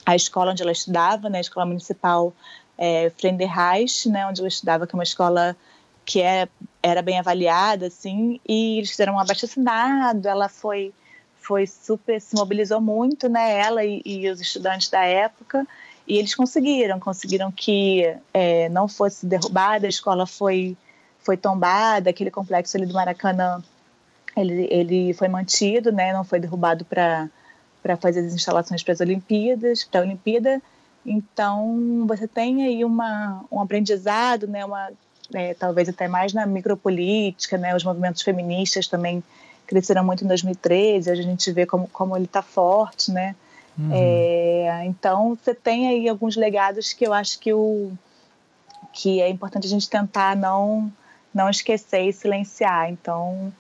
[0.06, 2.34] a escola onde ela estudava, né, a escola municipal
[2.78, 5.54] é, Frenderreich, né, onde ela estudava, que é uma escola
[6.06, 6.48] que é,
[6.82, 10.94] era bem avaliada, assim, e eles fizeram um abaixo assinado, ela foi
[11.50, 15.66] foi super, se mobilizou muito, né, ela e, e os estudantes da época,
[16.08, 20.78] e eles conseguiram, conseguiram que é, não fosse derrubada, a escola foi,
[21.18, 23.64] foi tombada, aquele complexo ali do Maracanã,
[24.38, 27.28] ele, ele foi mantido, né, não foi derrubado para
[27.82, 30.62] para fazer as instalações para as Olimpíadas, para a Olimpíada.
[31.06, 34.90] Então, você tem aí uma, um aprendizado, né, uma,
[35.34, 39.24] é, talvez até mais na micropolítica, né, os movimentos feministas também
[39.70, 43.36] cresceram muito em 2013, a gente vê como, como ele está forte, né?
[43.78, 43.92] Uhum.
[43.94, 47.92] É, então, você tem aí alguns legados que eu acho que, o,
[48.92, 50.92] que é importante a gente tentar não,
[51.32, 52.90] não esquecer e silenciar.
[52.90, 53.54] Então,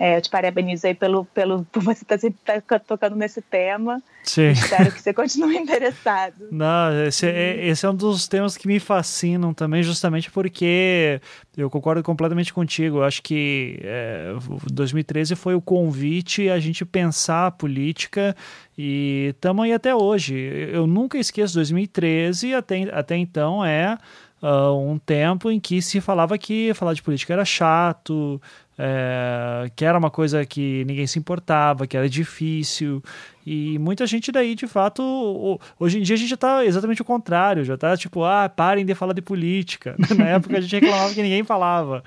[0.00, 3.42] é, eu te parabenizo aí pelo, pelo, por você estar tá sempre tá tocando nesse
[3.42, 4.02] tema.
[4.24, 4.48] Sim.
[4.52, 6.48] Espero que você continue interessado.
[6.50, 11.20] Não, esse é, esse é um dos temas que me fascinam também, justamente porque
[11.54, 12.98] eu concordo completamente contigo.
[12.98, 14.32] Eu acho que é,
[14.72, 18.34] 2013 foi o convite a gente pensar a política
[18.78, 20.34] e estamos aí até hoje.
[20.72, 23.98] Eu nunca esqueço 2013, até, até então é.
[24.42, 28.40] Uh, um tempo em que se falava que falar de política era chato,
[28.82, 33.02] é, que era uma coisa que ninguém se importava, que era difícil.
[33.46, 37.04] E muita gente daí, de fato, hoje em dia a gente já tá exatamente o
[37.04, 39.96] contrário, já tá tipo, ah, parem de falar de política.
[40.16, 42.02] Na época a gente reclamava que ninguém falava.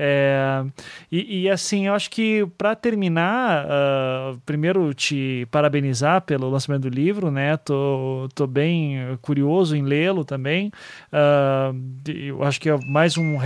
[0.00, 0.64] É,
[1.10, 6.88] e, e, assim, eu acho que para terminar, uh, primeiro te parabenizar pelo lançamento do
[6.88, 7.56] livro, né?
[7.56, 10.70] Tô, tô bem curioso em lê-lo também.
[11.12, 13.38] Uh, eu acho que é mais um,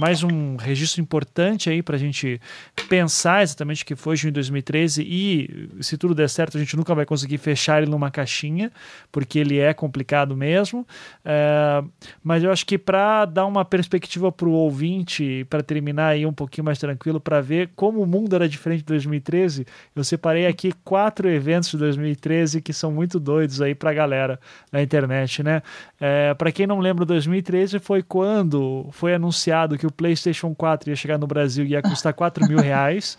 [0.00, 2.40] mais um registro importante aí para a gente
[2.88, 6.76] pensar exatamente o que foi junho de 2013 e, se tudo der certo, a gente
[6.82, 8.70] nunca vai conseguir fechar ele numa caixinha,
[9.10, 10.86] porque ele é complicado mesmo.
[11.24, 11.82] É,
[12.22, 16.32] mas eu acho que para dar uma perspectiva para o ouvinte, para terminar aí um
[16.32, 19.64] pouquinho mais tranquilo, para ver como o mundo era diferente de 2013,
[19.94, 24.40] eu separei aqui quatro eventos de 2013 que são muito doidos aí para a galera
[24.72, 25.62] na internet, né?
[26.00, 30.96] É, para quem não lembra, 2013 foi quando foi anunciado que o PlayStation 4 ia
[30.96, 33.16] chegar no Brasil e ia custar 4 mil reais.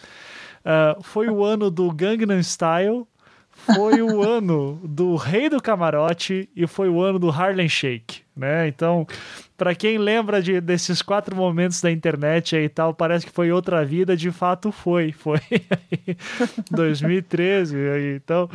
[0.63, 3.05] Uh, foi o ano do Gangnam Style,
[3.65, 8.67] foi o ano do Rei do Camarote e foi o ano do Harlem Shake, né?
[8.67, 9.07] Então,
[9.63, 13.49] para quem lembra de, desses quatro momentos da internet aí e tal, parece que foi
[13.49, 15.39] outra vida, de fato foi, foi
[16.69, 17.77] 2013,
[18.17, 18.49] então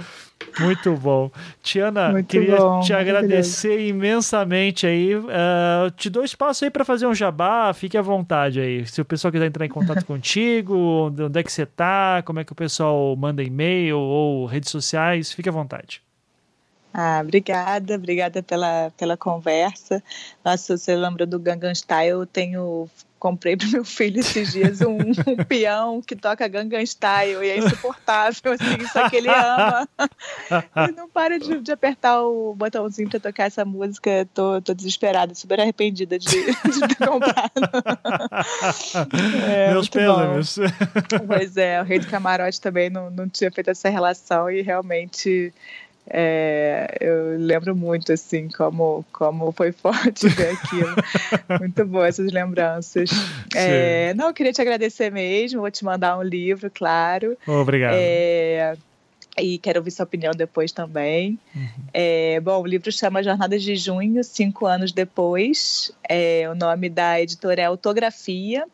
[0.61, 1.31] muito bom.
[1.63, 5.17] Tiana, muito queria bom, te agradecer imensamente aí.
[5.17, 8.87] Uh, te dou espaço aí para fazer um jabá, fique à vontade aí.
[8.87, 12.45] Se o pessoal quiser entrar em contato contigo, onde é que você tá, como é
[12.45, 16.03] que o pessoal manda e-mail ou redes sociais, fique à vontade.
[17.01, 20.03] Ah, obrigada, obrigada pela, pela conversa.
[20.45, 22.09] Nossa, você lembra do Gangnam Style?
[22.09, 24.97] Eu tenho comprei para meu filho esses dias um,
[25.27, 29.89] um, peão que toca Gangnam Style e é insuportável, assim, só que ele ama.
[30.77, 34.27] Ele não para de, de apertar o botãozinho para tocar essa música.
[34.33, 37.53] Tô, tô desesperada, super arrependida de, de ter comprado.
[39.49, 40.57] É, Meus pêsames.
[41.27, 45.53] Pois é, o Rei do Camarote também não, não tinha feito essa relação e realmente
[46.11, 50.95] é, eu lembro muito, assim, como, como foi forte ver aquilo.
[51.61, 53.11] muito boas essas lembranças.
[53.55, 57.37] É, não, eu queria te agradecer mesmo, vou te mandar um livro, claro.
[57.47, 57.95] Obrigado.
[57.97, 58.77] É,
[59.39, 61.39] e quero ouvir sua opinião depois também.
[61.55, 61.69] Uhum.
[61.93, 65.93] É, bom, o livro chama Jornadas de Junho, cinco anos depois.
[66.09, 68.67] É, o nome da editora é Autografia.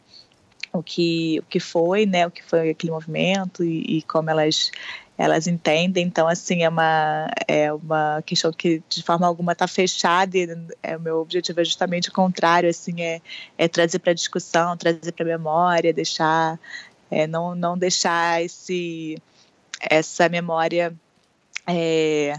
[0.72, 4.70] o que, o que foi, né, o que foi aquele movimento e, e como elas
[5.18, 10.36] elas entendem, então assim é uma é uma questão que de forma alguma está fechada
[10.36, 10.48] e
[10.82, 13.20] é, o meu objetivo é justamente o contrário, assim é,
[13.58, 16.58] é trazer para discussão, trazer para memória, deixar
[17.10, 19.16] é, não não deixar esse
[19.80, 20.94] essa memória
[21.66, 22.34] é,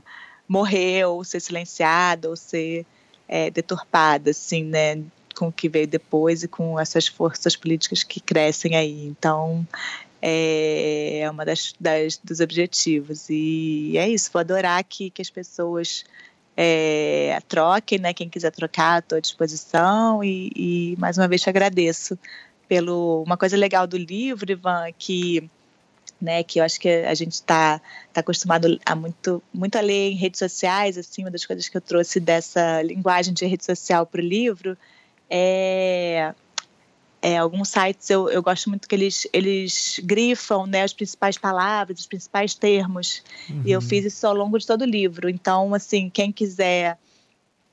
[0.47, 2.85] morrer ou ser silenciada ou ser
[3.27, 5.01] é, deturpada, assim, né?
[5.43, 9.07] Com o que veio depois e com essas forças políticas que crescem aí.
[9.07, 9.67] Então,
[10.21, 13.29] é, é uma das, das dos objetivos.
[13.29, 16.05] E é isso, vou adorar que, que as pessoas
[16.55, 18.13] é, troquem, né?
[18.13, 20.23] Quem quiser trocar, estou à disposição.
[20.23, 22.17] E, e, mais uma vez te agradeço
[22.69, 25.49] pelo uma coisa legal do livro, Ivan, que
[26.21, 27.81] né, que eu acho que a gente está
[28.13, 31.75] tá acostumado a muito, muito a ler em redes sociais, assim, uma das coisas que
[31.75, 34.77] eu trouxe dessa linguagem de rede social para o livro
[35.29, 36.33] é,
[37.21, 41.99] é, alguns sites eu, eu gosto muito que eles, eles grifam né, as principais palavras,
[41.99, 43.23] os principais termos.
[43.49, 43.63] Uhum.
[43.65, 43.87] E eu uhum.
[43.87, 45.29] fiz isso ao longo de todo o livro.
[45.29, 46.97] Então, assim, quem quiser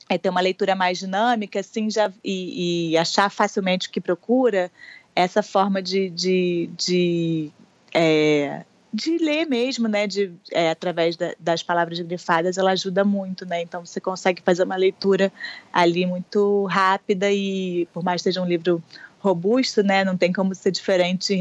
[0.07, 4.71] é, ter uma leitura mais dinâmica assim, já, e, e achar facilmente o que procura,
[5.15, 7.51] essa forma de, de, de
[7.93, 13.45] é, de ler mesmo, né, de, é, através da, das palavras grifadas, ela ajuda muito,
[13.45, 15.31] né, então você consegue fazer uma leitura
[15.71, 18.83] ali muito rápida e, por mais que seja um livro
[19.19, 21.39] robusto, né, não tem como ser diferente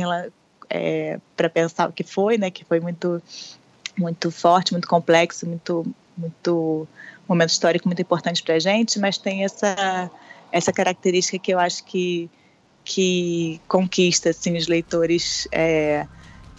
[0.68, 3.20] é, para pensar o que foi, né, que foi muito
[3.98, 5.84] muito forte, muito complexo, muito
[6.16, 6.86] muito
[7.28, 10.10] momento histórico muito importante para a gente, mas tem essa
[10.52, 12.30] essa característica que eu acho que
[12.84, 16.06] que conquista assim os leitores é,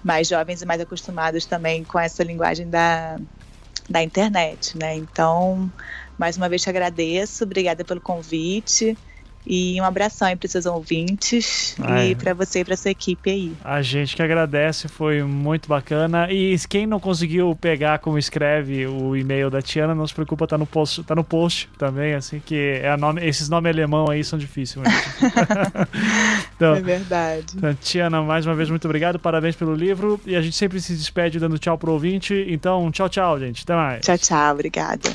[0.03, 3.19] mais jovens e mais acostumados também com essa linguagem da,
[3.89, 4.95] da internet, né?
[4.95, 5.71] Então,
[6.17, 8.99] mais uma vez te agradeço, obrigada pelo convite.
[9.45, 13.29] E um abração aí para os seus ouvintes e para você e para sua equipe
[13.29, 13.53] aí.
[13.63, 16.31] A gente que agradece, foi muito bacana.
[16.31, 20.57] E quem não conseguiu pegar como escreve o e-mail da Tiana, não se preocupa, tá
[20.57, 24.37] no post, tá no post também, assim, que é nome, esses nomes alemão aí são
[24.37, 24.85] difíceis.
[26.55, 27.53] então, é verdade.
[27.55, 30.19] Então, Tiana, mais uma vez, muito obrigado, parabéns pelo livro.
[30.25, 32.45] E a gente sempre se despede dando tchau pro ouvinte.
[32.47, 33.63] Então, tchau, tchau, gente.
[33.63, 34.01] Até mais.
[34.01, 35.09] Tchau, tchau, obrigada.